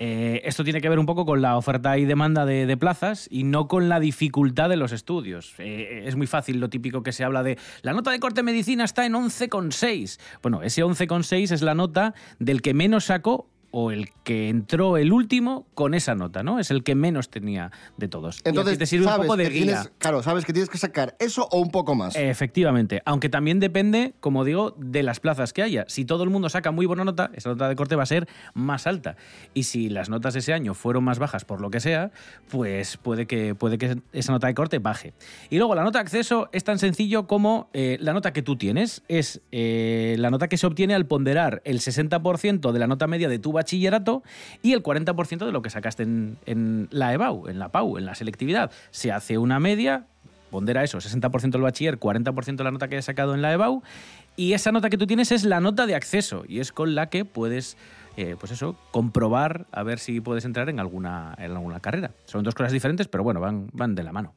Eh, 0.00 0.42
esto 0.44 0.64
tiene 0.64 0.80
que 0.80 0.88
ver 0.88 0.98
un 0.98 1.06
poco 1.06 1.24
con 1.24 1.40
la 1.40 1.56
oferta 1.56 1.96
y 1.98 2.04
demanda 2.04 2.44
de, 2.44 2.76
plazas 2.76 3.28
y 3.30 3.44
no 3.44 3.68
con 3.68 3.88
la 3.88 4.00
dificultad 4.00 4.68
de 4.68 4.76
los 4.76 4.92
estudios. 4.92 5.54
Eh, 5.58 6.02
es 6.06 6.16
muy 6.16 6.26
fácil 6.26 6.58
lo 6.58 6.68
típico 6.68 7.02
que 7.02 7.12
se 7.12 7.24
habla 7.24 7.42
de 7.42 7.58
la 7.82 7.92
nota 7.92 8.10
de 8.10 8.18
corte 8.18 8.42
medicina 8.42 8.84
está 8.84 9.06
en 9.06 9.12
11,6. 9.12 10.18
Bueno, 10.42 10.62
ese 10.62 10.84
11,6 10.84 11.52
es 11.52 11.62
la 11.62 11.74
nota 11.74 12.14
del 12.38 12.62
que 12.62 12.74
menos 12.74 13.04
sacó 13.04 13.48
o 13.76 13.90
el 13.90 14.10
que 14.22 14.50
entró 14.50 14.98
el 14.98 15.12
último 15.12 15.66
con 15.74 15.94
esa 15.94 16.14
nota, 16.14 16.44
¿no? 16.44 16.60
Es 16.60 16.70
el 16.70 16.84
que 16.84 16.94
menos 16.94 17.28
tenía 17.28 17.72
de 17.96 18.06
todos. 18.06 18.40
Y 18.44 18.50
Entonces, 18.50 18.78
te 18.78 18.86
sirve 18.86 19.06
un 19.06 19.16
poco 19.16 19.36
de 19.36 19.48
guía. 19.50 19.64
tienes- 19.64 19.92
claro, 19.98 20.22
sabes 20.22 20.44
que 20.44 20.52
tienes 20.52 20.70
que 20.70 20.78
sacar 20.78 21.16
eso 21.18 21.48
o 21.50 21.58
un 21.58 21.72
poco 21.72 21.96
más. 21.96 22.14
Efectivamente, 22.14 23.02
aunque 23.04 23.28
también 23.28 23.58
depende, 23.58 24.14
como 24.20 24.44
digo, 24.44 24.76
de 24.78 25.02
las 25.02 25.18
plazas 25.18 25.52
que 25.52 25.64
haya. 25.64 25.86
Si 25.88 26.04
todo 26.04 26.22
el 26.22 26.30
mundo 26.30 26.48
saca 26.50 26.70
muy 26.70 26.86
buena 26.86 27.02
nota, 27.02 27.32
esa 27.34 27.48
nota 27.48 27.68
de 27.68 27.74
corte 27.74 27.96
va 27.96 28.04
a 28.04 28.06
ser 28.06 28.28
más 28.54 28.86
alta. 28.86 29.16
Y 29.54 29.64
si 29.64 29.88
las 29.88 30.08
notas 30.08 30.36
ese 30.36 30.52
año 30.52 30.74
fueron 30.74 31.02
más 31.02 31.18
bajas 31.18 31.44
por 31.44 31.60
lo 31.60 31.70
que 31.70 31.80
sea, 31.80 32.12
pues 32.50 32.96
puede 32.96 33.26
que, 33.26 33.56
puede 33.56 33.76
que 33.76 33.96
esa 34.12 34.30
nota 34.30 34.46
de 34.46 34.54
corte 34.54 34.78
baje. 34.78 35.14
Y 35.50 35.58
luego 35.58 35.74
la 35.74 35.82
nota 35.82 35.98
de 35.98 36.02
acceso 36.02 36.48
es 36.52 36.62
tan 36.62 36.78
sencillo 36.78 37.26
como 37.26 37.70
eh, 37.72 37.96
la 38.00 38.12
nota 38.12 38.32
que 38.32 38.42
tú 38.42 38.54
tienes. 38.54 39.02
Es 39.08 39.40
eh, 39.50 40.14
la 40.20 40.30
nota 40.30 40.46
que 40.46 40.58
se 40.58 40.66
obtiene 40.68 40.94
al 40.94 41.06
ponderar 41.06 41.60
el 41.64 41.80
60% 41.80 42.70
de 42.70 42.78
la 42.78 42.86
nota 42.86 43.08
media 43.08 43.28
de 43.28 43.40
tu 43.40 43.50
bachillerato 43.64 44.22
y 44.62 44.72
el 44.72 44.82
40% 44.82 45.46
de 45.46 45.52
lo 45.52 45.62
que 45.62 45.70
sacaste 45.70 46.02
en, 46.02 46.88
la 46.90 47.12
EBAU, 47.14 47.48
en 47.48 47.58
la 47.58 47.70
PAU, 47.70 47.98
en 47.98 48.04
la 48.04 48.14
selectividad. 48.14 48.70
Se 48.90 49.10
hace 49.10 49.38
una 49.38 49.58
media, 49.58 50.06
pondera 50.50 50.84
eso, 50.84 50.98
60% 50.98 51.54
el 51.54 51.62
bachiller, 51.62 51.98
40% 51.98 52.62
la 52.62 52.70
nota 52.70 52.88
que 52.88 52.96
hayas 52.96 53.06
sacado 53.06 53.34
en 53.34 53.42
la 53.42 53.52
EBAU, 53.52 53.82
y 54.36 54.52
esa 54.52 54.72
nota 54.72 54.90
que 54.90 54.98
tú 54.98 55.06
tienes 55.06 55.32
es 55.32 55.44
la 55.44 55.60
nota 55.60 55.86
de 55.86 55.94
acceso, 55.94 56.44
y 56.46 56.60
es 56.60 56.72
con 56.72 56.94
la 56.94 57.08
que 57.08 57.24
puedes, 57.24 57.76
eh, 58.16 58.36
pues 58.38 58.52
eso, 58.52 58.76
comprobar 58.90 59.66
a 59.72 59.82
ver 59.82 59.98
si 59.98 60.20
puedes 60.20 60.44
entrar 60.44 60.68
en 60.68 60.78
alguna, 60.78 61.34
en 61.38 61.52
alguna 61.52 61.80
carrera. 61.80 62.10
Son 62.26 62.44
dos 62.44 62.54
cosas 62.54 62.72
diferentes, 62.72 63.08
pero 63.08 63.24
bueno, 63.24 63.40
van, 63.40 63.68
van 63.72 63.94
de 63.94 64.02
la 64.02 64.12
mano. 64.12 64.34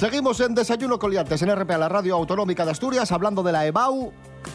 Seguimos 0.00 0.40
en 0.40 0.54
Desayuno 0.54 0.98
Coliantes 0.98 1.42
en 1.42 1.54
RPA, 1.54 1.76
la 1.76 1.86
radio 1.86 2.14
autonómica 2.14 2.64
de 2.64 2.70
Asturias, 2.70 3.12
hablando 3.12 3.42
de 3.42 3.52
la 3.52 3.66
EBAU. 3.66 4.10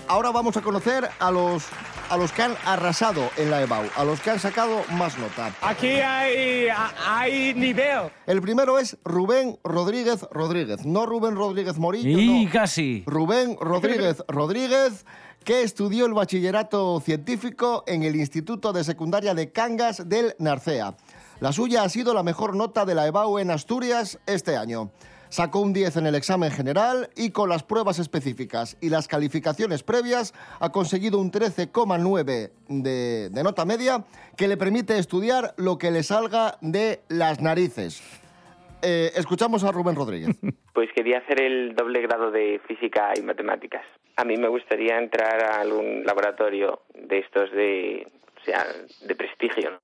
Ahora 0.08 0.32
vamos 0.32 0.58
a 0.58 0.62
conocer 0.64 1.08
a 1.20 1.30
los, 1.30 1.66
a 2.10 2.18
los 2.18 2.32
que 2.32 2.41
han 2.41 2.56
arrasado 2.66 3.30
en 3.38 3.52
la 3.52 3.62
EBAU, 3.62 3.84
a 3.96 4.04
los 4.06 4.20
que 4.22 4.32
han 4.32 4.39
sacado 4.39 4.82
más 4.93 5.20
nota. 5.20 5.54
Aquí 5.62 5.86
hay, 5.86 6.66
hay 7.08 7.54
nivel. 7.54 8.10
El 8.26 8.41
primero 8.41 8.80
es 8.80 8.98
Rubén 9.06 9.60
Rodríguez 9.64 10.26
Rodríguez, 10.32 10.84
no 10.84 11.06
Rubén 11.06 11.36
Rodríguez 11.36 11.78
Morillo, 11.78 12.20
Y 12.20 12.46
no. 12.46 12.52
casi. 12.52 13.04
Rubén 13.06 13.56
Rodríguez 13.62 14.24
Rodríguez, 14.28 15.06
que 15.43 15.62
estudió 15.62 16.08
el 16.08 16.16
bachillerato 16.16 17.00
científico 17.02 17.84
en 17.86 18.02
el 18.02 18.16
Instituto 18.16 18.74
de 18.74 18.84
Secundaria 18.84 19.36
de 19.36 19.52
Cangas 19.52 20.10
del 20.10 20.34
Narcea. 20.39 20.98
La 21.39 21.52
suya 21.52 21.84
ha 21.84 21.89
sido 21.89 22.16
la 22.16 22.24
mejor 22.24 22.56
nota 22.56 22.84
de 22.84 22.96
la 22.96 23.06
EBAU 23.06 23.38
en 23.38 23.52
Asturias 23.52 24.18
este 24.26 24.58
año. 24.58 24.89
Sacó 25.36 25.60
un 25.60 25.74
10 25.74 25.98
en 25.98 26.08
el 26.08 26.16
examen 26.16 26.50
general 26.50 27.10
y 27.18 27.32
con 27.32 27.50
las 27.50 27.62
pruebas 27.62 28.00
específicas 28.00 28.78
y 28.80 28.88
las 28.88 29.10
calificaciones 29.10 29.84
previas 29.84 30.34
ha 30.62 30.72
conseguido 30.72 31.20
un 31.20 31.30
13,9 31.30 32.52
de, 32.70 33.30
de 33.30 33.44
nota 33.44 33.66
media 33.66 34.06
que 34.38 34.48
le 34.48 34.56
permite 34.56 34.98
estudiar 34.98 35.54
lo 35.58 35.78
que 35.78 35.92
le 35.92 36.04
salga 36.04 36.58
de 36.62 37.02
las 37.10 37.42
narices. 37.42 38.02
Eh, 38.82 39.12
escuchamos 39.18 39.66
a 39.66 39.74
Rubén 39.74 39.98
Rodríguez. 39.98 40.38
Pues 40.74 40.90
quería 40.94 41.18
hacer 41.18 41.42
el 41.42 41.76
doble 41.76 42.02
grado 42.02 42.32
de 42.32 42.62
física 42.68 43.12
y 43.18 43.22
matemáticas. 43.22 43.84
A 44.16 44.24
mí 44.24 44.38
me 44.38 44.48
gustaría 44.48 44.98
entrar 44.98 45.44
a 45.44 45.60
algún 45.60 46.06
laboratorio 46.06 46.84
de 46.94 47.20
estos 47.20 47.52
de, 47.52 48.08
o 48.42 48.46
sea, 48.46 48.66
de 49.02 49.16
prestigio. 49.16 49.72
¿no? 49.72 49.80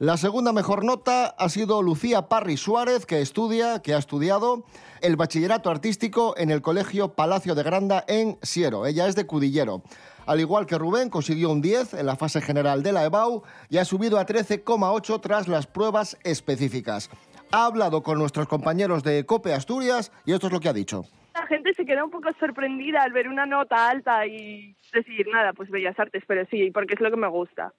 La 0.00 0.16
segunda 0.16 0.52
mejor 0.52 0.84
nota 0.84 1.26
ha 1.26 1.48
sido 1.48 1.82
Lucía 1.82 2.28
Parry 2.28 2.56
Suárez, 2.56 3.04
que 3.04 3.20
estudia, 3.20 3.82
que 3.82 3.94
ha 3.94 3.98
estudiado 3.98 4.62
el 5.00 5.16
bachillerato 5.16 5.70
artístico 5.70 6.36
en 6.36 6.52
el 6.52 6.62
Colegio 6.62 7.14
Palacio 7.14 7.56
de 7.56 7.64
Granda 7.64 8.04
en 8.06 8.38
Siero. 8.40 8.86
Ella 8.86 9.08
es 9.08 9.16
de 9.16 9.26
Cudillero. 9.26 9.82
Al 10.24 10.38
igual 10.38 10.66
que 10.66 10.78
Rubén, 10.78 11.10
consiguió 11.10 11.50
un 11.50 11.60
10 11.60 11.94
en 11.94 12.06
la 12.06 12.14
fase 12.14 12.40
general 12.40 12.84
de 12.84 12.92
la 12.92 13.06
EBAU 13.06 13.42
y 13.70 13.78
ha 13.78 13.84
subido 13.84 14.20
a 14.20 14.26
13,8 14.26 15.20
tras 15.20 15.48
las 15.48 15.66
pruebas 15.66 16.16
específicas. 16.22 17.10
Ha 17.50 17.64
hablado 17.64 18.04
con 18.04 18.20
nuestros 18.20 18.46
compañeros 18.46 19.02
de 19.02 19.26
COPE 19.26 19.52
Asturias 19.52 20.12
y 20.24 20.32
esto 20.32 20.46
es 20.46 20.52
lo 20.52 20.60
que 20.60 20.68
ha 20.68 20.72
dicho. 20.72 21.06
La 21.34 21.44
gente 21.48 21.74
se 21.74 21.84
queda 21.84 22.04
un 22.04 22.10
poco 22.12 22.28
sorprendida 22.38 23.02
al 23.02 23.12
ver 23.12 23.26
una 23.26 23.46
nota 23.46 23.88
alta 23.88 24.24
y 24.28 24.76
decir, 24.92 25.26
nada, 25.32 25.52
pues 25.54 25.68
Bellas 25.70 25.98
Artes, 25.98 26.22
pero 26.24 26.46
sí, 26.48 26.70
porque 26.70 26.94
es 26.94 27.00
lo 27.00 27.10
que 27.10 27.16
me 27.16 27.28
gusta. 27.28 27.72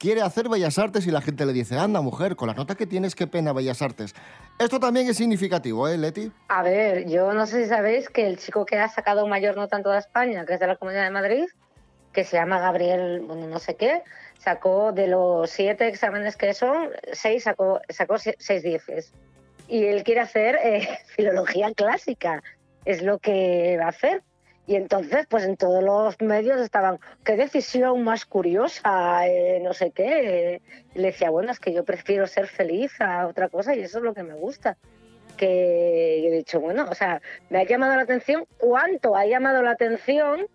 Quiere 0.00 0.22
hacer 0.22 0.48
Bellas 0.48 0.78
Artes 0.78 1.06
y 1.06 1.10
la 1.10 1.20
gente 1.20 1.44
le 1.44 1.52
dice, 1.52 1.76
anda 1.78 2.00
mujer, 2.00 2.34
con 2.34 2.48
la 2.48 2.54
nota 2.54 2.74
que 2.74 2.86
tienes, 2.86 3.14
qué 3.14 3.26
pena 3.26 3.52
Bellas 3.52 3.82
Artes. 3.82 4.14
Esto 4.58 4.80
también 4.80 5.06
es 5.10 5.18
significativo, 5.18 5.86
¿eh, 5.88 5.98
Leti? 5.98 6.32
A 6.48 6.62
ver, 6.62 7.06
yo 7.06 7.34
no 7.34 7.46
sé 7.46 7.64
si 7.64 7.68
sabéis 7.68 8.08
que 8.08 8.26
el 8.26 8.38
chico 8.38 8.64
que 8.64 8.78
ha 8.78 8.88
sacado 8.88 9.26
mayor 9.26 9.56
nota 9.56 9.76
en 9.76 9.82
toda 9.82 9.98
España, 9.98 10.46
que 10.46 10.54
es 10.54 10.60
de 10.60 10.66
la 10.68 10.76
Comunidad 10.76 11.04
de 11.04 11.10
Madrid, 11.10 11.44
que 12.14 12.24
se 12.24 12.38
llama 12.38 12.58
Gabriel, 12.60 13.20
bueno, 13.26 13.46
no 13.46 13.58
sé 13.58 13.76
qué, 13.76 14.02
sacó 14.38 14.92
de 14.92 15.06
los 15.06 15.50
siete 15.50 15.86
exámenes 15.88 16.38
que 16.38 16.54
son, 16.54 16.88
seis 17.12 17.42
sacó, 17.42 17.82
sacó 17.90 18.16
se- 18.16 18.36
seis 18.38 18.62
dieces. 18.62 19.12
Y 19.68 19.84
él 19.84 20.02
quiere 20.02 20.22
hacer 20.22 20.56
eh, 20.64 20.88
filología 21.14 21.74
clásica, 21.74 22.42
es 22.86 23.02
lo 23.02 23.18
que 23.18 23.76
va 23.78 23.84
a 23.84 23.88
hacer. 23.90 24.22
Y 24.70 24.76
entonces, 24.76 25.26
pues 25.28 25.42
en 25.42 25.56
todos 25.56 25.82
los 25.82 26.20
medios 26.20 26.60
estaban, 26.60 27.00
qué 27.24 27.34
decisión 27.34 28.04
más 28.04 28.24
curiosa, 28.24 29.26
eh, 29.26 29.58
no 29.60 29.72
sé 29.72 29.90
qué. 29.90 30.54
eh. 30.54 30.62
Le 30.94 31.08
decía, 31.08 31.28
bueno, 31.30 31.50
es 31.50 31.58
que 31.58 31.72
yo 31.72 31.82
prefiero 31.84 32.28
ser 32.28 32.46
feliz 32.46 32.92
a 33.00 33.26
otra 33.26 33.48
cosa 33.48 33.74
y 33.74 33.80
eso 33.80 33.98
es 33.98 34.04
lo 34.04 34.14
que 34.14 34.22
me 34.22 34.34
gusta 34.34 34.76
que 35.36 36.24
he 36.24 36.30
dicho, 36.30 36.60
bueno, 36.60 36.86
o 36.88 36.94
sea, 36.94 37.20
me 37.48 37.58
ha 37.58 37.64
llamado 37.64 37.96
la 37.96 38.02
atención 38.02 38.44
cuánto 38.58 39.16
ha 39.16 39.26
llamado 39.26 39.60
la 39.60 39.72
atención 39.72 40.46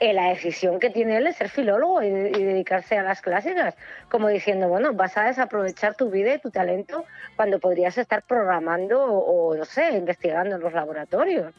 en 0.00 0.16
la 0.16 0.30
decisión 0.30 0.80
que 0.80 0.90
tiene 0.90 1.18
él 1.18 1.24
de 1.24 1.32
ser 1.32 1.48
filólogo 1.48 2.02
y, 2.02 2.10
dedicarse 2.10 2.98
a 2.98 3.04
las 3.04 3.22
clásicas, 3.22 3.76
como 4.10 4.26
diciendo, 4.30 4.68
bueno, 4.68 4.94
vas 4.94 5.16
a 5.16 5.26
desaprovechar 5.26 5.94
tu 5.94 6.10
vida 6.10 6.34
y 6.34 6.40
tu 6.40 6.50
talento 6.50 7.04
cuando 7.36 7.60
podrías 7.60 7.98
estar 7.98 8.24
programando 8.24 9.00
o, 9.00 9.54
no 9.54 9.64
sé, 9.64 9.92
investigando 9.92 10.56
en 10.56 10.60
los 10.60 10.72
laboratorios, 10.72 11.54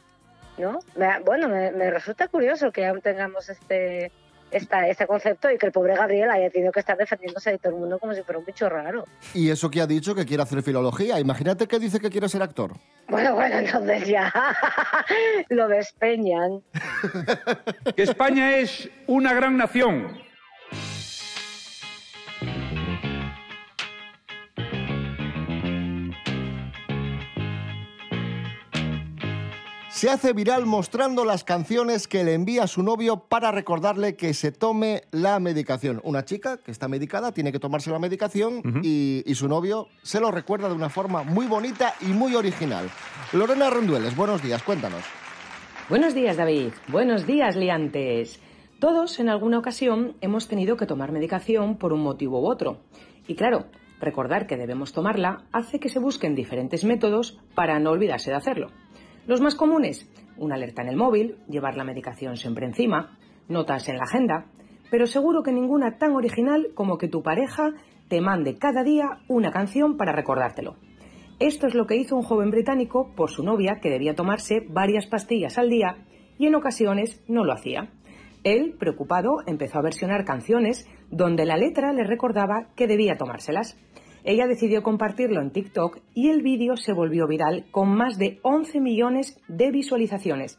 ¿no? 0.58 0.80
Me- 0.96 1.20
bueno, 1.26 1.48
me, 1.50 1.72
me 1.72 1.92
resulta 1.92 2.28
curioso 2.28 2.72
que 2.72 2.86
aún 2.86 3.02
tengamos 3.02 3.50
este, 3.50 4.12
esta, 4.52 4.88
este 4.88 5.06
concepto 5.08 5.52
y 5.52 5.58
que 5.58 5.66
el 5.66 5.72
pobre 5.72 5.96
Gabriel 5.96 6.30
haya 6.30 6.50
tenido 6.50 6.72
que 6.72 6.80
estar 6.80 6.98
defendiéndose 6.98 7.52
de 7.52 7.58
todo 7.58 7.74
el 7.74 7.80
mundo 7.80 8.00
como 8.00 8.14
si 8.14 8.22
fuera 8.24 8.40
un 8.40 8.46
bicho 8.46 8.70
raro. 8.70 9.06
Y 9.34 9.50
eso 9.50 9.70
que 9.70 9.82
ha 9.82 9.88
dicho 9.88 10.16
que 10.16 10.26
quiere 10.26 10.44
hacer 10.44 10.62
filología. 10.64 11.20
Imagínate 11.20 11.68
que 11.68 11.80
dice 11.80 12.00
que 12.00 12.10
quiere 12.10 12.30
ser 12.30 12.42
actor. 12.42 12.74
Bueno, 13.08 13.36
bueno, 13.36 13.58
entonces 13.60 14.08
ya 14.08 14.32
lo 15.50 15.68
despeñan. 15.68 16.62
que 17.96 18.04
España 18.04 18.58
es 18.58 18.90
una 19.08 19.34
gran 19.34 19.58
nación. 19.58 20.25
Se 29.96 30.10
hace 30.10 30.34
viral 30.34 30.66
mostrando 30.66 31.24
las 31.24 31.46
canciones 31.46 32.10
que 32.10 32.26
le 32.26 32.34
envía 32.34 32.64
a 32.64 32.68
su 32.68 32.84
novio 32.84 33.16
para 33.30 33.54
recordarle 33.54 34.18
que 34.18 34.34
se 34.34 34.52
tome 34.52 35.04
la 35.12 35.40
medicación. 35.40 36.02
Una 36.04 36.26
chica 36.26 36.58
que 36.58 36.72
está 36.72 36.90
medicada 36.90 37.32
tiene 37.32 37.54
que 37.54 37.60
tomarse 37.60 37.92
la 37.92 37.98
medicación 37.98 38.82
y, 38.84 39.24
y 39.26 39.36
su 39.36 39.48
novio 39.48 39.88
se 40.04 40.20
lo 40.20 40.32
recuerda 40.32 40.68
de 40.68 40.76
una 40.76 40.90
forma 40.90 41.24
muy 41.24 41.46
bonita 41.46 41.94
y 42.02 42.08
muy 42.08 42.36
original. 42.36 42.90
Lorena 43.32 43.70
Rendueles, 43.70 44.18
buenos 44.18 44.44
días, 44.44 44.62
cuéntanos. 44.64 45.02
Buenos 45.88 46.14
días, 46.14 46.36
David. 46.36 46.74
Buenos 46.90 47.26
días, 47.26 47.56
liantes. 47.56 48.42
Todos, 48.82 49.22
en 49.22 49.30
alguna 49.30 49.60
ocasión, 49.60 50.18
hemos 50.20 50.50
tenido 50.50 50.76
que 50.76 50.88
tomar 50.88 51.14
medicación 51.14 51.78
por 51.78 51.94
un 51.94 52.02
motivo 52.02 52.42
u 52.42 52.52
otro. 52.52 52.82
Y 53.30 53.36
claro, 53.36 53.68
recordar 54.02 54.46
que 54.46 54.58
debemos 54.58 54.92
tomarla 54.92 55.46
hace 55.54 55.80
que 55.80 55.88
se 55.88 56.00
busquen 56.00 56.36
diferentes 56.36 56.84
métodos 56.84 57.40
para 57.56 57.80
no 57.80 57.92
olvidarse 57.92 58.32
de 58.32 58.36
hacerlo. 58.36 58.72
Los 59.28 59.42
más 59.42 59.56
comunes, 59.56 60.08
una 60.38 60.56
alerta 60.56 60.84
en 60.84 60.90
el 60.90 60.98
móvil, 60.98 61.38
llevar 61.50 61.76
la 61.76 61.84
medicación 61.84 62.38
siempre 62.38 62.68
encima, 62.68 63.18
notas 63.48 63.90
en 63.90 63.98
la 63.98 64.04
agenda, 64.04 64.46
pero 64.92 65.08
seguro 65.08 65.42
que 65.42 65.52
ninguna 65.52 65.98
tan 65.98 66.14
original 66.16 66.68
como 66.76 66.98
que 66.98 67.08
tu 67.08 67.24
pareja 67.24 67.74
te 68.08 68.22
mande 68.22 68.58
cada 68.58 68.84
día 68.84 69.20
una 69.28 69.52
canción 69.52 69.98
para 69.98 70.12
recordártelo. 70.12 70.76
Esto 71.40 71.66
es 71.66 71.74
lo 71.74 71.88
que 71.88 71.98
hizo 71.98 72.16
un 72.16 72.22
joven 72.22 72.52
británico 72.52 73.12
por 73.16 73.32
su 73.32 73.44
novia 73.44 73.80
que 73.82 73.90
debía 73.90 74.14
tomarse 74.14 74.66
varias 74.70 75.08
pastillas 75.08 75.58
al 75.58 75.70
día 75.70 76.06
y 76.38 76.46
en 76.46 76.56
ocasiones 76.56 77.24
no 77.28 77.44
lo 77.44 77.54
hacía. 77.54 77.90
Él, 78.44 78.76
preocupado, 78.78 79.38
empezó 79.48 79.80
a 79.80 79.82
versionar 79.82 80.24
canciones 80.24 80.88
donde 81.10 81.46
la 81.46 81.58
letra 81.58 81.94
le 81.94 82.04
recordaba 82.04 82.68
que 82.76 82.86
debía 82.86 83.18
tomárselas. 83.18 83.76
Ella 84.26 84.48
decidió 84.48 84.82
compartirlo 84.82 85.40
en 85.40 85.52
TikTok 85.52 86.00
y 86.16 86.30
el 86.30 86.42
vídeo 86.42 86.76
se 86.78 86.94
volvió 86.94 87.28
viral 87.28 87.66
con 87.70 87.96
más 87.96 88.18
de 88.18 88.40
11 88.42 88.82
millones 88.82 89.40
de 89.48 89.70
visualizaciones. 89.70 90.58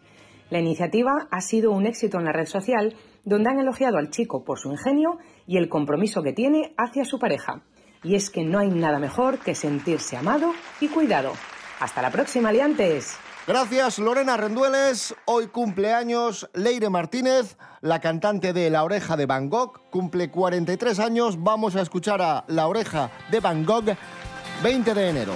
La 0.51 0.61
iniciativa 0.61 1.27
ha 1.33 1.41
sido 1.41 1.73
un 1.73 1.85
éxito 1.85 2.19
en 2.19 2.27
la 2.27 2.33
red 2.33 2.47
social, 2.47 2.95
donde 3.25 3.51
han 3.51 3.59
elogiado 3.59 3.99
al 3.99 4.11
chico 4.11 4.45
por 4.45 4.61
su 4.61 4.71
ingenio 4.71 5.19
y 5.49 5.57
el 5.57 5.69
compromiso 5.69 6.23
que 6.23 6.33
tiene 6.33 6.75
hacia 6.79 7.05
su 7.05 7.19
pareja. 7.19 7.63
Y 8.05 8.15
es 8.15 8.31
que 8.31 8.45
no 8.45 8.61
hay 8.61 8.69
nada 8.69 9.01
mejor 9.01 9.41
que 9.41 9.57
sentirse 9.57 10.17
amado 10.17 10.53
y 10.81 10.87
cuidado. 10.87 11.33
Hasta 11.81 12.03
la 12.03 12.13
próxima, 12.13 12.53
liantes. 12.53 13.19
Gracias, 13.47 14.01
Lorena 14.01 14.37
Rendueles. 14.37 15.15
Hoy 15.25 15.47
cumpleaños 15.47 16.51
Leire 16.53 16.91
Martínez, 16.91 17.57
la 17.81 18.01
cantante 18.01 18.53
de 18.53 18.71
La 18.71 18.83
Oreja 18.83 19.17
de 19.17 19.27
Van 19.27 19.49
Gogh. 19.49 19.89
Cumple 19.91 20.33
43 20.33 20.99
años. 20.99 21.37
Vamos 21.39 21.77
a 21.77 21.83
escuchar 21.83 22.21
a 22.21 22.45
La 22.49 22.67
Oreja 22.67 23.09
de 23.31 23.39
Van 23.39 23.65
Gogh, 23.65 23.97
20 24.65 24.95
de 24.95 25.09
enero. 25.11 25.35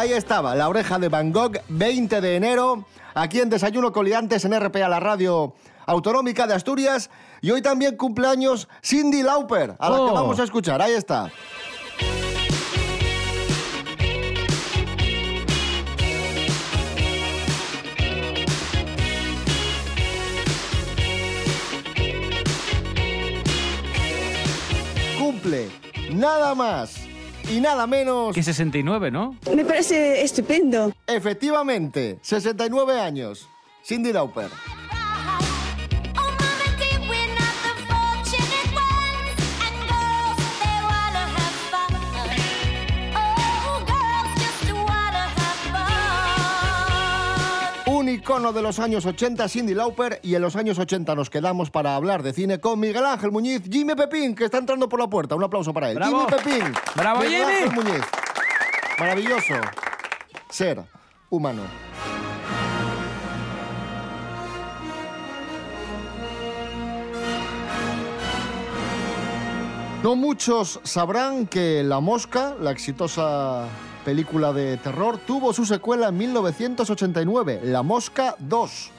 Ahí 0.00 0.14
estaba, 0.14 0.54
la 0.54 0.66
oreja 0.70 0.98
de 0.98 1.10
Van 1.10 1.30
Gogh, 1.30 1.58
20 1.68 2.22
de 2.22 2.36
enero, 2.36 2.86
aquí 3.12 3.38
en 3.38 3.50
Desayuno 3.50 3.92
Coliantes 3.92 4.46
en 4.46 4.58
RPA, 4.58 4.88
la 4.88 4.98
radio 4.98 5.52
autonómica 5.84 6.46
de 6.46 6.54
Asturias. 6.54 7.10
Y 7.42 7.50
hoy 7.50 7.60
también 7.60 7.98
cumpleaños 7.98 8.66
Cindy 8.82 9.22
Lauper, 9.22 9.74
a 9.78 9.90
la 9.90 9.96
que 9.96 10.02
Oh. 10.02 10.14
vamos 10.14 10.40
a 10.40 10.44
escuchar. 10.44 10.80
Ahí 10.80 10.92
está. 10.94 11.30
Cumple 25.18 25.68
nada 26.10 26.54
más 26.54 27.09
y 27.50 27.60
nada 27.60 27.86
menos. 27.86 28.34
Que 28.34 28.42
69, 28.42 29.10
¿no? 29.10 29.36
Me 29.54 29.64
parece 29.64 30.22
estupendo. 30.22 30.92
Efectivamente, 31.06 32.18
69 32.22 33.00
años. 33.00 33.48
Cindy 33.84 34.12
Lauper. 34.12 34.48
Icono 48.30 48.52
de 48.52 48.62
los 48.62 48.78
años 48.78 49.04
80, 49.06 49.48
Cindy 49.48 49.74
Lauper, 49.74 50.20
y 50.22 50.36
en 50.36 50.42
los 50.42 50.54
años 50.54 50.78
80 50.78 51.16
nos 51.16 51.28
quedamos 51.28 51.68
para 51.72 51.96
hablar 51.96 52.22
de 52.22 52.32
cine 52.32 52.60
con 52.60 52.78
Miguel 52.78 53.04
Ángel 53.04 53.32
Muñiz, 53.32 53.62
Jimmy 53.68 53.96
Pepín, 53.96 54.36
que 54.36 54.44
está 54.44 54.58
entrando 54.58 54.88
por 54.88 55.00
la 55.00 55.10
puerta. 55.10 55.34
Un 55.34 55.42
aplauso 55.42 55.74
para 55.74 55.90
él. 55.90 55.96
¡Bravo! 55.96 56.28
Jimmy 56.28 56.42
Pepín. 56.44 56.74
¡Bravo, 56.94 57.22
Miguel 57.22 57.42
Jimmy! 57.42 57.54
Ángel 57.54 57.72
Muñiz. 57.72 58.04
Maravilloso. 59.00 59.54
Ser 60.48 60.84
humano. 61.28 61.62
No 70.04 70.14
muchos 70.14 70.78
sabrán 70.84 71.48
que 71.48 71.82
La 71.82 71.98
Mosca, 71.98 72.54
la 72.60 72.70
exitosa 72.70 73.66
película 74.04 74.52
de 74.52 74.76
terror, 74.76 75.18
tuvo 75.18 75.52
su 75.52 75.64
secuela 75.64 76.08
en 76.08 76.18
1989, 76.18 77.60
La 77.64 77.82
Mosca 77.82 78.34
2. 78.38 78.90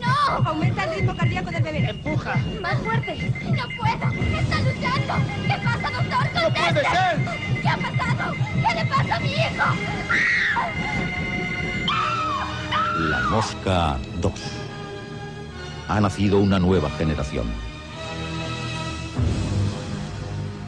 ¡No! 0.00 0.48
Aumenta 0.48 0.84
el 0.84 0.94
ritmo 0.94 1.16
cardíaco 1.16 1.50
del 1.50 1.62
bebé. 1.62 1.90
¡Empuja! 1.90 2.36
¡Más 2.60 2.78
fuerte! 2.78 3.32
¡No 3.44 3.64
puedo! 3.76 4.12
¡Está 4.38 4.60
luchando! 4.60 5.14
¿Qué 5.46 5.56
pasa, 5.64 5.90
doctor? 5.90 6.24
¡No 6.34 6.54
puede 6.54 6.82
ser! 6.82 7.62
¿Qué 7.62 7.68
ha 7.68 7.76
pasado? 7.76 8.34
¿Qué 8.66 8.74
le 8.74 8.86
pasa 8.86 9.16
a 9.16 9.20
mi 9.20 9.32
hijo? 9.32 9.64
La 13.10 13.20
Mosca 13.30 13.98
2. 14.20 14.32
Ha 15.88 16.00
nacido 16.00 16.38
una 16.38 16.58
nueva 16.58 16.88
generación. 16.90 17.46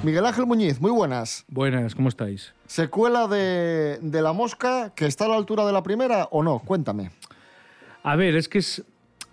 Miguel 0.07 0.24
Ángel 0.24 0.46
Muñiz, 0.46 0.80
muy 0.80 0.92
buenas. 0.92 1.44
Buenas, 1.48 1.96
¿cómo 1.96 2.09
estáis? 2.09 2.54
¿Secuela 2.68 3.26
de, 3.26 3.98
de 4.00 4.22
La 4.22 4.32
Mosca 4.32 4.92
que 4.94 5.04
está 5.04 5.24
a 5.24 5.28
la 5.28 5.34
altura 5.34 5.66
de 5.66 5.72
la 5.72 5.82
primera 5.82 6.28
o 6.30 6.44
no? 6.44 6.61
Cuéntame. 6.61 7.11
A 8.04 8.14
ver, 8.14 8.36
es 8.36 8.48
que 8.48 8.59
es. 8.59 8.84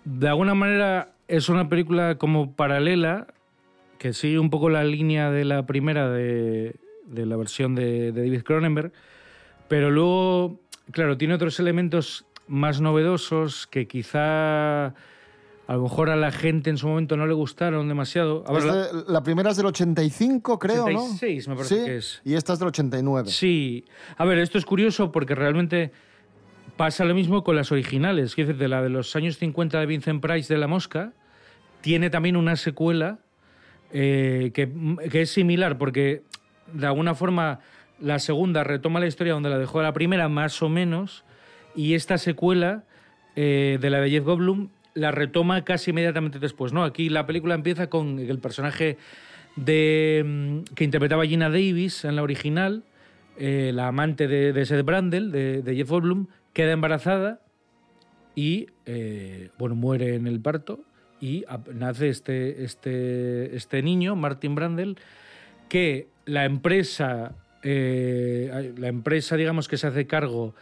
De 0.04 0.28
alguna 0.28 0.56
manera 0.56 1.12
es 1.28 1.48
una 1.48 1.68
película 1.68 2.18
como 2.18 2.54
paralela 2.54 3.28
que 3.98 4.12
sigue 4.12 4.40
un 4.40 4.50
poco 4.50 4.68
la 4.68 4.82
línea 4.82 5.30
de 5.30 5.44
la 5.44 5.64
primera 5.64 6.10
de, 6.10 6.74
de 7.06 7.24
la 7.24 7.36
versión 7.36 7.76
de, 7.76 8.10
de 8.10 8.24
David 8.24 8.42
Cronenberg, 8.42 8.92
pero 9.68 9.92
luego, 9.92 10.58
claro, 10.90 11.16
tiene 11.16 11.34
otros 11.34 11.60
elementos 11.60 12.26
más 12.48 12.80
novedosos 12.80 13.68
que 13.68 13.86
quizá 13.86 14.92
a 15.66 15.74
lo 15.74 15.82
mejor 15.82 16.10
a 16.10 16.16
la 16.16 16.30
gente 16.30 16.68
en 16.70 16.76
su 16.76 16.86
momento 16.88 17.16
no 17.16 17.26
le 17.26 17.32
gustaron 17.34 17.88
demasiado. 17.88 18.44
Ver, 18.44 18.64
la- 19.08 19.22
primera 19.22 19.50
es 19.50 19.56
del 19.56 19.66
85, 19.66 20.58
creo, 20.58 20.84
86 20.84 21.48
¿no? 21.48 21.54
me 21.54 21.56
parece 21.56 21.78
Sí, 21.78 21.84
que 21.84 21.96
es. 21.96 22.20
Y 22.24 22.34
esta 22.34 22.52
es 22.52 22.58
del 22.58 22.68
89. 22.68 23.30
Sí. 23.30 23.84
A 24.18 24.24
ver, 24.24 24.38
esto 24.38 24.58
es 24.58 24.64
curioso 24.66 25.10
porque 25.10 25.34
realmente 25.34 25.92
pasa 26.76 27.04
lo 27.04 27.14
mismo 27.14 27.44
con 27.44 27.56
las 27.56 27.72
originales. 27.72 28.34
Quiero 28.34 28.48
decir, 28.48 28.60
de 28.60 28.68
la 28.68 28.82
de 28.82 28.90
los 28.90 29.14
años 29.16 29.38
50 29.38 29.80
de 29.80 29.86
Vincent 29.86 30.20
Price 30.20 30.52
de 30.52 30.58
La 30.60 30.66
Mosca, 30.66 31.12
tiene 31.80 32.10
también 32.10 32.36
una 32.36 32.56
secuela 32.56 33.18
eh, 33.92 34.50
que, 34.54 34.70
que 35.10 35.22
es 35.22 35.30
similar 35.30 35.78
porque 35.78 36.22
de 36.72 36.86
alguna 36.86 37.14
forma 37.14 37.60
la 38.00 38.18
segunda 38.18 38.64
retoma 38.64 38.98
la 39.00 39.06
historia 39.06 39.34
donde 39.34 39.50
la 39.50 39.58
dejó 39.58 39.80
la 39.82 39.92
primera, 39.92 40.28
más 40.28 40.60
o 40.62 40.68
menos, 40.68 41.24
y 41.76 41.94
esta 41.94 42.18
secuela 42.18 42.84
eh, 43.36 43.78
de 43.80 43.90
la 43.90 44.00
de 44.00 44.10
Jeff 44.10 44.24
Goldblum 44.24 44.68
la 44.94 45.10
retoma 45.10 45.64
casi 45.64 45.90
inmediatamente 45.90 46.38
después. 46.38 46.72
¿no? 46.72 46.84
Aquí 46.84 47.08
la 47.08 47.26
película 47.26 47.54
empieza 47.54 47.88
con 47.88 48.18
el 48.18 48.38
personaje 48.38 48.96
de, 49.56 50.22
mm, 50.24 50.74
que 50.74 50.84
interpretaba 50.84 51.26
Gina 51.26 51.50
Davis 51.50 52.04
en 52.04 52.16
la 52.16 52.22
original, 52.22 52.84
eh, 53.36 53.72
la 53.74 53.88
amante 53.88 54.28
de, 54.28 54.52
de 54.52 54.66
Seth 54.66 54.84
Brandel, 54.84 55.32
de, 55.32 55.74
Jeff 55.76 55.90
Goldblum, 55.90 56.28
queda 56.52 56.72
embarazada 56.72 57.40
y 58.36 58.68
eh, 58.86 59.50
bueno, 59.58 59.74
muere 59.74 60.14
en 60.14 60.26
el 60.26 60.40
parto 60.40 60.80
y 61.20 61.44
nace 61.72 62.08
este, 62.08 62.64
este, 62.64 63.56
este 63.56 63.82
niño, 63.82 64.14
Martin 64.14 64.54
Brandel, 64.54 64.98
que 65.68 66.08
la 66.26 66.44
empresa, 66.44 67.34
eh, 67.62 68.72
la 68.76 68.88
empresa, 68.88 69.36
digamos, 69.36 69.68
que 69.68 69.76
se 69.76 69.86
hace 69.86 70.06
cargo 70.06 70.54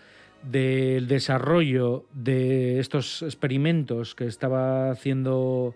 del 0.43 1.09
desarrollo 1.09 2.05
de 2.13 2.81
estos 2.81 3.23
experimentos 3.23 4.15
que 4.15 4.27
estaba 4.27 4.91
haciendo 4.91 5.75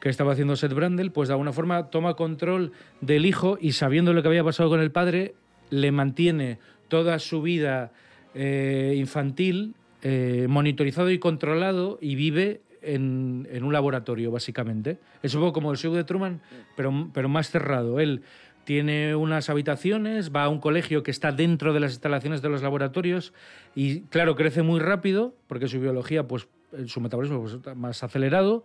que 0.00 0.08
estaba 0.08 0.32
haciendo 0.32 0.54
Seth 0.54 0.74
Brandel, 0.74 1.10
pues 1.10 1.28
de 1.28 1.34
alguna 1.34 1.52
forma 1.52 1.90
toma 1.90 2.14
control 2.14 2.72
del 3.00 3.26
hijo 3.26 3.58
y 3.60 3.72
sabiendo 3.72 4.12
lo 4.12 4.22
que 4.22 4.28
había 4.28 4.44
pasado 4.44 4.68
con 4.68 4.80
el 4.80 4.92
padre, 4.92 5.34
le 5.70 5.90
mantiene 5.90 6.58
toda 6.86 7.18
su 7.18 7.42
vida 7.42 7.90
eh, 8.34 8.94
infantil 8.96 9.74
eh, 10.02 10.46
monitorizado 10.48 11.10
y 11.10 11.18
controlado 11.18 11.98
y 12.00 12.14
vive 12.14 12.60
en, 12.82 13.48
en 13.50 13.64
un 13.64 13.72
laboratorio, 13.72 14.30
básicamente. 14.30 14.98
Es 15.24 15.34
un 15.34 15.40
poco 15.40 15.54
como 15.54 15.72
el 15.72 15.76
show 15.76 15.92
de 15.92 16.04
Truman, 16.04 16.40
pero, 16.76 17.10
pero 17.12 17.28
más 17.28 17.50
cerrado. 17.50 17.98
Él 17.98 18.22
tiene 18.68 19.16
unas 19.16 19.48
habitaciones, 19.48 20.30
va 20.30 20.44
a 20.44 20.50
un 20.50 20.60
colegio 20.60 21.02
que 21.02 21.10
está 21.10 21.32
dentro 21.32 21.72
de 21.72 21.80
las 21.80 21.92
instalaciones 21.92 22.42
de 22.42 22.50
los 22.50 22.60
laboratorios 22.60 23.32
y, 23.74 24.02
claro, 24.10 24.36
crece 24.36 24.60
muy 24.60 24.78
rápido 24.78 25.34
porque 25.46 25.68
su 25.68 25.80
biología, 25.80 26.28
pues, 26.28 26.48
su 26.84 27.00
metabolismo 27.00 27.40
pues, 27.40 27.54
está 27.54 27.74
más 27.74 28.02
acelerado 28.02 28.64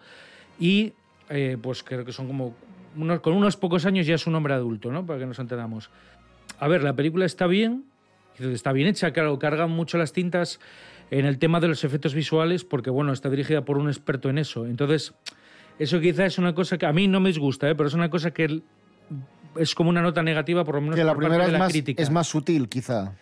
y, 0.60 0.92
eh, 1.30 1.56
pues, 1.62 1.84
creo 1.84 2.04
que 2.04 2.12
son 2.12 2.28
como... 2.28 2.54
Con 3.22 3.32
unos 3.32 3.56
pocos 3.56 3.86
años 3.86 4.06
ya 4.06 4.16
es 4.16 4.28
un 4.28 4.36
hombre 4.36 4.54
adulto, 4.54 4.92
¿no? 4.92 5.06
Para 5.06 5.20
que 5.20 5.26
nos 5.26 5.40
entendamos. 5.40 5.90
A 6.60 6.68
ver, 6.68 6.84
la 6.84 6.98
película 6.98 7.26
está 7.26 7.48
bien, 7.48 7.86
está 8.38 8.74
bien 8.74 8.90
hecha, 8.90 9.14
claro, 9.14 9.40
cargan 9.40 9.72
mucho 9.72 9.98
las 9.98 10.12
tintas 10.12 10.60
en 11.12 11.26
el 11.26 11.38
tema 11.38 11.62
de 11.62 11.70
los 11.70 11.86
efectos 11.86 12.14
visuales 12.14 12.66
porque, 12.66 12.90
bueno, 12.90 13.14
está 13.14 13.30
dirigida 13.30 13.64
por 13.64 13.78
un 13.78 13.88
experto 13.88 14.30
en 14.30 14.38
eso. 14.38 14.66
Entonces, 14.66 15.14
eso 15.80 16.02
quizá 16.02 16.26
es 16.26 16.38
una 16.40 16.54
cosa 16.54 16.78
que 16.78 16.88
a 16.88 16.92
mí 16.92 17.08
no 17.08 17.22
me 17.22 17.30
disgusta, 17.30 17.70
¿eh? 17.70 17.76
pero 17.76 17.88
es 17.88 17.94
una 17.94 18.10
cosa 18.10 18.32
que 18.32 18.62
es 19.58 19.76
como 19.76 19.90
una 19.90 20.02
nota 20.02 20.24
negativa, 20.24 20.64
por 20.64 20.76
lo 20.76 20.82
menos 20.82 20.96
Que 20.96 21.04
la 21.04 21.14
por 21.14 21.24
parte 21.24 21.30
primera 21.30 21.44
de 21.46 21.50
es 21.50 21.54
la 21.54 21.60
más, 21.60 21.72
crítica. 21.72 22.04
es 22.04 22.10
más 22.10 22.28
sutil, 22.28 22.70
quizá. 22.70 23.14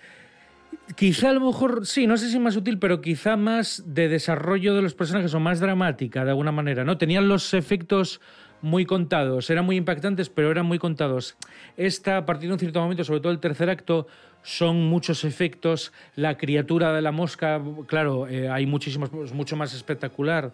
Quizá 0.95 1.29
a 1.29 1.33
lo 1.33 1.41
mejor, 1.41 1.85
sí, 1.85 2.07
no 2.07 2.17
sé 2.17 2.29
si 2.29 2.39
más 2.39 2.55
útil, 2.55 2.77
pero 2.79 3.01
quizá 3.01 3.37
más 3.37 3.83
de 3.85 4.09
desarrollo 4.09 4.75
de 4.75 4.81
los 4.81 4.93
personajes 4.93 5.33
o 5.33 5.39
más 5.39 5.59
dramática, 5.59 6.23
de 6.25 6.31
alguna 6.31 6.51
manera, 6.51 6.83
¿no? 6.83 6.97
Tenían 6.97 7.27
los 7.27 7.53
efectos 7.53 8.19
muy 8.61 8.85
contados, 8.85 9.49
eran 9.49 9.65
muy 9.65 9.75
impactantes, 9.77 10.29
pero 10.29 10.51
eran 10.51 10.65
muy 10.65 10.79
contados. 10.79 11.35
Esta, 11.77 12.17
a 12.17 12.25
partir 12.25 12.49
de 12.49 12.53
un 12.53 12.59
cierto 12.59 12.81
momento, 12.81 13.03
sobre 13.03 13.21
todo 13.21 13.31
el 13.31 13.39
tercer 13.39 13.69
acto, 13.69 14.07
son 14.43 14.85
muchos 14.85 15.23
efectos. 15.23 15.93
La 16.15 16.37
criatura 16.37 16.93
de 16.93 17.01
la 17.01 17.11
mosca, 17.11 17.61
claro, 17.87 18.27
eh, 18.27 18.49
hay 18.49 18.65
muchísimos, 18.65 19.09
es 19.23 19.33
mucho 19.33 19.55
más 19.55 19.73
espectacular. 19.73 20.51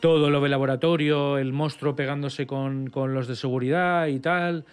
Todo 0.00 0.30
lo 0.30 0.40
del 0.40 0.50
laboratorio, 0.50 1.38
el 1.38 1.52
monstruo 1.52 1.94
pegándose 1.96 2.46
con, 2.46 2.88
con 2.90 3.14
los 3.14 3.26
de 3.26 3.36
seguridad 3.36 4.06
y 4.06 4.18
tal. 4.18 4.64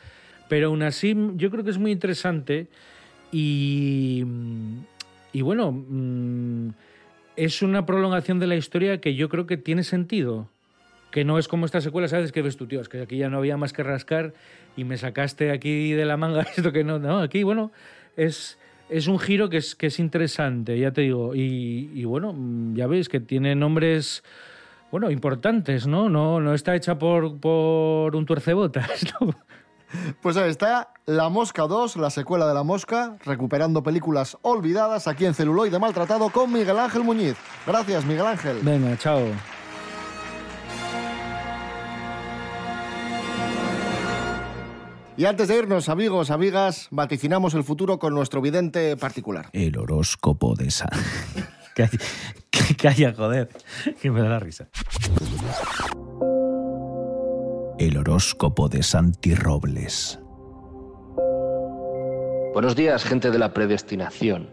Pero 0.51 0.67
aún 0.67 0.83
así, 0.83 1.15
yo 1.35 1.49
creo 1.49 1.63
que 1.63 1.69
es 1.69 1.77
muy 1.77 1.93
interesante 1.93 2.67
y, 3.31 4.25
y 5.31 5.41
bueno, 5.43 5.71
mm, 5.71 6.71
es 7.37 7.61
una 7.61 7.85
prolongación 7.85 8.37
de 8.37 8.47
la 8.47 8.57
historia 8.57 8.99
que 8.99 9.15
yo 9.15 9.29
creo 9.29 9.45
que 9.45 9.55
tiene 9.55 9.85
sentido. 9.85 10.49
Que 11.09 11.23
no 11.23 11.39
es 11.39 11.47
como 11.47 11.65
esta 11.65 11.79
secuela, 11.79 12.09
¿sabes? 12.09 12.33
Que 12.33 12.41
ves 12.41 12.57
tú, 12.57 12.67
tío, 12.67 12.81
es 12.81 12.89
que 12.89 12.99
aquí 12.99 13.17
ya 13.17 13.29
no 13.29 13.37
había 13.37 13.55
más 13.55 13.71
que 13.71 13.81
rascar 13.81 14.33
y 14.75 14.83
me 14.83 14.97
sacaste 14.97 15.51
aquí 15.51 15.93
de 15.93 16.03
la 16.03 16.17
manga 16.17 16.41
esto 16.57 16.73
que 16.73 16.83
no. 16.83 16.99
No, 16.99 17.19
aquí, 17.19 17.43
bueno, 17.43 17.71
es, 18.17 18.59
es 18.89 19.07
un 19.07 19.19
giro 19.19 19.49
que 19.49 19.55
es, 19.55 19.73
que 19.73 19.87
es 19.87 19.99
interesante, 19.99 20.77
ya 20.77 20.91
te 20.91 20.99
digo. 20.99 21.33
Y, 21.33 21.91
y 21.93 22.03
bueno, 22.03 22.33
mm, 22.33 22.75
ya 22.75 22.87
veis 22.87 23.07
que 23.07 23.21
tiene 23.21 23.55
nombres, 23.55 24.21
bueno, 24.91 25.09
importantes, 25.11 25.87
¿no? 25.87 26.09
No, 26.09 26.41
no 26.41 26.53
está 26.53 26.75
hecha 26.75 26.99
por, 26.99 27.39
por 27.39 28.17
un 28.17 28.25
tuercebotas, 28.25 29.05
¿no? 29.21 29.33
Pues 30.21 30.37
ahí 30.37 30.49
está, 30.49 30.93
La 31.05 31.29
Mosca 31.29 31.63
2, 31.63 31.97
la 31.97 32.09
secuela 32.09 32.47
de 32.47 32.53
La 32.53 32.63
Mosca, 32.63 33.17
recuperando 33.23 33.83
películas 33.83 34.37
olvidadas 34.41 35.07
aquí 35.07 35.25
en 35.25 35.33
Celuloide 35.33 35.79
Maltratado 35.79 36.29
con 36.29 36.51
Miguel 36.51 36.79
Ángel 36.79 37.03
Muñiz. 37.03 37.35
Gracias, 37.65 38.05
Miguel 38.05 38.25
Ángel. 38.25 38.59
Venga, 38.61 38.97
chao. 38.97 39.21
Y 45.17 45.25
antes 45.25 45.49
de 45.49 45.57
irnos, 45.57 45.89
amigos, 45.89 46.31
amigas, 46.31 46.87
vaticinamos 46.89 47.53
el 47.53 47.63
futuro 47.63 47.99
con 47.99 48.13
nuestro 48.13 48.41
vidente 48.41 48.97
particular. 48.97 49.49
El 49.53 49.77
horóscopo 49.77 50.55
de 50.55 50.71
San... 50.71 50.89
Calla, 51.75 51.91
que 52.49 52.75
calla, 52.75 53.13
joder, 53.13 53.49
que 54.01 54.09
me 54.09 54.21
da 54.21 54.29
la 54.29 54.39
risa. 54.39 54.67
El 57.81 57.97
horóscopo 57.97 58.69
de 58.69 58.83
Santi 58.83 59.33
Robles. 59.33 60.19
Buenos 62.53 62.75
días, 62.75 63.03
gente 63.03 63.31
de 63.31 63.39
la 63.39 63.55
predestinación. 63.55 64.51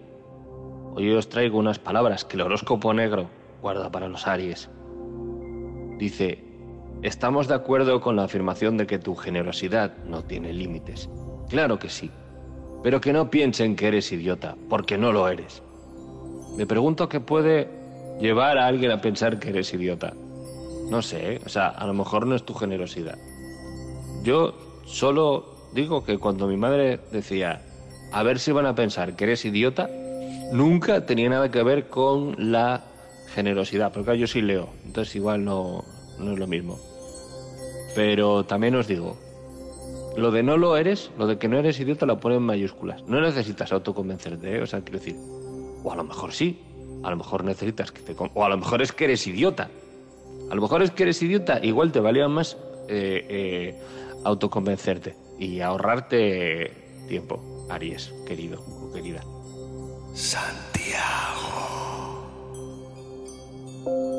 Hoy 0.94 1.12
os 1.12 1.28
traigo 1.28 1.58
unas 1.58 1.78
palabras 1.78 2.24
que 2.24 2.36
el 2.36 2.40
horóscopo 2.40 2.94
negro 2.94 3.28
guarda 3.60 3.90
para 3.90 4.08
los 4.08 4.26
Aries. 4.26 4.70
Dice, 5.98 6.42
estamos 7.02 7.48
de 7.48 7.56
acuerdo 7.56 8.00
con 8.00 8.16
la 8.16 8.24
afirmación 8.24 8.78
de 8.78 8.86
que 8.86 8.98
tu 8.98 9.14
generosidad 9.14 9.94
no 10.06 10.24
tiene 10.24 10.54
límites. 10.54 11.10
Claro 11.50 11.78
que 11.78 11.90
sí, 11.90 12.10
pero 12.82 12.98
que 13.02 13.12
no 13.12 13.28
piensen 13.28 13.76
que 13.76 13.88
eres 13.88 14.10
idiota, 14.10 14.56
porque 14.70 14.96
no 14.96 15.12
lo 15.12 15.28
eres. 15.28 15.62
Me 16.56 16.66
pregunto 16.66 17.10
qué 17.10 17.20
puede 17.20 17.68
llevar 18.18 18.56
a 18.56 18.66
alguien 18.66 18.90
a 18.90 19.02
pensar 19.02 19.38
que 19.38 19.50
eres 19.50 19.74
idiota. 19.74 20.14
No 20.90 21.02
sé, 21.02 21.34
¿eh? 21.34 21.40
o 21.44 21.48
sea, 21.48 21.68
a 21.68 21.86
lo 21.86 21.94
mejor 21.94 22.26
no 22.26 22.34
es 22.34 22.44
tu 22.44 22.54
generosidad. 22.54 23.18
Yo 24.22 24.54
solo 24.86 25.54
digo 25.72 26.04
que 26.04 26.18
cuando 26.18 26.46
mi 26.46 26.56
madre 26.56 26.98
decía, 27.12 27.62
a 28.12 28.22
ver 28.22 28.38
si 28.38 28.52
van 28.52 28.66
a 28.66 28.74
pensar 28.74 29.16
que 29.16 29.24
eres 29.24 29.44
idiota, 29.44 29.88
nunca 30.52 31.04
tenía 31.04 31.28
nada 31.28 31.50
que 31.50 31.62
ver 31.62 31.88
con 31.88 32.34
la 32.52 32.84
generosidad, 33.34 33.92
porque 33.92 34.18
yo 34.18 34.26
sí 34.26 34.40
leo, 34.40 34.70
entonces 34.86 35.14
igual 35.16 35.44
no, 35.44 35.84
no 36.18 36.32
es 36.32 36.38
lo 36.38 36.46
mismo. 36.46 36.78
Pero 37.94 38.44
también 38.44 38.74
os 38.74 38.86
digo, 38.86 39.16
lo 40.16 40.30
de 40.30 40.42
no 40.42 40.56
lo 40.56 40.76
eres, 40.76 41.10
lo 41.18 41.26
de 41.26 41.38
que 41.38 41.48
no 41.48 41.58
eres 41.58 41.78
idiota 41.80 42.06
lo 42.06 42.18
pone 42.18 42.36
en 42.36 42.42
mayúsculas. 42.42 43.02
No 43.04 43.20
necesitas 43.20 43.72
autoconvencerte, 43.72 44.56
¿eh? 44.56 44.62
o 44.62 44.66
sea, 44.66 44.80
quiero 44.80 44.98
decir, 44.98 45.16
o 45.84 45.92
a 45.92 45.96
lo 45.96 46.04
mejor 46.04 46.32
sí, 46.32 46.60
a 47.02 47.10
lo 47.10 47.16
mejor 47.16 47.44
necesitas 47.44 47.92
que 47.92 48.00
te... 48.00 48.16
O 48.34 48.44
a 48.44 48.48
lo 48.48 48.56
mejor 48.56 48.82
es 48.82 48.92
que 48.92 49.04
eres 49.04 49.26
idiota. 49.26 49.68
A 50.50 50.54
lo 50.54 50.62
mejor 50.62 50.82
es 50.82 50.90
que 50.90 51.02
eres 51.04 51.22
idiota, 51.22 51.60
igual 51.62 51.92
te 51.92 52.00
valía 52.00 52.28
más 52.28 52.56
eh, 52.88 53.26
eh, 53.28 53.74
autoconvencerte 54.24 55.14
y 55.38 55.60
ahorrarte 55.60 56.72
tiempo, 57.08 57.66
Aries, 57.68 58.12
querido 58.26 58.60
o 58.60 58.92
querida. 58.92 59.22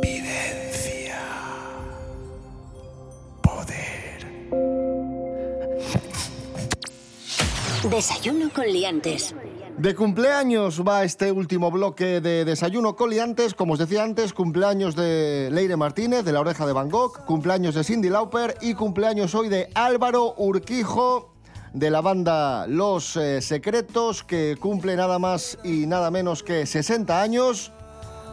Videncia. 0.01 0.69
Desayuno 7.89 8.49
con 8.53 8.65
liantes. 8.67 9.33
De 9.79 9.95
cumpleaños 9.95 10.83
va 10.85 11.05
este 11.05 11.31
último 11.31 11.71
bloque 11.71 12.19
de 12.19 12.43
Desayuno 12.43 12.97
Coliantes. 12.97 13.53
Como 13.53 13.73
os 13.73 13.79
decía 13.79 14.03
antes, 14.03 14.33
cumpleaños 14.33 14.93
de 14.93 15.47
Leire 15.53 15.77
Martínez, 15.77 16.25
de 16.25 16.33
La 16.33 16.41
Oreja 16.41 16.65
de 16.65 16.73
Van 16.73 16.89
Gogh, 16.89 17.23
cumpleaños 17.25 17.75
de 17.75 17.85
Cindy 17.85 18.09
Lauper 18.09 18.57
y 18.59 18.73
cumpleaños 18.73 19.33
hoy 19.35 19.47
de 19.47 19.69
Álvaro 19.75 20.33
Urquijo, 20.35 21.33
de 21.71 21.91
la 21.91 22.01
banda 22.01 22.67
Los 22.67 23.15
eh, 23.15 23.41
Secretos, 23.41 24.25
que 24.25 24.57
cumple 24.59 24.97
nada 24.97 25.17
más 25.17 25.57
y 25.63 25.85
nada 25.85 26.11
menos 26.11 26.43
que 26.43 26.65
60 26.65 27.21
años. 27.21 27.71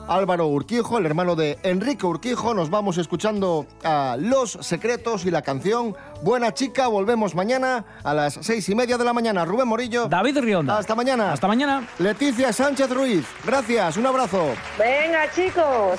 Álvaro 0.09 0.47
Urquijo, 0.47 0.99
el 0.99 1.07
hermano 1.07 1.35
de 1.37 1.59
Enrique 1.63 2.07
Urquijo. 2.07 2.55
Nos 2.55 2.71
vamos 2.71 2.99
escuchando 2.99 3.67
a 3.83 4.17
Los 4.19 4.53
Secretos 4.61 5.25
y 5.25 5.31
la 5.31 5.43
canción 5.43 5.97
Buena 6.23 6.55
Chica. 6.55 6.89
Volvemos 6.89 7.35
mañana 7.35 7.85
a 8.05 8.15
las 8.15 8.39
seis 8.41 8.69
y 8.69 8.75
media 8.75 8.97
de 8.99 9.05
la 9.05 9.13
mañana. 9.13 9.45
Rubén 9.45 9.69
Morillo. 9.69 10.07
David 10.09 10.39
Rionda. 10.39 10.79
Hasta 10.79 10.95
mañana. 10.95 11.33
Hasta 11.33 11.49
mañana. 11.49 11.89
Leticia 11.99 12.53
Sánchez 12.53 12.91
Ruiz. 12.91 13.27
Gracias. 13.45 13.97
Un 13.97 14.07
abrazo. 14.07 14.55
Venga, 14.79 15.31
chicos. 15.35 15.99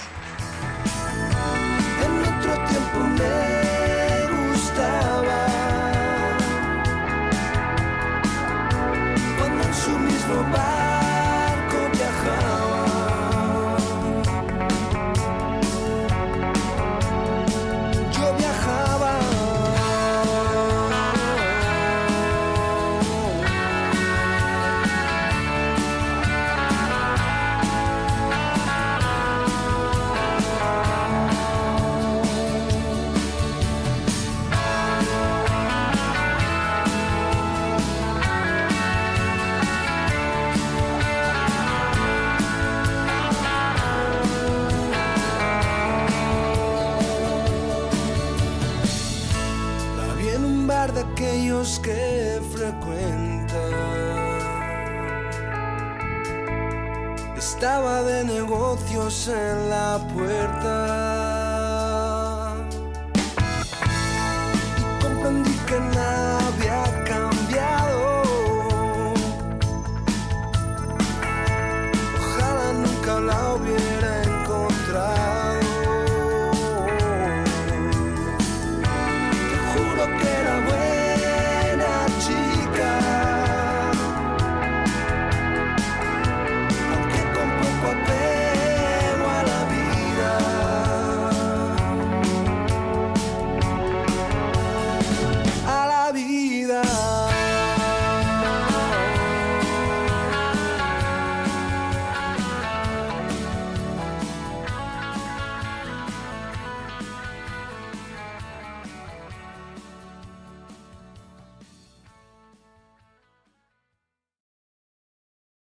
En 2.03 2.21
otro 2.21 2.53
tiempo 2.67 2.86